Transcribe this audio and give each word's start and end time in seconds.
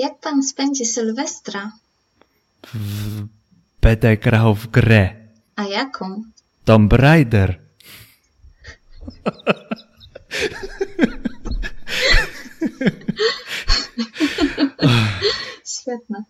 Jak 0.00 0.18
pan 0.18 0.42
spędzi 0.42 0.86
Sylwestra? 0.86 1.72
W... 2.74 3.26
Będę 3.80 4.16
grał 4.16 4.54
w 4.54 4.66
grę. 4.66 5.14
A 5.56 5.64
jaką? 5.64 6.22
Tomb 6.64 6.92
Raider. 6.92 7.58
Świetne. 15.80 16.24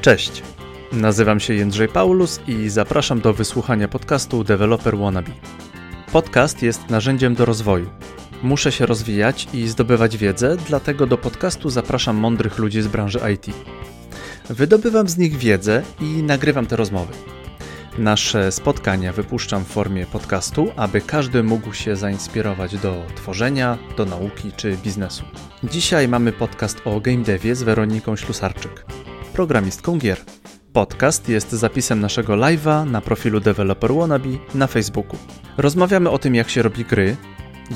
Cześć. 0.00 0.42
Nazywam 0.92 1.40
się 1.40 1.54
Jędrzej 1.54 1.88
Paulus 1.88 2.40
i 2.48 2.68
zapraszam 2.68 3.20
do 3.20 3.32
wysłuchania 3.34 3.88
podcastu 3.88 4.44
Developer 4.44 4.98
Wannabe. 4.98 5.30
Podcast 6.12 6.62
jest 6.62 6.90
narzędziem 6.90 7.34
do 7.34 7.44
rozwoju. 7.44 7.90
Muszę 8.42 8.72
się 8.72 8.86
rozwijać 8.86 9.48
i 9.52 9.68
zdobywać 9.68 10.16
wiedzę, 10.16 10.56
dlatego 10.68 11.06
do 11.06 11.18
podcastu 11.18 11.70
zapraszam 11.70 12.16
mądrych 12.16 12.58
ludzi 12.58 12.82
z 12.82 12.86
branży 12.86 13.20
IT. 13.34 13.46
Wydobywam 14.48 15.08
z 15.08 15.18
nich 15.18 15.36
wiedzę 15.36 15.82
i 16.00 16.04
nagrywam 16.04 16.66
te 16.66 16.76
rozmowy. 16.76 17.12
Nasze 17.98 18.52
spotkania 18.52 19.12
wypuszczam 19.12 19.64
w 19.64 19.68
formie 19.68 20.06
podcastu, 20.06 20.68
aby 20.76 21.00
każdy 21.00 21.42
mógł 21.42 21.72
się 21.72 21.96
zainspirować 21.96 22.78
do 22.78 23.02
tworzenia, 23.16 23.78
do 23.96 24.04
nauki 24.04 24.52
czy 24.56 24.76
biznesu. 24.76 25.24
Dzisiaj 25.64 26.08
mamy 26.08 26.32
podcast 26.32 26.80
o 26.84 27.00
game 27.00 27.24
devie 27.24 27.54
z 27.54 27.62
Weroniką 27.62 28.16
Ślusarczyk, 28.16 28.84
programistką 29.32 29.98
gier. 29.98 30.20
Podcast 30.72 31.28
jest 31.28 31.52
zapisem 31.52 32.00
naszego 32.00 32.32
live'a 32.32 32.90
na 32.90 33.00
profilu 33.00 33.40
Developer 33.40 33.94
Wannabe 33.94 34.28
na 34.54 34.66
Facebooku. 34.66 35.18
Rozmawiamy 35.56 36.10
o 36.10 36.18
tym, 36.18 36.34
jak 36.34 36.50
się 36.50 36.62
robi 36.62 36.84
gry, 36.84 37.16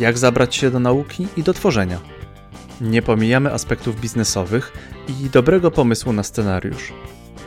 jak 0.01 0.19
zabrać 0.19 0.57
się 0.57 0.71
do 0.71 0.80
nauki 0.80 1.27
i 1.37 1.43
do 1.43 1.55
tworzenia. 1.55 1.99
Nie 2.80 3.02
pomijamy 3.02 3.52
aspektów 3.52 4.01
biznesowych 4.01 4.73
i 5.09 5.30
dobrego 5.30 5.71
pomysłu 5.71 6.13
na 6.13 6.23
scenariusz. 6.23 6.93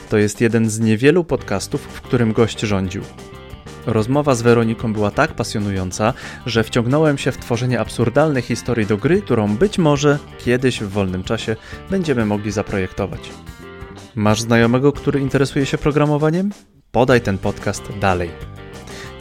To 0.09 0.17
jest 0.17 0.41
jeden 0.41 0.69
z 0.69 0.80
niewielu 0.80 1.23
podcastów, 1.23 1.81
w 1.81 2.02
którym 2.02 2.33
gość 2.33 2.59
rządził. 2.59 3.02
Rozmowa 3.86 4.36
z 4.36 4.41
Weroniką 4.41 4.93
była 4.93 5.11
tak 5.11 5.33
pasjonująca, 5.33 6.14
że 6.45 6.64
wciągnąłem 6.64 7.17
się 7.17 7.31
w 7.31 7.38
tworzenie 7.38 7.80
absurdalnej 7.80 8.43
historii 8.43 8.88
do 8.88 8.97
gry, 8.97 9.21
którą 9.21 9.58
być 9.58 9.77
może 9.77 10.19
kiedyś 10.45 10.80
w 10.80 10.89
wolnym 10.89 11.23
czasie 11.23 11.55
będziemy 11.89 12.25
mogli 12.25 12.52
zaprojektować. 12.52 13.30
Masz 14.17 14.41
znajomego, 14.41 14.91
który 14.91 15.19
interesuje 15.19 15.65
się 15.65 15.77
programowaniem? 15.77 16.51
Podaj 16.91 17.21
ten 17.21 17.37
podcast 17.37 17.83
dalej. 17.99 18.29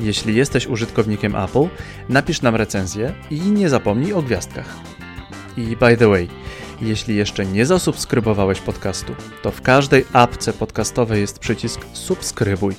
Jeśli 0.00 0.34
jesteś 0.34 0.66
użytkownikiem 0.66 1.36
Apple, 1.36 1.68
napisz 2.08 2.42
nam 2.42 2.56
recenzję 2.56 3.14
i 3.30 3.40
nie 3.40 3.68
zapomnij 3.68 4.12
o 4.12 4.22
gwiazdkach. 4.22 4.76
I 5.56 5.76
by 5.76 5.96
the 5.96 6.08
way, 6.08 6.28
jeśli 6.80 7.16
jeszcze 7.16 7.46
nie 7.46 7.66
zasubskrybowałeś 7.66 8.60
podcastu, 8.60 9.14
to 9.42 9.50
w 9.50 9.62
każdej 9.62 10.04
apce 10.12 10.52
podcastowej 10.52 11.20
jest 11.20 11.38
przycisk 11.38 11.80
subskrybuj. 11.92 12.74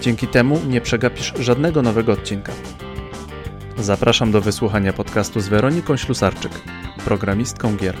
Dzięki 0.00 0.26
temu 0.26 0.60
nie 0.68 0.80
przegapisz 0.80 1.34
żadnego 1.40 1.82
nowego 1.82 2.12
odcinka. 2.12 2.52
Zapraszam 3.78 4.32
do 4.32 4.40
wysłuchania 4.40 4.92
podcastu 4.92 5.40
z 5.40 5.48
Weroniką 5.48 5.96
Ślusarczyk, 5.96 6.52
programistką 7.04 7.76
gier. 7.76 7.96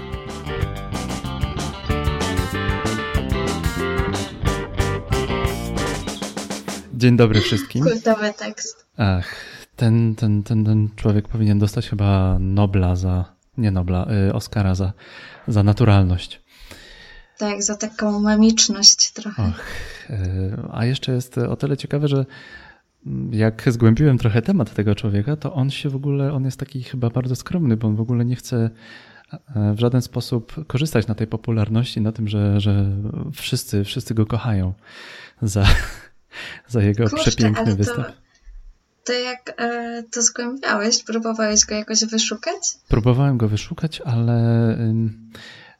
Dzień 6.98 7.16
dobry 7.16 7.40
wszystkim. 7.40 7.84
Kultowy 7.84 8.32
tekst. 8.32 8.86
Ach, 8.96 9.34
ten, 9.76 10.14
ten, 10.14 10.42
ten, 10.42 10.64
ten 10.64 10.88
człowiek 10.96 11.28
powinien 11.28 11.58
dostać 11.58 11.88
chyba 11.88 12.38
Nobla 12.40 12.96
za, 12.96 13.24
nie 13.58 13.70
Nobla, 13.70 14.06
y, 14.28 14.34
Oscara 14.34 14.74
za, 14.74 14.92
za 15.48 15.62
naturalność. 15.62 16.40
Tak, 17.38 17.62
za 17.62 17.76
taką 17.76 18.20
memiczność 18.20 19.12
trochę. 19.12 19.42
Och, 19.42 19.60
y, 20.10 20.16
a 20.72 20.84
jeszcze 20.84 21.12
jest 21.12 21.38
o 21.38 21.56
tyle 21.56 21.76
ciekawe, 21.76 22.08
że 22.08 22.26
jak 23.30 23.62
zgłębiłem 23.66 24.18
trochę 24.18 24.42
temat 24.42 24.74
tego 24.74 24.94
człowieka, 24.94 25.36
to 25.36 25.52
on 25.54 25.70
się 25.70 25.88
w 25.88 25.96
ogóle, 25.96 26.32
on 26.32 26.44
jest 26.44 26.58
taki 26.58 26.82
chyba 26.82 27.10
bardzo 27.10 27.36
skromny, 27.36 27.76
bo 27.76 27.88
on 27.88 27.96
w 27.96 28.00
ogóle 28.00 28.24
nie 28.24 28.36
chce 28.36 28.70
e, 29.56 29.74
w 29.74 29.80
żaden 29.80 30.02
sposób 30.02 30.66
korzystać 30.66 31.06
na 31.06 31.14
tej 31.14 31.26
popularności, 31.26 32.00
na 32.00 32.12
tym, 32.12 32.28
że, 32.28 32.60
że 32.60 32.86
wszyscy, 33.34 33.84
wszyscy 33.84 34.14
go 34.14 34.26
kochają 34.26 34.72
za, 35.42 35.66
za 36.68 36.82
jego 36.82 37.08
Kurczę, 37.08 37.30
przepiękny 37.30 37.60
ale 37.62 37.70
to- 37.70 37.76
występ. 37.76 38.06
To 39.04 39.12
jak 39.12 39.54
e, 39.56 40.02
to 40.10 40.22
zgłębiałeś? 40.22 41.02
Próbowałeś 41.04 41.64
go 41.66 41.74
jakoś 41.74 42.04
wyszukać? 42.04 42.60
Próbowałem 42.88 43.38
go 43.38 43.48
wyszukać, 43.48 44.00
ale 44.00 44.38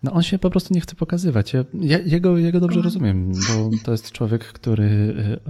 no 0.02 0.12
on 0.12 0.22
się 0.22 0.38
po 0.38 0.50
prostu 0.50 0.74
nie 0.74 0.80
chce 0.80 0.94
pokazywać. 0.94 1.52
Ja, 1.52 1.64
ja, 1.80 1.98
jego, 1.98 2.36
jego 2.38 2.60
dobrze 2.60 2.76
Mhm. 2.80 2.84
rozumiem, 2.84 3.32
bo 3.32 3.70
to 3.84 3.92
jest 3.92 4.12
człowiek, 4.12 4.44
który 4.44 4.84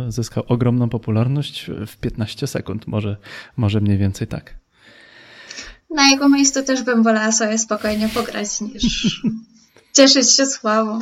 y, 0.09 0.13
zyskał 0.13 0.45
ogromną 0.49 0.89
popularność 0.89 1.71
w 1.87 1.97
15 1.97 2.47
sekund, 2.47 2.87
może, 2.87 3.17
może 3.57 3.81
mniej 3.81 3.99
więcej 3.99 4.27
tak. 4.27 4.55
Na 5.91 6.09
jego 6.11 6.29
miejscu 6.29 6.63
też 6.63 6.83
bym 6.83 7.03
wolała 7.03 7.33
sobie 7.33 7.59
spokojnie 7.59 8.09
pograć 8.09 8.61
niż 8.61 9.23
cieszyć 9.97 10.37
się 10.37 10.47
sławą. 10.47 11.01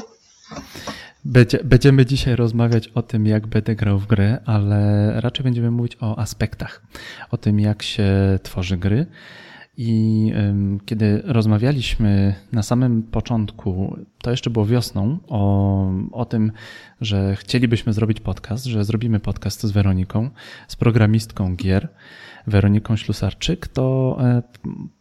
Będzie, 1.28 1.58
będziemy 1.64 2.06
dzisiaj 2.06 2.36
rozmawiać 2.36 2.88
o 2.88 3.02
tym, 3.02 3.26
jak 3.26 3.46
będę 3.46 3.76
grał 3.76 3.98
w 3.98 4.06
grę, 4.06 4.38
ale 4.44 5.12
raczej 5.20 5.44
będziemy 5.44 5.70
mówić 5.70 5.96
o 6.00 6.18
aspektach, 6.18 6.82
o 7.30 7.36
tym, 7.36 7.60
jak 7.60 7.82
się 7.82 8.38
tworzy 8.42 8.76
gry. 8.76 9.06
I 9.78 10.32
kiedy 10.86 11.22
rozmawialiśmy 11.24 12.34
na 12.52 12.62
samym 12.62 13.02
początku, 13.02 13.96
to 14.22 14.30
jeszcze 14.30 14.50
było 14.50 14.66
wiosną, 14.66 15.18
o, 15.28 15.90
o 16.12 16.24
tym, 16.24 16.52
że 17.00 17.36
chcielibyśmy 17.36 17.92
zrobić 17.92 18.20
podcast, 18.20 18.64
że 18.64 18.84
zrobimy 18.84 19.20
podcast 19.20 19.62
z 19.62 19.70
Weroniką, 19.70 20.30
z 20.68 20.76
programistką 20.76 21.56
gier, 21.56 21.88
Weroniką 22.46 22.96
Ślusarczyk, 22.96 23.68
to 23.68 24.16
e, 24.20 24.42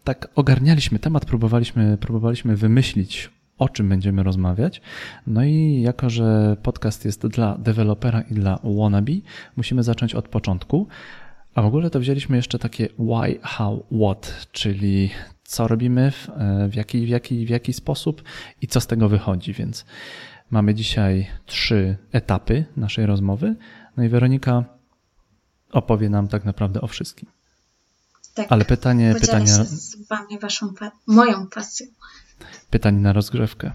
tak 0.03 0.27
ogarnialiśmy 0.35 0.99
temat, 0.99 1.25
próbowaliśmy, 1.25 1.97
próbowaliśmy 1.97 2.55
wymyślić, 2.55 3.29
o 3.57 3.69
czym 3.69 3.89
będziemy 3.89 4.23
rozmawiać. 4.23 4.81
No 5.27 5.43
i 5.43 5.81
jako, 5.81 6.09
że 6.09 6.57
podcast 6.63 7.05
jest 7.05 7.27
dla 7.27 7.57
dewelopera 7.57 8.21
i 8.21 8.33
dla 8.33 8.59
wannabe, 8.63 9.13
musimy 9.55 9.83
zacząć 9.83 10.15
od 10.15 10.27
początku. 10.27 10.87
A 11.55 11.61
w 11.61 11.65
ogóle 11.65 11.89
to 11.89 11.99
wzięliśmy 11.99 12.35
jeszcze 12.35 12.59
takie 12.59 12.87
why, 12.99 13.39
how, 13.41 13.85
what, 14.01 14.47
czyli 14.51 15.09
co 15.43 15.67
robimy, 15.67 16.11
w, 16.69 16.75
jaki, 16.75 17.05
w, 17.05 17.09
jaki, 17.09 17.45
w 17.45 17.49
jaki 17.49 17.73
sposób 17.73 18.23
i 18.61 18.67
co 18.67 18.81
z 18.81 18.87
tego 18.87 19.09
wychodzi. 19.09 19.53
Więc 19.53 19.85
mamy 20.51 20.73
dzisiaj 20.73 21.27
trzy 21.45 21.97
etapy 22.11 22.65
naszej 22.77 23.05
rozmowy. 23.05 23.55
No 23.97 24.03
i 24.03 24.09
Weronika 24.09 24.63
opowie 25.71 26.09
nam 26.09 26.27
tak 26.27 26.45
naprawdę 26.45 26.81
o 26.81 26.87
wszystkim. 26.87 27.29
Tak, 28.33 28.47
Ale 28.49 28.65
pytanie, 28.65 29.15
pytanie, 29.21 29.47
z 29.47 30.07
wami 30.07 30.39
waszą, 30.39 30.73
moją 31.07 31.47
pasją. 31.47 31.87
Pytanie 32.75 32.99
na 32.99 33.13
rozgrzewkę. 33.13 33.71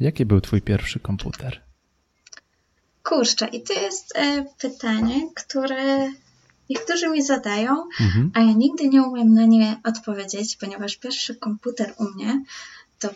Jaki 0.00 0.26
był 0.26 0.40
twój 0.40 0.62
pierwszy 0.62 1.00
komputer? 1.00 1.60
Kurczę, 3.02 3.46
i 3.46 3.62
to 3.62 3.72
jest 3.72 4.12
e, 4.16 4.44
pytanie, 4.60 5.28
które 5.34 6.08
niektórzy 6.70 7.08
mi 7.08 7.22
zadają, 7.22 7.72
Mhm. 8.00 8.30
a 8.34 8.40
ja 8.40 8.52
nigdy 8.52 8.88
nie 8.88 9.02
umiem 9.02 9.34
na 9.34 9.44
nie 9.46 9.76
odpowiedzieć, 9.84 10.56
ponieważ 10.56 10.96
pierwszy 10.96 11.34
komputer 11.34 11.94
u 11.98 12.04
mnie 12.14 12.42
to 12.98 13.08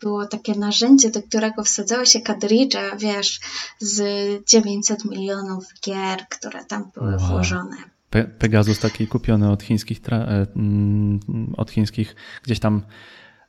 było 0.00 0.26
takie 0.26 0.54
narzędzie, 0.54 1.10
do 1.10 1.22
którego 1.22 1.64
wsadzały 1.64 2.06
się 2.06 2.20
kadridże, 2.20 2.90
wiesz, 2.98 3.40
z 3.78 4.00
900 4.46 5.04
milionów 5.04 5.64
gier, 5.86 6.18
które 6.28 6.64
tam 6.64 6.90
były 6.94 7.16
Wow. 7.16 7.28
włożone. 7.28 7.76
Pe 8.10 8.24
Pegasus 8.24 8.78
taki 8.78 9.06
kupiony 9.06 9.50
od 9.50 9.62
chińskich, 9.62 9.98
e, 10.12 10.46
mm, 10.56 11.20
od 11.56 11.70
chińskich 11.70 12.16
gdzieś 12.42 12.58
tam 12.60 12.82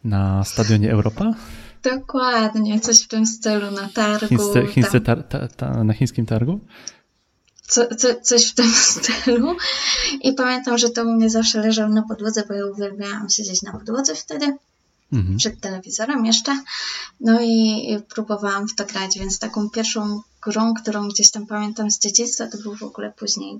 na 0.03 0.43
stadionie 0.43 0.91
Europa? 0.91 1.33
Dokładnie, 1.83 2.79
coś 2.79 3.03
w 3.03 3.07
tym 3.07 3.25
stylu 3.25 3.71
na 3.71 3.89
targu. 3.89 4.27
Chińscy, 4.27 4.67
chińscy 4.67 5.01
tar 5.01 5.23
ta 5.23 5.47
ta 5.47 5.83
na 5.83 5.93
chińskim 5.93 6.25
targu? 6.25 6.59
co, 7.69 7.95
co, 7.95 8.07
coś 8.21 8.45
w 8.45 8.53
tym 8.53 8.71
stylu. 8.95 9.55
I 10.21 10.33
pamiętam, 10.33 10.77
że 10.77 10.89
to 10.89 11.03
u 11.03 11.11
mnie 11.11 11.29
zawsze 11.29 11.61
leżał 11.61 11.89
na 11.89 12.01
podłodze, 12.01 12.43
bo 12.47 12.53
ja 12.53 12.65
uwielbiałam 12.65 13.29
siedzieć 13.29 13.61
na 13.61 13.71
podłodze 13.71 14.15
wtedy. 14.15 14.57
Mhm. 15.13 15.37
przed 15.37 15.59
telewizorem 15.59 16.25
jeszcze. 16.25 16.63
No 17.19 17.41
i 17.41 17.97
próbowałam 18.09 18.67
w 18.67 18.75
to 18.75 18.85
grać, 18.85 19.19
więc 19.19 19.39
taką 19.39 19.69
pierwszą 19.69 20.21
grą, 20.41 20.73
którą 20.73 21.07
gdzieś 21.07 21.31
tam 21.31 21.47
pamiętam 21.47 21.91
z 21.91 21.99
dzieciństwa, 21.99 22.47
to 22.47 22.57
był 22.57 22.75
w 22.75 22.83
ogóle 22.83 23.11
później 23.11 23.59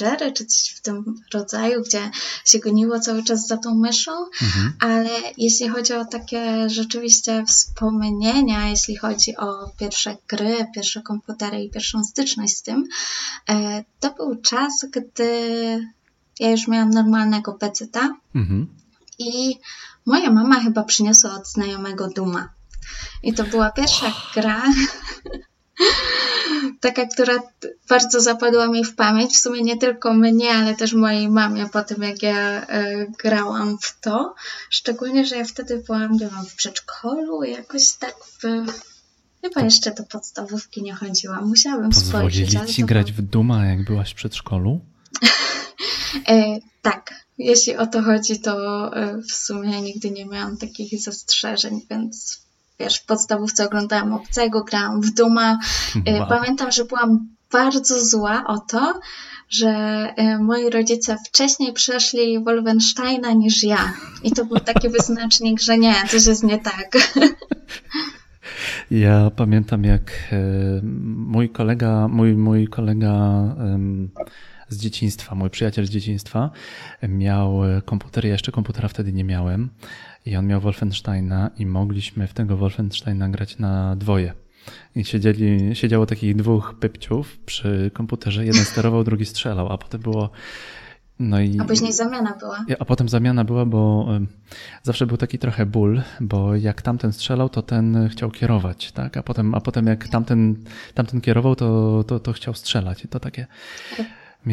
Jerry, 0.00 0.32
czy 0.32 0.46
coś 0.46 0.68
w 0.68 0.80
tym 0.80 1.20
rodzaju, 1.34 1.82
gdzie 1.82 2.10
się 2.44 2.58
goniło 2.58 3.00
cały 3.00 3.24
czas 3.24 3.46
za 3.46 3.56
tą 3.56 3.74
myszą, 3.74 4.12
mhm. 4.42 4.72
ale 4.80 5.10
jeśli 5.36 5.68
chodzi 5.68 5.94
o 5.94 6.04
takie 6.04 6.70
rzeczywiście 6.70 7.44
wspomnienia, 7.46 8.68
jeśli 8.68 8.96
chodzi 8.96 9.36
o 9.36 9.70
pierwsze 9.78 10.16
gry, 10.28 10.66
pierwsze 10.74 11.02
komputery 11.02 11.62
i 11.62 11.70
pierwszą 11.70 12.04
styczność 12.04 12.56
z 12.56 12.62
tym, 12.62 12.88
e, 13.48 13.84
to 14.00 14.14
był 14.14 14.36
czas, 14.36 14.86
gdy 14.90 15.30
ja 16.40 16.50
już 16.50 16.68
miałam 16.68 16.90
normalnego 16.90 17.52
peceta 17.52 18.16
mhm. 18.34 18.66
i 19.18 19.58
moja 20.06 20.30
mama 20.30 20.60
chyba 20.60 20.82
przyniosła 20.82 21.34
od 21.34 21.48
znajomego 21.48 22.08
Duma. 22.08 22.48
I 23.22 23.32
to 23.32 23.44
była 23.44 23.70
pierwsza 23.70 24.12
gra, 24.34 24.62
taka, 26.80 27.06
która 27.06 27.38
bardzo 27.88 28.20
zapadła 28.20 28.68
mi 28.68 28.84
w 28.84 28.94
pamięć. 28.94 29.34
W 29.34 29.38
sumie 29.38 29.62
nie 29.62 29.76
tylko 29.76 30.14
mnie, 30.14 30.50
ale 30.50 30.74
też 30.74 30.92
mojej 30.92 31.28
mamie 31.28 31.68
po 31.72 31.82
tym, 31.82 32.02
jak 32.02 32.22
ja 32.22 32.66
e, 32.66 33.06
grałam 33.18 33.78
w 33.82 34.00
to. 34.00 34.34
Szczególnie, 34.70 35.26
że 35.26 35.36
ja 35.36 35.44
wtedy 35.44 35.82
byłam, 35.86 36.12
nie 36.12 36.18
wiem, 36.18 36.46
w 36.48 36.54
przedszkolu, 36.54 37.42
jakoś 37.42 37.92
tak 37.92 38.14
w, 38.42 38.66
Chyba 39.42 39.60
jeszcze 39.60 39.94
do 39.94 40.04
podstawówki 40.04 40.82
nie 40.82 40.94
chodziłam. 40.94 41.48
Musiałabym 41.48 41.92
spojrzeć. 41.92 42.44
Pozwolili 42.44 42.74
ci 42.74 42.84
grać 42.84 43.12
w 43.12 43.22
Duma, 43.22 43.66
jak 43.66 43.84
byłaś 43.84 44.12
w 44.12 44.14
przedszkolu? 44.14 44.80
e, 46.28 46.58
tak. 46.82 47.26
Jeśli 47.38 47.76
o 47.76 47.86
to 47.86 48.02
chodzi, 48.02 48.40
to 48.40 48.56
e, 48.96 49.22
w 49.22 49.32
sumie 49.32 49.82
nigdy 49.82 50.10
nie 50.10 50.26
miałam 50.26 50.56
takich 50.56 51.00
zastrzeżeń, 51.00 51.80
więc 51.90 52.45
wiesz, 52.80 52.98
w 52.98 53.06
podstawówce 53.06 53.66
oglądałam 53.66 54.12
Obcego, 54.12 54.64
grałam 54.64 55.00
w 55.00 55.14
Duma. 55.14 55.58
E, 56.06 56.18
wow. 56.18 56.28
Pamiętam, 56.28 56.72
że 56.72 56.84
byłam 56.84 57.28
bardzo 57.52 58.04
zła 58.04 58.44
o 58.46 58.58
to, 58.58 59.00
że 59.48 59.68
e, 60.16 60.38
moi 60.38 60.70
rodzice 60.70 61.16
wcześniej 61.26 61.72
przeszli 61.72 62.44
Wolfensteina 62.44 63.32
niż 63.32 63.62
ja. 63.62 63.92
I 64.22 64.32
to 64.32 64.44
był 64.44 64.60
taki 64.60 64.88
wyznacznik, 64.88 65.60
że 65.60 65.78
nie, 65.78 65.94
coś 66.08 66.26
jest 66.26 66.42
nie 66.42 66.58
tak. 66.58 66.96
Ja 68.90 69.30
pamiętam, 69.36 69.84
jak 69.84 70.34
mój 71.16 71.50
kolega, 71.50 72.08
mój, 72.08 72.34
mój 72.34 72.68
kolega 72.68 73.42
z 74.68 74.78
dzieciństwa, 74.78 75.34
mój 75.34 75.50
przyjaciel 75.50 75.86
z 75.86 75.90
dzieciństwa 75.90 76.50
miał 77.08 77.60
komputer, 77.84 78.24
ja 78.24 78.32
jeszcze 78.32 78.52
komputera 78.52 78.88
wtedy 78.88 79.12
nie 79.12 79.24
miałem 79.24 79.70
i 80.26 80.36
on 80.36 80.46
miał 80.46 80.60
Wolfensteina 80.60 81.50
i 81.58 81.66
mogliśmy 81.66 82.26
w 82.26 82.34
tego 82.34 82.56
Wolfensteina 82.56 83.28
grać 83.28 83.58
na 83.58 83.96
dwoje. 83.96 84.32
I 84.94 85.04
siedzieli, 85.04 85.76
siedziało 85.76 86.06
takich 86.06 86.36
dwóch 86.36 86.74
pypciów 86.80 87.38
przy 87.38 87.90
komputerze, 87.94 88.46
jeden 88.46 88.64
sterował, 88.64 89.04
drugi 89.04 89.26
strzelał, 89.26 89.72
a 89.72 89.78
potem 89.78 90.00
było 90.00 90.30
no 91.18 91.40
i, 91.40 91.60
a 91.60 91.64
później 91.64 91.92
zamiana 91.92 92.36
była. 92.40 92.64
A 92.78 92.84
potem 92.84 93.08
zamiana 93.08 93.44
była, 93.44 93.66
bo 93.66 94.08
zawsze 94.82 95.06
był 95.06 95.16
taki 95.16 95.38
trochę 95.38 95.66
ból, 95.66 96.02
bo 96.20 96.56
jak 96.56 96.82
tamten 96.82 97.12
strzelał, 97.12 97.48
to 97.48 97.62
ten 97.62 98.08
chciał 98.08 98.30
kierować, 98.30 98.92
tak? 98.92 99.16
A 99.16 99.22
potem, 99.22 99.54
a 99.54 99.60
potem 99.60 99.86
jak 99.86 100.08
tamten, 100.08 100.64
tamten 100.94 101.20
kierował, 101.20 101.56
to, 101.56 102.04
to, 102.06 102.20
to 102.20 102.32
chciał 102.32 102.54
strzelać. 102.54 103.04
I 103.04 103.08
to 103.08 103.20
takie. 103.20 103.46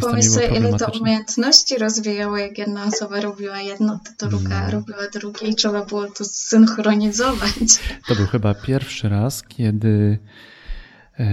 Pomyśl 0.01 0.29
sobie, 0.29 0.47
ile 0.47 0.73
to 0.73 0.91
umiejętności 1.01 1.77
rozwijało, 1.77 2.37
jak 2.37 2.57
jedna 2.57 2.85
osoba 2.85 3.21
robiła 3.21 3.61
jedno, 3.61 3.99
to 4.17 4.27
druga 4.27 4.65
no. 4.65 4.71
robiła 4.71 5.07
drugie 5.13 5.47
i 5.47 5.55
trzeba 5.55 5.85
było 5.85 6.07
to 6.07 6.25
synchronizować. 6.25 7.79
To 8.07 8.15
był 8.15 8.27
chyba 8.27 8.53
pierwszy 8.53 9.09
raz, 9.09 9.43
kiedy, 9.43 10.19
e, 11.19 11.25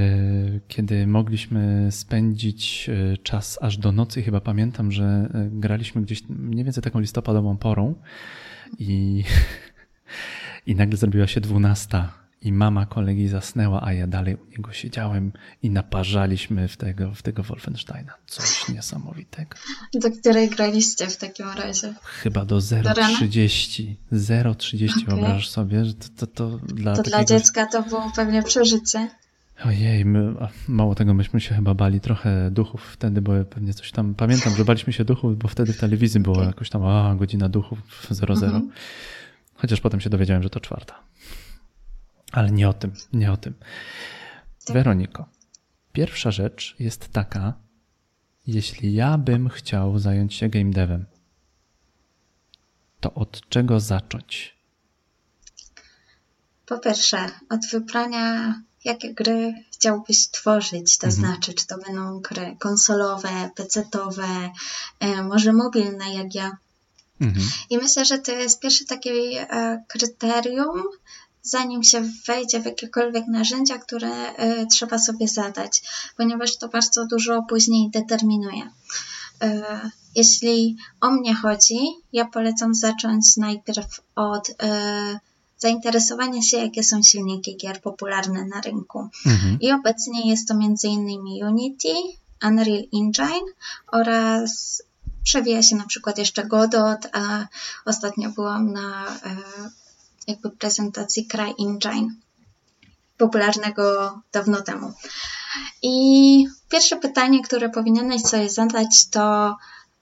kiedy 0.69 1.07
mogliśmy 1.07 1.89
spędzić 1.91 2.89
e, 2.89 3.17
czas 3.17 3.59
aż 3.63 3.79
do 3.79 3.93
nocy. 3.93 4.23
Chyba 4.23 4.41
pamiętam, 4.41 4.93
że 4.93 5.05
e, 5.05 5.49
graliśmy 5.53 6.03
gdzieś 6.03 6.23
mniej 6.29 6.65
więcej 6.65 6.83
taką 6.83 7.01
listopadową 7.01 7.57
porą 7.57 7.95
i, 8.79 9.25
i 10.67 10.75
nagle 10.75 10.97
zrobiła 10.97 11.27
się 11.27 11.41
dwunasta 11.41 12.21
i 12.43 12.53
mama 12.53 12.87
kolegi 12.87 13.29
zasnęła, 13.29 13.83
a 13.83 13.93
ja 13.93 14.07
dalej 14.07 14.35
u 14.35 14.51
niego 14.51 14.73
siedziałem 14.73 15.33
i 15.63 15.71
naparzaliśmy 15.71 16.69
w 16.69 16.77
tego, 16.77 17.15
w 17.15 17.23
tego 17.23 17.43
Wolfensteina. 17.43 18.13
Coś 18.27 18.69
niesamowitego. 18.69 19.57
Do 19.95 20.11
której 20.11 20.51
graliście 20.51 21.07
w 21.07 21.17
takim 21.17 21.49
razie? 21.49 21.95
Chyba 22.03 22.45
do 22.45 22.59
0,30. 22.59 23.95
0,30 24.13 24.91
okay. 24.91 25.05
wyobrażasz 25.07 25.49
sobie, 25.49 25.85
że 25.85 25.95
to, 25.95 26.09
to, 26.17 26.27
to 26.27 26.59
dla 26.59 26.97
To 26.97 27.03
dla 27.03 27.25
dziecka 27.25 27.67
to 27.67 27.83
było 27.83 28.13
pewnie 28.17 28.43
przeżycie. 28.43 29.09
Ojej, 29.65 30.05
my, 30.05 30.35
mało 30.69 30.95
tego, 30.95 31.15
myśmy 31.15 31.41
się 31.41 31.55
chyba 31.55 31.75
bali 31.75 32.01
trochę 32.01 32.51
duchów 32.51 32.83
wtedy, 32.93 33.23
bo 33.23 33.33
pewnie 33.45 33.75
coś 33.75 33.93
tam, 33.93 34.15
pamiętam, 34.15 34.57
że 34.57 34.65
baliśmy 34.65 34.93
się 34.93 35.05
duchów, 35.05 35.39
bo 35.39 35.49
wtedy 35.49 35.73
w 35.73 35.79
telewizji 35.79 36.21
było 36.21 36.43
jakoś 36.43 36.71
tam, 36.71 36.85
a, 36.85 37.15
godzina 37.15 37.49
duchów 37.49 37.79
00. 38.11 38.35
Mhm. 38.35 38.71
Chociaż 39.55 39.81
potem 39.81 40.01
się 40.01 40.11
dowiedziałem, 40.11 40.43
że 40.43 40.51
to 40.51 40.61
czwarta. 40.61 40.95
Ale 42.33 42.51
nie 42.51 42.69
o 42.69 42.73
tym, 42.73 42.93
nie 43.13 43.33
o 43.33 43.37
tym. 43.37 43.55
Tak. 44.65 44.75
Weroniko, 44.75 45.29
pierwsza 45.93 46.31
rzecz 46.31 46.77
jest 46.79 47.09
taka, 47.09 47.55
jeśli 48.47 48.95
ja 48.95 49.19
bym 49.19 49.49
chciał 49.49 49.99
zająć 49.99 50.35
się 50.35 50.49
game 50.49 50.71
devem, 50.71 51.07
to 53.01 53.15
od 53.15 53.49
czego 53.49 53.81
zacząć? 53.81 54.57
Po 56.67 56.79
pierwsze, 56.79 57.27
od 57.49 57.61
wybrania, 57.73 58.55
jakie 58.85 59.15
gry 59.15 59.55
chciałbyś 59.73 60.29
tworzyć, 60.29 60.99
to 60.99 61.07
mhm. 61.07 61.27
znaczy, 61.27 61.55
czy 61.55 61.67
to 61.67 61.79
będą 61.79 62.21
gry 62.21 62.57
konsolowe, 62.59 63.51
pecetowe, 63.55 64.51
e, 65.01 65.23
może 65.23 65.53
mobilne, 65.53 66.15
jak 66.15 66.35
ja. 66.35 66.57
Mhm. 67.21 67.49
I 67.71 67.79
myślę, 67.79 68.05
że 68.05 68.19
to 68.19 68.33
jest 68.33 68.61
pierwsze 68.61 68.85
takie 68.85 69.11
e, 69.11 69.85
kryterium, 69.89 70.83
zanim 71.43 71.83
się 71.83 72.11
wejdzie 72.27 72.61
w 72.61 72.65
jakiekolwiek 72.65 73.27
narzędzia, 73.27 73.79
które 73.79 74.31
y, 74.31 74.67
trzeba 74.67 74.99
sobie 74.99 75.29
zadać, 75.29 75.83
ponieważ 76.17 76.57
to 76.57 76.69
bardzo 76.69 77.07
dużo 77.07 77.43
później 77.49 77.91
determinuje. 77.91 78.63
Y, 78.65 79.63
jeśli 80.15 80.77
o 81.01 81.11
mnie 81.11 81.35
chodzi, 81.35 81.79
ja 82.13 82.25
polecam 82.25 82.75
zacząć 82.75 83.37
najpierw 83.37 84.01
od 84.15 84.49
y, 84.49 84.55
zainteresowania 85.59 86.43
się, 86.43 86.57
jakie 86.57 86.85
są 86.85 87.03
silniki 87.03 87.57
gier 87.57 87.81
popularne 87.81 88.47
na 88.47 88.61
rynku. 88.61 89.09
Mhm. 89.27 89.59
I 89.61 89.73
obecnie 89.73 90.31
jest 90.31 90.49
to 90.49 90.55
m.in. 90.55 91.45
Unity, 91.47 91.95
Unreal 92.43 92.85
Engine 92.95 93.47
oraz 93.93 94.83
przewija 95.25 95.63
się 95.63 95.77
na 95.77 95.87
przykład 95.87 96.19
jeszcze 96.19 96.45
Godot, 96.45 97.09
a 97.13 97.47
ostatnio 97.85 98.31
byłam 98.31 98.73
na 98.73 99.07
jakby 100.31 100.51
prezentacji 100.51 101.27
CryEngine, 101.27 102.09
popularnego 103.19 104.15
dawno 104.33 104.61
temu. 104.61 104.93
I 105.83 106.47
pierwsze 106.69 106.97
pytanie, 106.97 107.43
które 107.43 107.69
powinieneś 107.69 108.23
sobie 108.23 108.51
zadać, 108.51 109.09
to 109.11 109.57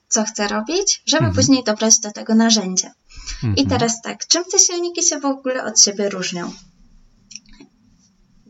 co 0.09 0.23
chcę 0.23 0.47
robić, 0.47 1.01
żeby 1.05 1.25
mhm. 1.25 1.35
później 1.35 1.63
dobrać 1.63 1.99
do 1.99 2.11
tego 2.11 2.35
narzędzie. 2.35 2.91
Mhm. 3.33 3.55
I 3.55 3.67
teraz 3.67 4.01
tak, 4.01 4.27
czym 4.27 4.43
te 4.51 4.59
silniki 4.59 5.03
się 5.03 5.19
w 5.19 5.25
ogóle 5.25 5.63
od 5.63 5.81
siebie 5.81 6.09
różnią? 6.09 6.51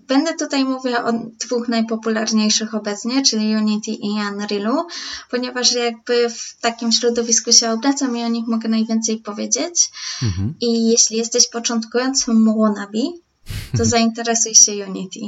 Będę 0.10 0.34
tutaj 0.34 0.66
mówiła 0.66 1.06
o 1.06 1.14
dwóch 1.14 1.68
najpopularniejszych 1.68 2.76
obecnie, 2.76 3.22
czyli 3.22 3.56
Unity 3.56 3.92
i 3.92 4.10
Unrealu, 4.10 4.88
ponieważ 5.32 5.74
jakby 5.74 6.30
w 6.30 6.58
takim 6.62 6.92
środowisku 6.92 7.52
się 7.52 7.72
obracam 7.72 8.18
i 8.18 8.24
o 8.24 8.28
nich 8.28 8.48
mogę 8.48 8.70
najwięcej 8.70 9.18
powiedzieć. 9.18 9.92
Mhm. 10.24 10.54
I 10.62 10.90
jeśli 10.90 11.18
jesteś 11.18 11.50
początkującym 11.50 12.46
wannabe, 12.46 13.00
to 13.78 13.86
zainteresuj 13.86 14.56
się 14.56 14.72
Unity. 14.88 15.20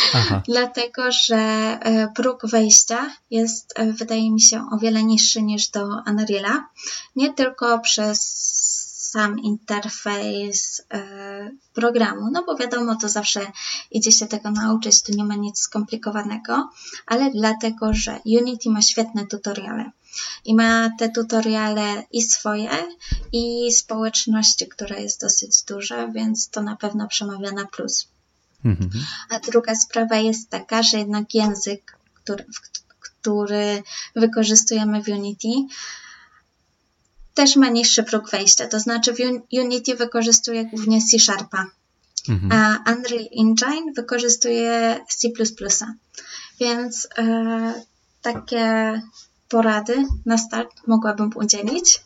Dlatego, 0.48 1.12
że 1.12 1.36
e, 1.36 2.08
próg 2.14 2.46
wejścia 2.46 3.10
jest, 3.30 3.72
e, 3.76 3.92
wydaje 3.92 4.30
mi 4.30 4.40
się, 4.40 4.66
o 4.72 4.78
wiele 4.78 5.02
niższy 5.02 5.42
niż 5.42 5.68
do 5.68 5.88
Unreala. 6.06 6.68
Nie 7.16 7.32
tylko 7.34 7.78
przez 7.78 8.61
sam 9.12 9.38
interfejs 9.38 10.82
e, 10.90 11.50
programu, 11.74 12.30
no 12.32 12.44
bo 12.46 12.56
wiadomo, 12.56 12.96
to 12.96 13.08
zawsze 13.08 13.40
idzie 13.90 14.12
się 14.12 14.26
tego 14.26 14.50
nauczyć, 14.50 15.02
tu 15.02 15.12
nie 15.12 15.24
ma 15.24 15.36
nic 15.36 15.58
skomplikowanego, 15.58 16.70
ale 17.06 17.30
dlatego, 17.30 17.92
że 17.92 18.20
Unity 18.24 18.70
ma 18.70 18.82
świetne 18.82 19.26
tutoriale. 19.26 19.90
I 20.44 20.54
ma 20.54 20.90
te 20.98 21.08
tutoriale 21.08 22.04
i 22.12 22.22
swoje, 22.22 22.70
i 23.32 23.72
społeczności, 23.72 24.68
która 24.68 24.96
jest 24.96 25.20
dosyć 25.20 25.62
duża, 25.62 26.08
więc 26.08 26.48
to 26.48 26.62
na 26.62 26.76
pewno 26.76 27.08
przemawia 27.08 27.52
na 27.52 27.66
plus. 27.66 28.08
Mhm. 28.64 28.90
A 29.30 29.38
druga 29.38 29.74
sprawa 29.74 30.16
jest 30.16 30.50
taka, 30.50 30.82
że 30.82 30.98
jednak 30.98 31.34
język, 31.34 31.98
który, 32.14 32.44
który 33.00 33.82
wykorzystujemy 34.16 35.02
w 35.02 35.08
Unity, 35.08 35.48
też 37.34 37.56
ma 37.56 37.68
niższy 37.68 38.02
próg 38.02 38.30
wejścia, 38.30 38.66
to 38.66 38.80
znaczy 38.80 39.12
w 39.12 39.18
Unity 39.52 39.94
wykorzystuje 39.94 40.64
głównie 40.64 41.00
C 41.02 41.18
Sharpa, 41.18 41.66
mhm. 42.28 42.52
a 42.52 42.90
Unreal 42.92 43.28
Engine 43.38 43.92
wykorzystuje 43.96 45.00
C++. 45.08 45.28
Więc 46.60 47.08
e, 47.18 47.84
takie 48.22 49.00
porady 49.48 50.04
na 50.26 50.38
start 50.38 50.70
mogłabym 50.86 51.30
udzielić. 51.34 52.00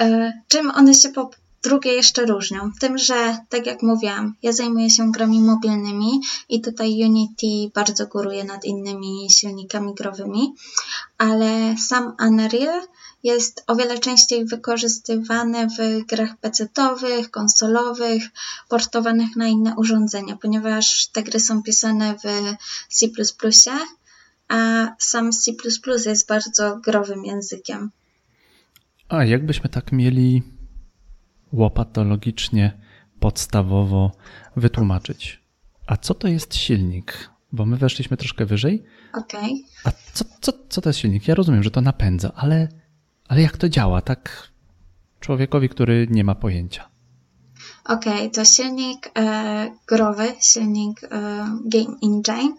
E, 0.00 0.32
czym 0.48 0.70
one 0.70 0.94
się 0.94 1.08
po 1.08 1.30
drugie 1.64 1.92
jeszcze 1.92 2.26
różnią? 2.26 2.70
Tym, 2.80 2.98
że 2.98 3.38
tak 3.48 3.66
jak 3.66 3.82
mówiłam, 3.82 4.34
ja 4.42 4.52
zajmuję 4.52 4.90
się 4.90 5.12
grami 5.12 5.40
mobilnymi 5.40 6.20
i 6.48 6.60
tutaj 6.60 7.04
Unity 7.04 7.70
bardzo 7.74 8.06
góruje 8.06 8.44
nad 8.44 8.64
innymi 8.64 9.30
silnikami 9.30 9.94
growymi, 9.94 10.54
ale 11.18 11.74
sam 11.78 12.16
Unreal 12.20 12.82
jest 13.22 13.64
o 13.66 13.76
wiele 13.76 13.98
częściej 13.98 14.44
wykorzystywane 14.44 15.66
w 15.66 16.06
grach 16.06 16.36
PC-owych, 16.40 17.30
konsolowych, 17.30 18.22
portowanych 18.68 19.36
na 19.36 19.46
inne 19.46 19.74
urządzenia, 19.76 20.36
ponieważ 20.36 21.06
te 21.06 21.22
gry 21.22 21.40
są 21.40 21.62
pisane 21.62 22.14
w 22.14 22.24
C++, 22.88 23.06
a 24.48 24.88
sam 24.98 25.32
C++ 25.32 25.52
jest 26.06 26.28
bardzo 26.28 26.76
growym 26.76 27.24
językiem. 27.24 27.90
A 29.08 29.24
jakbyśmy 29.24 29.68
tak 29.68 29.92
mieli 29.92 30.42
łopatologicznie, 31.54 32.80
podstawowo 33.20 34.12
wytłumaczyć. 34.56 35.42
A 35.86 35.96
co 35.96 36.14
to 36.14 36.28
jest 36.28 36.54
silnik? 36.56 37.30
Bo 37.52 37.66
my 37.66 37.76
weszliśmy 37.76 38.16
troszkę 38.16 38.46
wyżej. 38.46 38.84
Okej. 39.12 39.64
Okay. 39.80 39.92
A 39.92 40.12
co, 40.12 40.24
co, 40.40 40.52
co 40.68 40.80
to 40.80 40.88
jest 40.88 40.98
silnik? 40.98 41.28
Ja 41.28 41.34
rozumiem, 41.34 41.62
że 41.62 41.70
to 41.70 41.80
napędza, 41.80 42.32
ale, 42.36 42.68
ale 43.28 43.42
jak 43.42 43.56
to 43.56 43.68
działa 43.68 44.00
tak 44.00 44.48
człowiekowi, 45.20 45.68
który 45.68 46.06
nie 46.10 46.24
ma 46.24 46.34
pojęcia? 46.34 46.88
Okej, 47.84 48.14
okay, 48.14 48.30
to 48.30 48.44
silnik 48.44 49.10
e, 49.18 49.70
growy, 49.86 50.34
silnik 50.40 51.04
e, 51.04 51.08
Game 51.64 51.96
Engine 52.02 52.54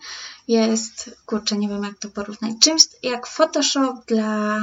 jest, 0.48 1.18
kurczę, 1.26 1.58
nie 1.58 1.68
wiem 1.70 1.84
jak 1.84 2.00
to 2.00 2.10
porównać, 2.10 2.52
czymś 2.62 2.82
jak 3.04 3.28
Photoshop 3.28 4.06
dla 4.08 4.60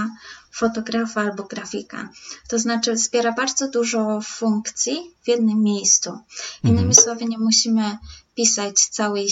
fotografa 0.53 1.21
albo 1.21 1.43
grafika. 1.43 2.09
To 2.49 2.59
znaczy 2.59 2.97
zbiera 2.97 3.33
bardzo 3.33 3.69
dużo 3.69 4.21
funkcji 4.25 5.11
w 5.25 5.29
jednym 5.29 5.63
miejscu. 5.63 6.19
Innymi 6.65 6.79
mhm. 6.79 6.95
słowy, 6.95 7.25
nie 7.25 7.39
musimy 7.39 7.99
pisać 8.35 8.87
całej 8.87 9.29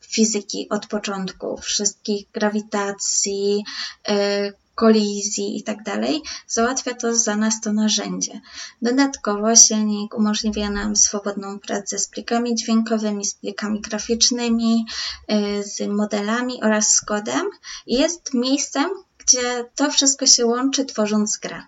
fizyki 0.00 0.68
od 0.70 0.86
początku, 0.86 1.56
wszystkich 1.56 2.30
grawitacji, 2.32 3.64
yy, 4.08 4.52
kolizji 4.78 5.58
i 5.58 5.62
tak 5.62 5.82
dalej, 5.82 6.22
załatwia 6.48 6.94
to 6.94 7.14
za 7.16 7.36
nas 7.36 7.60
to 7.60 7.72
narzędzie. 7.72 8.40
Dodatkowo 8.82 9.56
silnik 9.56 10.14
umożliwia 10.14 10.70
nam 10.70 10.96
swobodną 10.96 11.58
pracę 11.58 11.98
z 11.98 12.08
plikami 12.08 12.54
dźwiękowymi, 12.54 13.24
z 13.24 13.34
plikami 13.34 13.80
graficznymi, 13.80 14.86
y, 15.32 15.62
z 15.62 15.88
modelami 15.88 16.62
oraz 16.62 16.88
z 16.94 17.00
kodem 17.00 17.46
jest 17.86 18.34
miejscem, 18.34 18.90
gdzie 19.28 19.64
to 19.74 19.90
wszystko 19.90 20.26
się 20.26 20.46
łączy, 20.46 20.84
tworząc 20.84 21.38
grę. 21.38 21.62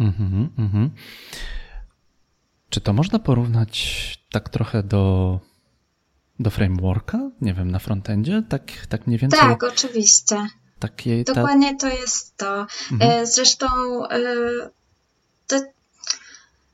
Mm-hmm, 0.00 0.48
mm-hmm. 0.58 0.88
Czy 2.70 2.80
to 2.80 2.92
można 2.92 3.18
porównać 3.18 4.18
tak 4.30 4.48
trochę 4.48 4.82
do, 4.82 5.40
do 6.40 6.50
frameworka? 6.50 7.30
Nie 7.40 7.54
wiem, 7.54 7.70
na 7.70 7.78
frontendzie? 7.78 8.42
Tak, 8.48 8.86
tak 8.88 9.06
mniej 9.06 9.18
więcej? 9.18 9.40
Tak, 9.40 9.62
oczywiście. 9.62 10.46
Takiej, 10.78 11.24
ta... 11.24 11.34
Dokładnie 11.34 11.76
to 11.76 11.88
jest 11.88 12.36
to. 12.36 12.66
Mhm. 12.92 13.10
E, 13.12 13.26
zresztą 13.26 13.66
e, 14.10 14.20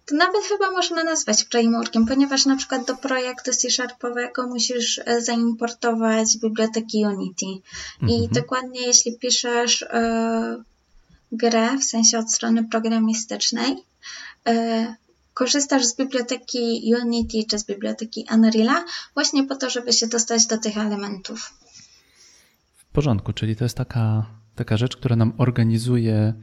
to 0.06 0.14
nawet 0.16 0.44
chyba 0.48 0.70
można 0.70 1.04
nazwać 1.04 1.44
frameworkiem, 1.44 2.06
ponieważ 2.06 2.46
na 2.46 2.56
przykład 2.56 2.86
do 2.86 2.96
projektu 2.96 3.52
C-Sharpowego 3.52 4.46
musisz 4.46 5.00
e, 5.04 5.20
zaimportować 5.20 6.38
biblioteki 6.38 7.04
Unity. 7.06 7.46
Mhm. 8.02 8.22
I 8.22 8.28
dokładnie 8.28 8.86
jeśli 8.86 9.18
piszesz 9.18 9.82
e, 9.82 10.62
grę, 11.32 11.78
w 11.78 11.84
sensie 11.84 12.18
od 12.18 12.32
strony 12.32 12.64
programistycznej, 12.64 13.76
e, 14.46 14.94
korzystasz 15.34 15.84
z 15.84 15.96
biblioteki 15.96 16.94
Unity 17.02 17.44
czy 17.50 17.58
z 17.58 17.64
biblioteki 17.64 18.26
Unreal'a 18.30 18.82
właśnie 19.14 19.44
po 19.44 19.56
to, 19.56 19.70
żeby 19.70 19.92
się 19.92 20.06
dostać 20.06 20.46
do 20.46 20.58
tych 20.58 20.78
elementów 20.78 21.52
porządku, 22.94 23.32
czyli 23.32 23.56
to 23.56 23.64
jest 23.64 23.76
taka, 23.76 24.26
taka 24.54 24.76
rzecz, 24.76 24.96
która 24.96 25.16
nam 25.16 25.32
organizuje 25.38 26.34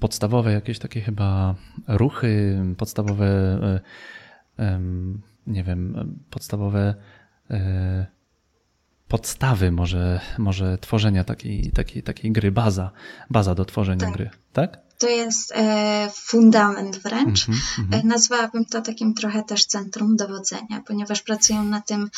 podstawowe 0.00 0.52
jakieś 0.52 0.78
takie 0.78 1.00
chyba 1.00 1.54
ruchy, 1.88 2.62
podstawowe, 2.78 3.26
e, 4.58 4.80
nie 5.46 5.64
wiem, 5.64 6.14
podstawowe 6.30 6.94
e, 7.50 8.06
podstawy 9.08 9.72
może, 9.72 10.20
może 10.38 10.78
tworzenia 10.78 11.24
takiej, 11.24 11.72
takiej, 11.72 12.02
takiej 12.02 12.32
gry, 12.32 12.52
baza, 12.52 12.90
baza 13.30 13.54
do 13.54 13.64
tworzenia 13.64 14.06
tak. 14.06 14.14
gry, 14.14 14.30
tak? 14.52 14.78
To 14.98 15.08
jest 15.08 15.52
e, 15.56 16.10
fundament 16.14 16.96
wręcz. 16.96 17.48
Mm 17.48 17.60
-hmm, 17.60 18.04
Nazwałabym 18.04 18.64
to 18.64 18.82
takim 18.82 19.14
trochę 19.14 19.42
też 19.42 19.66
centrum 19.66 20.16
dowodzenia, 20.16 20.82
ponieważ 20.86 21.22
pracują 21.22 21.64
na 21.64 21.80
tym 21.80 22.10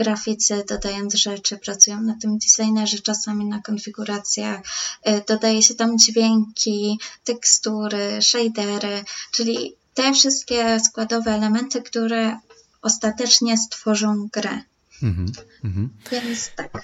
graficy, 0.00 0.64
dodając 0.68 1.14
rzeczy, 1.14 1.58
pracują 1.58 2.00
na 2.00 2.14
tym 2.20 2.38
designerzy, 2.38 3.00
czasami 3.02 3.44
na 3.44 3.62
konfiguracjach, 3.62 4.60
y, 5.08 5.22
dodaje 5.28 5.62
się 5.62 5.74
tam 5.74 5.98
dźwięki, 5.98 6.98
tekstury, 7.24 8.18
shadery, 8.22 9.04
czyli 9.32 9.74
te 9.94 10.12
wszystkie 10.12 10.80
składowe 10.80 11.30
elementy, 11.30 11.82
które 11.82 12.38
ostatecznie 12.82 13.58
stworzą 13.58 14.28
grę. 14.32 14.62
Mm 15.02 15.26
-hmm. 15.64 15.88
Więc 16.10 16.50
tak. 16.56 16.82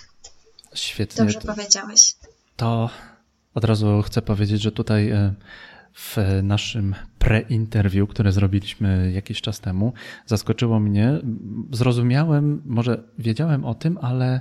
Świetnie. 0.75 1.25
Dobrze 1.25 1.40
powiedziałeś. 1.40 2.14
To 2.56 2.90
od 3.54 3.64
razu 3.64 4.02
chcę 4.02 4.23
powiedzieć, 4.23 4.62
że 4.62 4.73
tutaj 4.73 5.12
y, 5.12 5.35
w 5.97 6.17
naszym 6.43 6.95
pre-interview, 7.19 8.09
które 8.09 8.33
zrobiliśmy 8.33 9.12
jakiś 9.15 9.41
czas 9.41 9.61
temu, 9.61 9.93
zaskoczyło 10.26 10.81
mnie. 10.81 11.12
Zrozumiałem, 11.73 12.62
może 12.65 13.03
wiedziałem 13.19 13.65
o 13.65 13.75
tym, 13.75 13.99
ale, 14.03 14.41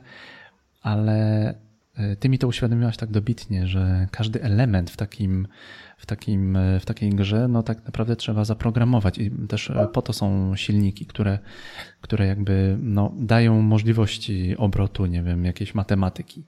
ale 0.82 1.50
e, 1.96 2.16
ty 2.16 2.30
mi 2.30 2.40
to 2.40 2.48
uświadomiłaś 2.48 2.98
tak 2.98 3.12
dobitnie, 3.12 3.68
że 3.68 4.08
każdy 4.12 4.44
element 4.44 4.92
w 4.92 4.98
takim, 4.98 5.48
w 5.98 6.06
takim, 6.06 6.58
w 6.80 6.86
takiej 6.86 7.10
grze, 7.10 7.48
no 7.48 7.64
tak 7.64 7.86
naprawdę 7.86 8.16
trzeba 8.16 8.46
zaprogramować 8.46 9.18
i 9.18 9.32
też 9.32 9.70
e, 9.70 9.88
po 9.94 10.02
to 10.02 10.14
są 10.14 10.56
silniki, 10.56 11.06
które, 11.06 11.40
które 12.02 12.28
jakby 12.28 12.78
no, 12.82 13.14
dają 13.18 13.62
możliwości 13.62 14.58
obrotu, 14.58 15.06
nie 15.06 15.24
wiem, 15.24 15.46
jakiejś 15.46 15.76
matematyki 15.76 16.44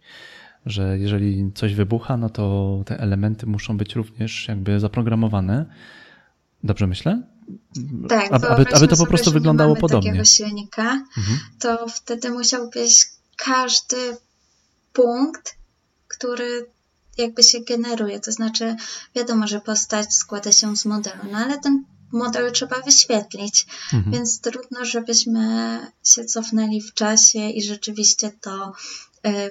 że 0.69 0.97
jeżeli 0.99 1.51
coś 1.55 1.75
wybucha, 1.75 2.17
no 2.17 2.29
to 2.29 2.77
te 2.85 2.99
elementy 2.99 3.45
muszą 3.45 3.77
być 3.77 3.95
również 3.95 4.47
jakby 4.47 4.79
zaprogramowane. 4.79 5.65
Dobrze 6.63 6.87
myślę? 6.87 7.21
Tak, 8.09 8.31
aby, 8.31 8.47
aby, 8.47 8.87
to 8.87 8.97
po 8.97 9.05
prostu 9.05 9.31
wyglądało 9.31 9.75
podobnie. 9.75 10.09
takiego 10.09 10.25
silnika, 10.25 11.05
mhm. 11.17 11.39
to 11.59 11.87
wtedy 11.87 12.31
musiałbyś 12.31 13.07
każdy 13.35 14.17
punkt, 14.93 15.55
który 16.07 16.65
jakby 17.17 17.43
się 17.43 17.59
generuje, 17.61 18.19
to 18.19 18.31
znaczy 18.31 18.75
wiadomo, 19.15 19.47
że 19.47 19.61
postać 19.61 20.13
składa 20.13 20.51
się 20.51 20.77
z 20.77 20.85
modelu, 20.85 21.23
no 21.31 21.37
ale 21.37 21.57
ten 21.57 21.83
model 22.11 22.51
trzeba 22.51 22.81
wyświetlić, 22.81 23.65
mhm. 23.93 24.13
więc 24.13 24.41
trudno, 24.41 24.85
żebyśmy 24.85 25.79
się 26.03 26.25
cofnęli 26.25 26.81
w 26.81 26.93
czasie 26.93 27.39
i 27.39 27.63
rzeczywiście 27.63 28.31
to 28.41 28.73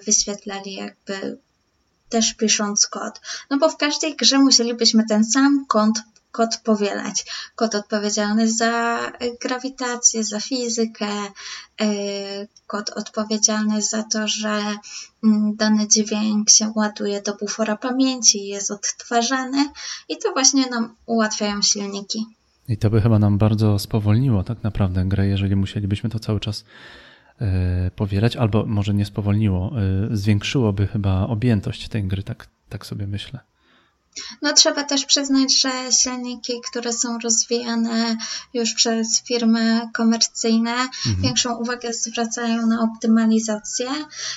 wyświetlali 0.06 0.74
jakby 0.74 1.38
też 2.08 2.34
pisząc 2.34 2.86
kod. 2.86 3.20
No 3.50 3.58
bo 3.58 3.68
w 3.68 3.76
każdej 3.76 4.16
grze 4.16 4.38
musielibyśmy 4.38 5.04
ten 5.08 5.24
sam 5.24 5.66
kod, 5.68 5.90
kod 6.32 6.56
powielać. 6.56 7.24
Kod 7.54 7.74
odpowiedzialny 7.74 8.52
za 8.52 8.98
grawitację, 9.40 10.24
za 10.24 10.40
fizykę, 10.40 11.08
e, 11.80 11.86
kod 12.66 12.90
odpowiedzialny 12.90 13.82
za 13.82 14.02
to, 14.02 14.28
że 14.28 14.60
mm, 15.24 15.56
dany 15.56 15.88
dźwięk 15.88 16.50
się 16.50 16.72
ładuje 16.76 17.22
do 17.22 17.34
bufora 17.34 17.76
pamięci 17.76 18.38
i 18.38 18.48
jest 18.48 18.70
odtwarzany 18.70 19.68
i 20.08 20.18
to 20.18 20.32
właśnie 20.32 20.70
nam 20.70 20.94
ułatwiają 21.06 21.62
silniki. 21.62 22.26
I 22.68 22.78
to 22.78 22.90
by 22.90 23.00
chyba 23.00 23.18
nam 23.18 23.38
bardzo 23.38 23.78
spowolniło 23.78 24.42
tak 24.42 24.62
naprawdę 24.62 25.04
grę, 25.04 25.26
jeżeli 25.26 25.56
musielibyśmy 25.56 26.10
to 26.10 26.18
cały 26.18 26.40
czas 26.40 26.64
E, 27.40 27.90
powielać, 27.90 28.36
albo 28.36 28.66
może 28.66 28.94
nie 28.94 29.04
spowolniło, 29.04 29.72
e, 30.12 30.16
zwiększyłoby 30.16 30.86
chyba 30.86 31.26
objętość 31.26 31.88
tej 31.88 32.04
gry, 32.04 32.22
tak, 32.22 32.48
tak 32.68 32.86
sobie 32.86 33.06
myślę. 33.06 33.40
No 34.42 34.52
trzeba 34.52 34.84
też 34.84 35.04
przyznać, 35.04 35.60
że 35.60 35.70
silniki, 35.90 36.52
które 36.70 36.92
są 36.92 37.18
rozwijane 37.18 38.16
już 38.54 38.74
przez 38.74 39.22
firmy 39.22 39.80
komercyjne, 39.94 40.72
mhm. 40.72 41.22
większą 41.22 41.56
uwagę 41.56 41.92
zwracają 41.92 42.66
na 42.66 42.82
optymalizację 42.82 43.88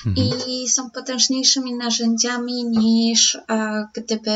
mhm. 0.06 0.38
i 0.48 0.68
są 0.68 0.90
potężniejszymi 0.90 1.74
narzędziami 1.74 2.64
niż 2.64 3.38
a, 3.48 3.84
gdyby 3.94 4.30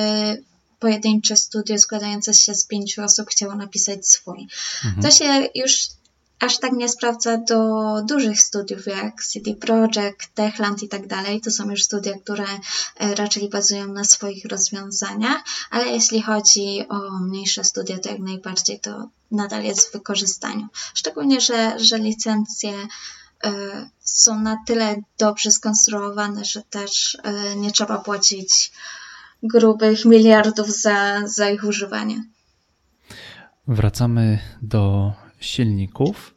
pojedyncze 0.78 1.36
studio 1.36 1.78
składające 1.78 2.34
się 2.34 2.54
z 2.54 2.66
pięciu 2.66 3.02
osób 3.02 3.28
chciało 3.28 3.54
napisać 3.54 4.08
swój. 4.08 4.48
Mhm. 4.84 5.02
To 5.02 5.10
się 5.10 5.48
już 5.54 5.88
aż 6.40 6.58
tak 6.58 6.72
nie 6.72 6.88
sprawdza 6.88 7.36
do 7.36 7.82
dużych 8.08 8.40
studiów 8.40 8.86
jak 8.86 9.24
CD 9.24 9.54
Projekt, 9.54 10.34
Techland 10.34 10.82
i 10.82 10.88
tak 10.88 11.06
dalej. 11.06 11.40
To 11.40 11.50
są 11.50 11.70
już 11.70 11.82
studia, 11.82 12.18
które 12.18 12.44
e, 12.96 13.14
raczej 13.14 13.48
bazują 13.48 13.92
na 13.92 14.04
swoich 14.04 14.44
rozwiązaniach, 14.44 15.42
ale 15.70 15.86
jeśli 15.86 16.22
chodzi 16.22 16.88
o 16.88 17.18
mniejsze 17.18 17.64
studia, 17.64 17.98
to 17.98 18.08
jak 18.08 18.18
najbardziej 18.18 18.80
to 18.80 19.08
nadal 19.30 19.64
jest 19.64 19.88
w 19.88 19.92
wykorzystaniu. 19.92 20.66
Szczególnie, 20.94 21.40
że, 21.40 21.78
że 21.78 21.98
licencje 21.98 22.72
e, 23.44 23.50
są 24.00 24.40
na 24.40 24.56
tyle 24.66 24.96
dobrze 25.18 25.50
skonstruowane, 25.50 26.44
że 26.44 26.62
też 26.62 27.18
e, 27.22 27.56
nie 27.56 27.72
trzeba 27.72 27.98
płacić 27.98 28.72
grubych 29.42 30.04
miliardów 30.04 30.70
za, 30.70 31.28
za 31.28 31.50
ich 31.50 31.64
używanie. 31.64 32.24
Wracamy 33.68 34.38
do 34.62 35.12
silników, 35.44 36.34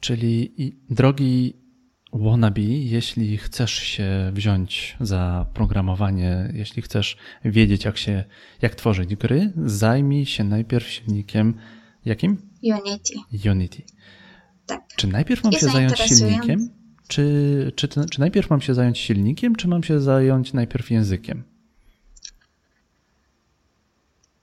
czyli 0.00 0.54
drogi 0.90 1.56
wannabe, 2.12 2.60
jeśli 2.62 3.38
chcesz 3.38 3.74
się 3.74 4.30
wziąć 4.34 4.96
za 5.00 5.46
programowanie, 5.54 6.52
jeśli 6.54 6.82
chcesz 6.82 7.16
wiedzieć, 7.44 7.84
jak 7.84 7.96
się, 7.96 8.24
jak 8.62 8.74
tworzyć 8.74 9.16
gry, 9.16 9.52
zajmij 9.56 10.26
się 10.26 10.44
najpierw 10.44 10.88
silnikiem 10.88 11.54
jakim? 12.04 12.36
Unity. 12.62 13.14
Unity. 13.50 13.82
Tak. 14.66 14.80
Czy 14.96 15.06
najpierw 15.06 15.44
mam 15.44 15.52
I 15.52 15.56
się 15.56 15.66
zająć 15.66 15.98
silnikiem? 15.98 16.70
Czy, 17.08 17.72
czy, 17.76 17.88
czy 17.88 18.20
najpierw 18.20 18.50
mam 18.50 18.60
się 18.60 18.74
zająć 18.74 18.98
silnikiem, 18.98 19.56
czy 19.56 19.68
mam 19.68 19.82
się 19.82 20.00
zająć 20.00 20.52
najpierw 20.52 20.90
językiem? 20.90 21.42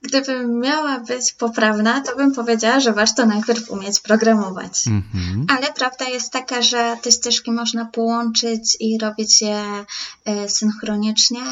Gdybym 0.02 0.60
miała 0.60 1.00
być 1.00 1.32
poprawna, 1.32 2.00
to 2.00 2.16
bym 2.16 2.34
powiedziała, 2.34 2.80
że 2.80 2.92
warto 2.92 3.26
najpierw 3.26 3.70
umieć 3.70 4.00
programować. 4.00 4.72
Mm-hmm. 4.72 5.44
Ale 5.48 5.72
prawda 5.72 6.08
jest 6.08 6.32
taka, 6.32 6.62
że 6.62 6.96
te 7.02 7.12
ścieżki 7.12 7.52
można 7.52 7.84
połączyć 7.84 8.76
i 8.80 8.98
robić 8.98 9.40
je 9.42 9.84
e, 10.24 10.48
synchronicznie, 10.48 11.42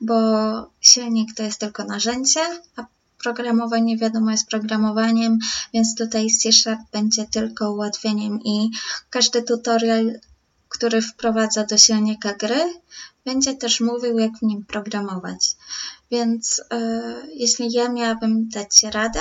bo 0.00 0.16
silnik 0.80 1.34
to 1.34 1.42
jest 1.42 1.60
tylko 1.60 1.84
narzędzie, 1.84 2.40
a 2.76 2.84
programowanie 3.22 3.96
wiadomo 3.96 4.30
jest 4.30 4.48
programowaniem, 4.48 5.38
więc 5.74 5.94
tutaj 5.94 6.26
C 6.30 6.52
Sharp 6.52 6.80
będzie 6.92 7.24
tylko 7.24 7.72
ułatwieniem 7.72 8.40
i 8.44 8.70
każdy 9.10 9.42
tutorial, 9.42 10.12
który 10.68 11.02
wprowadza 11.02 11.64
do 11.64 11.78
silnika 11.78 12.34
gry, 12.34 12.80
będzie 13.24 13.54
też 13.54 13.80
mówił, 13.80 14.18
jak 14.18 14.32
w 14.38 14.42
nim 14.42 14.64
programować. 14.64 15.56
Więc 16.10 16.62
e, 16.70 16.80
jeśli 17.34 17.72
ja 17.72 17.88
miałabym 17.88 18.48
dać 18.48 18.82
radę, 18.82 19.20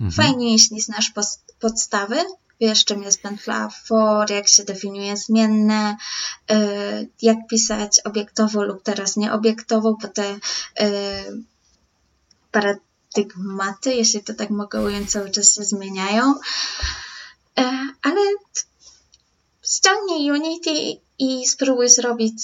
mhm. 0.00 0.12
fajnie, 0.12 0.52
jeśli 0.52 0.80
znasz 0.80 1.12
podstawy, 1.60 2.16
wiesz, 2.60 2.84
czym 2.84 3.02
jest 3.02 3.22
pętla 3.22 3.68
for, 3.84 4.30
jak 4.30 4.48
się 4.48 4.64
definiuje 4.64 5.16
zmienne, 5.16 5.96
e, 6.50 6.56
jak 7.22 7.38
pisać 7.50 8.00
obiektowo 8.00 8.62
lub 8.62 8.82
teraz 8.82 9.16
nieobiektowo, 9.16 9.96
bo 10.02 10.08
te 10.08 10.38
e, 10.80 10.88
paradygmaty, 12.52 13.94
jeśli 13.94 14.24
to 14.24 14.34
tak 14.34 14.50
mogę 14.50 14.82
ująć, 14.82 15.10
cały 15.10 15.30
czas 15.30 15.54
się 15.54 15.64
zmieniają. 15.64 16.34
Ale 18.02 18.20
ściągnij 19.62 20.30
Unity 20.30 21.00
i 21.18 21.46
spróbuj 21.46 21.88
zrobić 21.88 22.42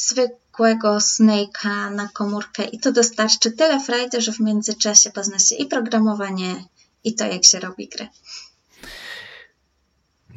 zwykłego 0.61 0.97
Snake'a 1.00 1.95
na 1.95 2.09
komórkę 2.09 2.64
i 2.64 2.79
to 2.79 2.93
dostarczy 2.93 3.50
tyle 3.50 3.81
frajdy, 3.81 4.21
że 4.21 4.33
w 4.33 4.40
międzyczasie 4.40 5.11
pozna 5.11 5.38
się 5.38 5.55
i 5.55 5.67
programowanie, 5.67 6.64
i 7.05 7.14
to, 7.14 7.26
jak 7.26 7.45
się 7.45 7.61
robi 7.61 7.88
gry. 7.88 8.09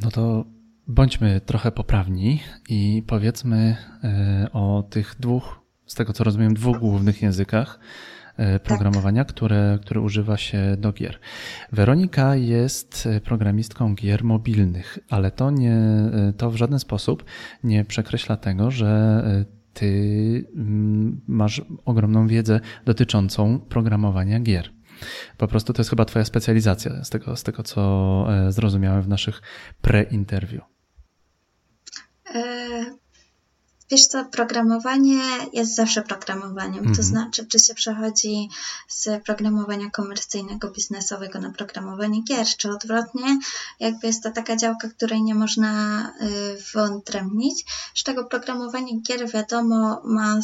No 0.02 0.12
to 0.12 0.46
bądźmy 0.88 1.42
trochę 1.42 1.72
poprawni 1.72 2.44
i 2.70 3.04
powiedzmy 3.08 3.78
e, 4.04 4.50
o 4.54 4.84
tych 4.90 5.16
dwóch, 5.20 5.60
z 5.86 5.96
tego 5.96 6.14
co 6.14 6.24
rozumiem, 6.24 6.54
dwóch 6.54 6.80
głównych 6.80 7.22
językach 7.22 7.80
E, 8.38 8.60
programowania, 8.60 9.26
tak. 9.26 9.36
które, 9.36 9.80
które 9.82 10.02
używa 10.02 10.38
się 10.38 10.78
do 10.78 10.92
gier. 10.92 11.20
Weronika 11.72 12.36
jest 12.36 13.06
e, 13.06 13.22
programistką 13.22 13.96
gier 13.96 14.24
mobilnych, 14.24 15.00
ale 15.10 15.32
to, 15.32 15.52
nie, 15.52 15.78
to 16.38 16.52
w 16.52 16.56
żaden 16.56 16.80
sposób 16.80 17.24
nie 17.64 17.86
przekreśla 17.86 18.38
tego, 18.38 18.72
że 18.72 19.24
ty 19.74 20.46
mm, 20.56 21.22
masz 21.28 21.62
ogromną 21.86 22.28
wiedzę 22.28 22.60
dotyczącą 22.86 23.60
programowania 23.60 24.40
gier. 24.40 24.70
Po 25.38 25.48
prostu 25.48 25.74
to 25.74 25.80
jest 25.80 25.90
chyba 25.90 26.06
Twoja 26.06 26.26
specjalizacja, 26.26 27.04
z 27.04 27.10
tego, 27.10 27.36
z 27.36 27.44
tego 27.44 27.64
co 27.64 28.28
zrozumiałem 28.50 29.02
w 29.02 29.08
naszych 29.08 29.42
pre-interview. 29.82 30.62
Wiesz 33.94 34.08
co, 34.08 34.26
programowanie 34.26 35.22
jest 35.54 35.76
zawsze 35.76 36.02
programowaniem. 36.02 36.80
Mm 36.80 36.94
-hmm. 36.94 36.96
To 36.96 37.02
mhm. 37.02 37.08
znaczy, 37.08 37.46
czy 37.46 37.60
się 37.60 37.74
przechodzi 37.74 38.50
z 38.88 39.24
programowania 39.24 39.90
komercyjnego, 39.90 40.72
biznesowego 40.72 41.40
na 41.40 41.52
programowanie 41.52 42.24
gier, 42.24 42.48
czy 42.58 42.70
odwrotnie. 42.70 43.40
Jakby 43.80 44.08
jest 44.08 44.24
to 44.24 44.32
taka 44.32 44.56
działka, 44.56 44.90
której 44.90 45.24
nie 45.24 45.36
można 45.36 46.02
y, 46.22 46.64
wyodrębnić. 46.74 47.66
Z 47.96 48.04
tego 48.04 48.24
programowanie 48.26 49.02
gier, 49.02 49.32
wiadomo, 49.32 50.02
ma 50.06 50.40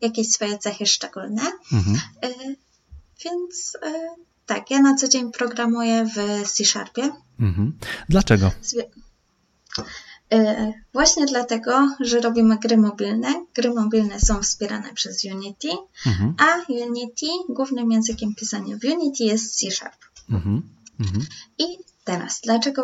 jakieś 0.00 0.30
swoje 0.30 0.58
cechy 0.58 0.86
szczególne. 0.86 1.42
Mm 1.72 1.84
-hmm. 1.84 1.98
y, 2.24 2.56
więc 3.24 3.74
y, 3.74 4.24
tak, 4.46 4.70
ja 4.70 4.82
na 4.82 4.94
co 4.94 5.08
dzień 5.08 5.32
programuję 5.32 6.08
w 6.16 6.48
C-Sharpie. 6.50 7.02
Mm 7.40 7.54
-hmm. 7.54 7.86
Dlaczego? 8.08 8.46
E, 8.46 9.82
właśnie 10.92 11.26
dlatego, 11.26 11.88
że 12.00 12.20
robimy 12.20 12.58
gry 12.58 12.76
mobilne. 12.76 13.46
Gry 13.54 13.74
mobilne 13.74 14.20
są 14.20 14.42
wspierane 14.42 14.94
przez 14.94 15.24
Unity, 15.24 15.68
mhm. 16.06 16.34
a 16.38 16.72
Unity, 16.72 17.26
głównym 17.48 17.92
językiem 17.92 18.34
pisania 18.34 18.76
w 18.76 18.84
Unity 18.84 19.24
jest 19.24 19.58
C 19.58 19.70
Sharp. 19.70 19.98
Mhm. 20.30 20.62
Mhm. 21.00 21.26
I 21.58 21.64
teraz, 22.04 22.40
dlaczego 22.44 22.82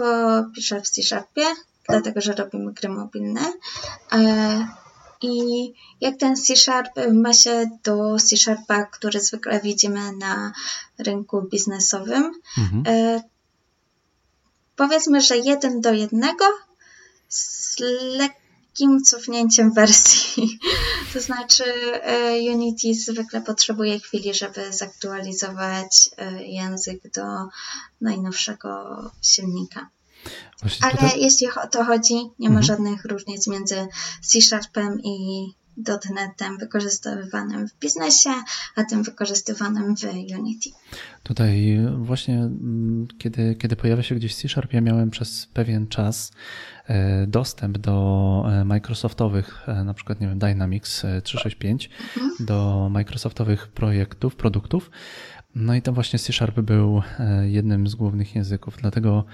piszę 0.55 0.81
w 0.81 0.91
C 0.91 1.03
Sharpie? 1.03 1.45
Dlatego, 1.89 2.21
że 2.21 2.33
robimy 2.33 2.73
gry 2.73 2.89
mobilne. 2.89 3.53
E, 4.13 4.69
I 5.23 5.33
jak 6.01 6.17
ten 6.17 6.37
C 6.37 6.57
Sharp 6.57 6.91
ma 7.13 7.33
się 7.33 7.71
do 7.85 8.17
C 8.19 8.37
Sharpa, 8.37 8.85
który 8.85 9.21
zwykle 9.21 9.61
widzimy 9.61 10.13
na 10.13 10.53
rynku 10.99 11.43
biznesowym, 11.43 12.33
mhm. 12.59 12.83
E, 12.87 13.23
powiedzmy, 14.77 15.21
że 15.21 15.37
jeden 15.39 15.81
do 15.81 15.93
jednego 15.93 16.45
z 17.33 17.77
lekkim 18.19 19.03
cofnięciem 19.05 19.73
wersji. 19.73 20.59
To 21.13 21.21
znaczy 21.21 21.65
e, 22.03 22.53
Unity 22.53 22.95
zwykle 22.95 23.41
potrzebuje 23.41 24.01
chwili, 24.01 24.35
żeby 24.35 24.73
zaktualizować 24.73 26.11
e, 26.17 26.43
język 26.43 27.03
do 27.15 27.23
najnowszego 28.01 29.01
silnika. 29.23 29.89
Właśnie 30.61 30.87
Ale 30.87 30.93
tutaj... 30.93 31.21
jeśli 31.21 31.49
o 31.65 31.67
to 31.67 31.85
chodzi, 31.85 32.15
nie 32.15 32.51
ma 32.51 32.59
mhm. 32.59 32.63
żadnych 32.63 33.05
różnic 33.05 33.47
między 33.47 33.87
C 34.23 34.41
Sharpem 34.41 35.01
i 35.05 35.47
.NETem 36.15 36.59
wykorzystywanym 36.59 37.69
w 37.69 37.79
biznesie, 37.79 38.31
a 38.77 38.85
tym 38.85 39.03
wykorzystywanym 39.03 39.97
w 39.97 40.05
Unity. 40.39 40.71
Tutaj 41.23 41.79
właśnie, 41.97 42.35
mm, 42.35 43.09
kiedy, 43.19 43.55
kiedy 43.55 43.77
pojawia 43.77 44.03
się 44.03 44.15
gdzieś 44.15 44.37
C 44.37 44.49
Sharp, 44.49 44.73
ja 44.73 44.81
miałem 44.81 45.11
przez 45.11 45.47
pewien 45.47 45.89
czas 45.89 46.33
dostęp 47.27 47.79
do 47.79 48.45
e, 48.47 48.65
Microsoftowych, 48.65 49.69
e, 49.69 49.85
na 49.85 49.95
przykład, 49.95 50.21
nie 50.21 50.29
wiem, 50.29 50.39
Dynamics 50.39 51.07
365, 51.23 51.91
mhm. 52.17 52.47
do 52.47 52.89
Microsoftowych 52.91 53.69
projektów, 53.69 54.37
produktów. 54.37 54.91
No 55.55 55.75
i 55.75 55.83
tam 55.83 55.95
właśnie 55.95 56.19
C 56.19 56.33
Sharp 56.33 56.61
był 56.61 57.03
jednym 57.43 57.87
z 57.87 57.95
głównych 57.95 58.35
języków, 58.35 58.77
dlatego 58.81 59.25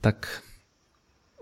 tak 0.00 0.42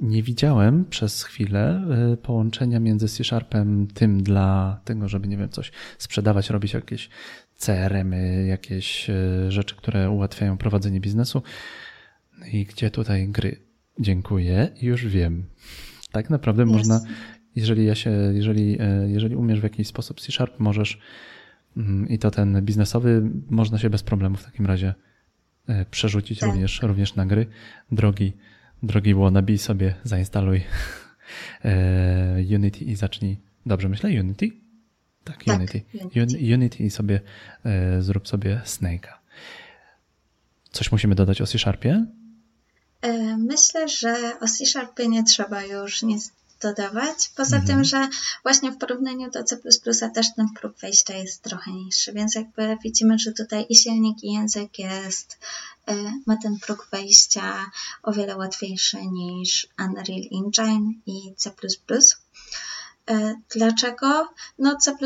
nie 0.00 0.22
widziałem 0.22 0.84
przez 0.84 1.22
chwilę 1.22 1.84
połączenia 2.22 2.80
między 2.80 3.08
C-Sharpem 3.08 3.86
tym 3.86 4.22
dla 4.22 4.80
tego, 4.84 5.08
żeby, 5.08 5.28
nie 5.28 5.36
wiem, 5.36 5.48
coś 5.48 5.72
sprzedawać, 5.98 6.50
robić 6.50 6.74
jakieś 6.74 7.08
CRM-y, 7.56 8.46
jakieś 8.46 9.10
rzeczy, 9.48 9.76
które 9.76 10.10
ułatwiają 10.10 10.58
prowadzenie 10.58 11.00
biznesu. 11.00 11.42
I 12.52 12.64
gdzie 12.64 12.90
tutaj 12.90 13.28
gry? 13.28 13.63
Dziękuję, 13.98 14.68
już 14.82 15.06
wiem. 15.06 15.44
Tak 16.12 16.30
naprawdę 16.30 16.62
yes. 16.62 16.68
można, 16.68 17.00
jeżeli 17.56 17.86
ja 17.86 17.94
się, 17.94 18.10
jeżeli, 18.10 18.82
y, 18.82 19.10
jeżeli 19.10 19.36
umiesz 19.36 19.60
w 19.60 19.62
jakiś 19.62 19.86
sposób 19.88 20.20
C-Sharp, 20.20 20.60
możesz 20.60 20.98
mm, 21.76 22.08
i 22.08 22.18
to 22.18 22.30
ten 22.30 22.62
biznesowy, 22.62 23.30
można 23.50 23.78
się 23.78 23.90
bez 23.90 24.02
problemu 24.02 24.36
w 24.36 24.44
takim 24.44 24.66
razie 24.66 24.94
przerzucić 25.90 26.38
tak. 26.38 26.50
również, 26.50 26.82
również 26.82 27.14
na 27.14 27.26
gry. 27.26 27.46
Drogi 27.92 28.32
drogi 28.86 29.14
wannabe, 29.14 29.58
sobie 29.58 29.94
zainstaluj 30.04 30.60
e, 31.64 32.36
Unity 32.54 32.84
i 32.84 32.96
zacznij. 32.96 33.40
Dobrze 33.66 33.88
myślę? 33.88 34.10
Unity? 34.10 34.50
Tak, 35.24 35.44
tak 35.44 35.58
Unity. 35.58 35.82
Unity. 36.16 36.54
Unity 36.54 36.84
i 36.84 36.90
sobie 36.90 37.20
e, 37.64 38.02
zrób 38.02 38.28
sobie 38.28 38.60
Snake'a. 38.64 39.12
Coś 40.70 40.92
musimy 40.92 41.14
dodać 41.14 41.40
o 41.40 41.46
C-Sharpie? 41.46 42.06
E, 43.04 43.36
myślę, 43.36 43.88
że 43.88 44.40
o 44.40 44.46
C 44.48 44.66
Sharpie 44.66 45.08
nie 45.08 45.24
trzeba 45.24 45.62
już 45.62 46.02
nic 46.02 46.30
dodawać. 46.60 47.30
Poza 47.36 47.56
Mhm. 47.56 47.66
tym, 47.66 47.84
że 47.84 48.08
właśnie 48.42 48.72
w 48.72 48.78
porównaniu 48.78 49.30
do 49.30 49.44
C 49.44 50.10
też 50.14 50.26
ten 50.36 50.48
próg 50.60 50.78
wejścia 50.78 51.16
jest 51.16 51.42
trochę 51.42 51.72
niższy, 51.72 52.12
więc 52.12 52.34
jakby 52.34 52.76
widzimy, 52.84 53.18
że 53.18 53.32
tutaj 53.32 53.66
i 53.68 53.76
silnik, 53.76 54.24
i 54.24 54.32
język 54.32 54.78
jest, 54.78 55.38
e, 55.86 55.94
ma 56.26 56.36
ten 56.36 56.58
próg 56.58 56.88
wejścia 56.92 57.70
o 58.02 58.12
wiele 58.12 58.36
łatwiejszy 58.36 59.06
niż 59.06 59.66
Unreal 59.78 60.22
Engine 60.32 60.92
i 61.06 61.34
C. 61.36 61.50
E, 63.10 63.34
Dlaczego? 63.54 64.28
No 64.58 64.76
C 64.76 64.96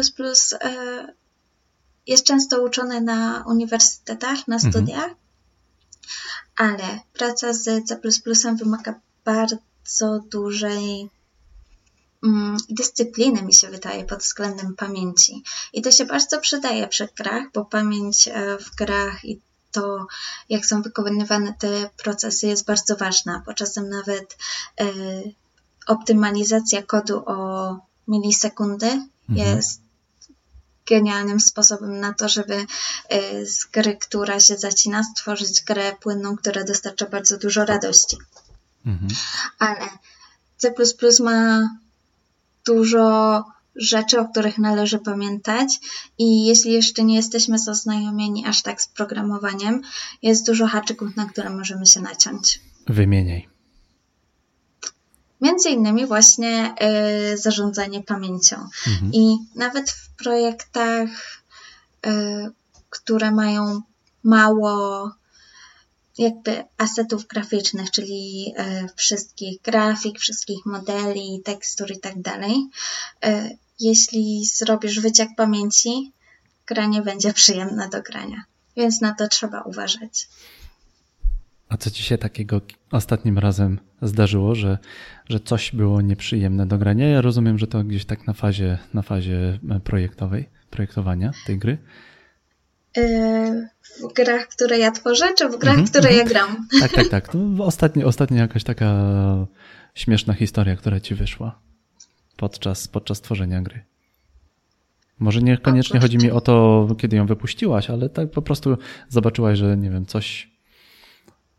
jest 2.06 2.24
często 2.24 2.62
uczony 2.62 3.00
na 3.00 3.44
uniwersytetach, 3.46 4.48
na 4.48 4.56
Mhm. 4.56 5.14
Ale 6.58 7.00
praca 7.12 7.52
z 7.52 7.86
C 7.86 8.54
wymaga 8.58 8.94
bardzo 9.24 10.18
dużej 10.30 11.10
mm, 12.24 12.56
dyscypliny, 12.70 13.42
mi 13.42 13.54
się 13.54 13.68
wydaje, 13.68 14.04
pod 14.04 14.18
względem 14.18 14.76
pamięci. 14.76 15.42
I 15.72 15.82
to 15.82 15.90
się 15.90 16.04
bardzo 16.04 16.40
przydaje 16.40 16.88
przy 16.88 17.08
grach, 17.16 17.44
bo 17.54 17.64
pamięć 17.64 18.28
e, 18.28 18.58
w 18.58 18.74
grach 18.74 19.24
i 19.24 19.40
to, 19.72 20.06
jak 20.48 20.66
są 20.66 20.82
wykonywane 20.82 21.54
te 21.58 21.90
procesy, 21.96 22.46
jest 22.46 22.66
bardzo 22.66 22.96
ważna, 22.96 23.42
bo 23.46 23.54
czasem 23.54 23.88
nawet 23.88 24.36
e, 24.80 24.86
optymalizacja 25.86 26.82
kodu 26.82 27.22
o 27.26 27.78
milisekundy 28.08 29.08
Mhm. 29.30 29.56
jest 29.56 29.80
genialnym 30.88 31.40
sposobem 31.40 32.00
na 32.00 32.14
to, 32.14 32.28
żeby 32.28 32.66
e, 33.08 33.46
z 33.46 33.64
gry, 33.64 33.96
która 33.96 34.40
się 34.40 34.56
zacina, 34.56 35.04
stworzyć 35.04 35.62
grę 35.62 35.92
płynną, 36.00 36.36
która 36.36 36.64
dostarcza 36.64 37.06
bardzo 37.06 37.38
dużo 37.38 37.64
radości. 37.64 38.16
Mhm. 38.86 39.08
Ale 39.58 39.88
C 40.56 40.72
ma 41.22 41.68
dużo 42.66 43.44
rzeczy, 43.76 44.20
o 44.20 44.28
których 44.28 44.58
należy 44.58 44.98
pamiętać 44.98 45.78
i 46.18 46.46
jeśli 46.46 46.72
jeszcze 46.72 47.04
nie 47.04 47.16
jesteśmy 47.16 47.58
zaznajomieni 47.58 48.46
aż 48.46 48.62
tak 48.62 48.82
z 48.82 48.88
programowaniem, 48.88 49.82
jest 50.22 50.46
dużo 50.46 50.66
haczyków, 50.66 51.16
na 51.16 51.26
które 51.26 51.50
możemy 51.50 51.86
się 51.86 52.00
naciąć. 52.00 52.60
Wymieniaj. 52.86 53.57
Między 55.40 55.70
innymi 55.70 56.06
właśnie 56.06 56.74
y, 57.32 57.38
zarządzanie 57.38 58.02
pamięcią. 58.02 58.56
Mhm. 58.86 59.12
I 59.14 59.36
nawet 59.54 59.90
w 59.90 60.08
projektach, 60.16 61.08
y, 62.06 62.10
które 62.90 63.30
mają 63.30 63.82
mało 64.24 65.10
jakby 66.18 66.64
asetów 66.78 67.26
graficznych, 67.26 67.90
czyli 67.90 68.54
y, 68.58 68.88
wszystkich 68.96 69.62
grafik, 69.62 70.18
wszystkich 70.18 70.66
modeli, 70.66 71.42
tekstur 71.44 71.90
i 71.90 72.00
tak 72.00 72.22
dalej, 72.22 72.66
jeśli 73.80 74.46
zrobisz 74.46 75.00
wyciek 75.00 75.28
pamięci, 75.36 76.12
gra 76.66 76.86
nie 76.86 77.02
będzie 77.02 77.32
przyjemna 77.32 77.88
do 77.88 78.02
grania. 78.02 78.44
Więc 78.76 79.00
na 79.00 79.14
to 79.14 79.28
trzeba 79.28 79.62
uważać. 79.62 80.28
A 81.68 81.76
co 81.76 81.90
ci 81.90 82.02
się 82.02 82.18
takiego 82.18 82.60
ostatnim 82.90 83.38
razem 83.38 83.78
zdarzyło, 84.02 84.54
że, 84.54 84.78
że 85.28 85.40
coś 85.40 85.72
było 85.72 86.00
nieprzyjemne 86.00 86.66
do 86.66 86.78
grania? 86.78 87.08
Ja 87.08 87.20
rozumiem, 87.20 87.58
że 87.58 87.66
to 87.66 87.84
gdzieś 87.84 88.04
tak 88.04 88.26
na 88.26 88.32
fazie, 88.32 88.78
na 88.94 89.02
fazie 89.02 89.58
projektowej, 89.84 90.48
projektowania 90.70 91.30
tej 91.46 91.58
gry. 91.58 91.78
Yy, 92.96 93.68
w 94.00 94.14
grach, 94.14 94.48
które 94.48 94.78
ja 94.78 94.90
tworzę, 94.90 95.34
czy 95.38 95.48
w 95.48 95.58
grach, 95.58 95.74
Mhm, 95.74 95.88
które 95.88 96.08
mhm. 96.08 96.18
ja 96.18 96.34
gram? 96.34 96.66
Tak, 96.80 96.92
tak, 96.92 97.08
tak. 97.08 97.28
To 97.28 97.38
ostatnio, 97.64 98.06
ostatnio 98.06 98.36
jakaś 98.36 98.64
taka 98.64 98.94
śmieszna 99.94 100.34
historia, 100.34 100.76
która 100.76 101.00
ci 101.00 101.14
wyszła 101.14 101.60
podczas, 102.36 102.88
podczas 102.88 103.20
tworzenia 103.20 103.62
gry. 103.62 103.84
Może 105.18 105.42
niekoniecznie 105.42 106.00
chodzi 106.00 106.18
mi 106.18 106.30
o 106.30 106.40
to, 106.40 106.86
kiedy 106.98 107.16
ją 107.16 107.26
wypuściłaś, 107.26 107.90
ale 107.90 108.08
tak 108.08 108.30
po 108.30 108.42
prostu 108.42 108.78
zobaczyłaś, 109.08 109.58
że 109.58 109.76
nie 109.76 109.90
wiem, 109.90 110.06
coś, 110.06 110.50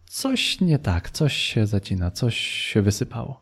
coś 0.10 0.62
nie 0.62 0.80
tak, 0.80 1.10
coś 1.10 1.34
się 1.34 1.67
zacina, 1.67 2.12
coś 2.12 2.38
się 2.38 2.82
wysypało. 2.82 3.41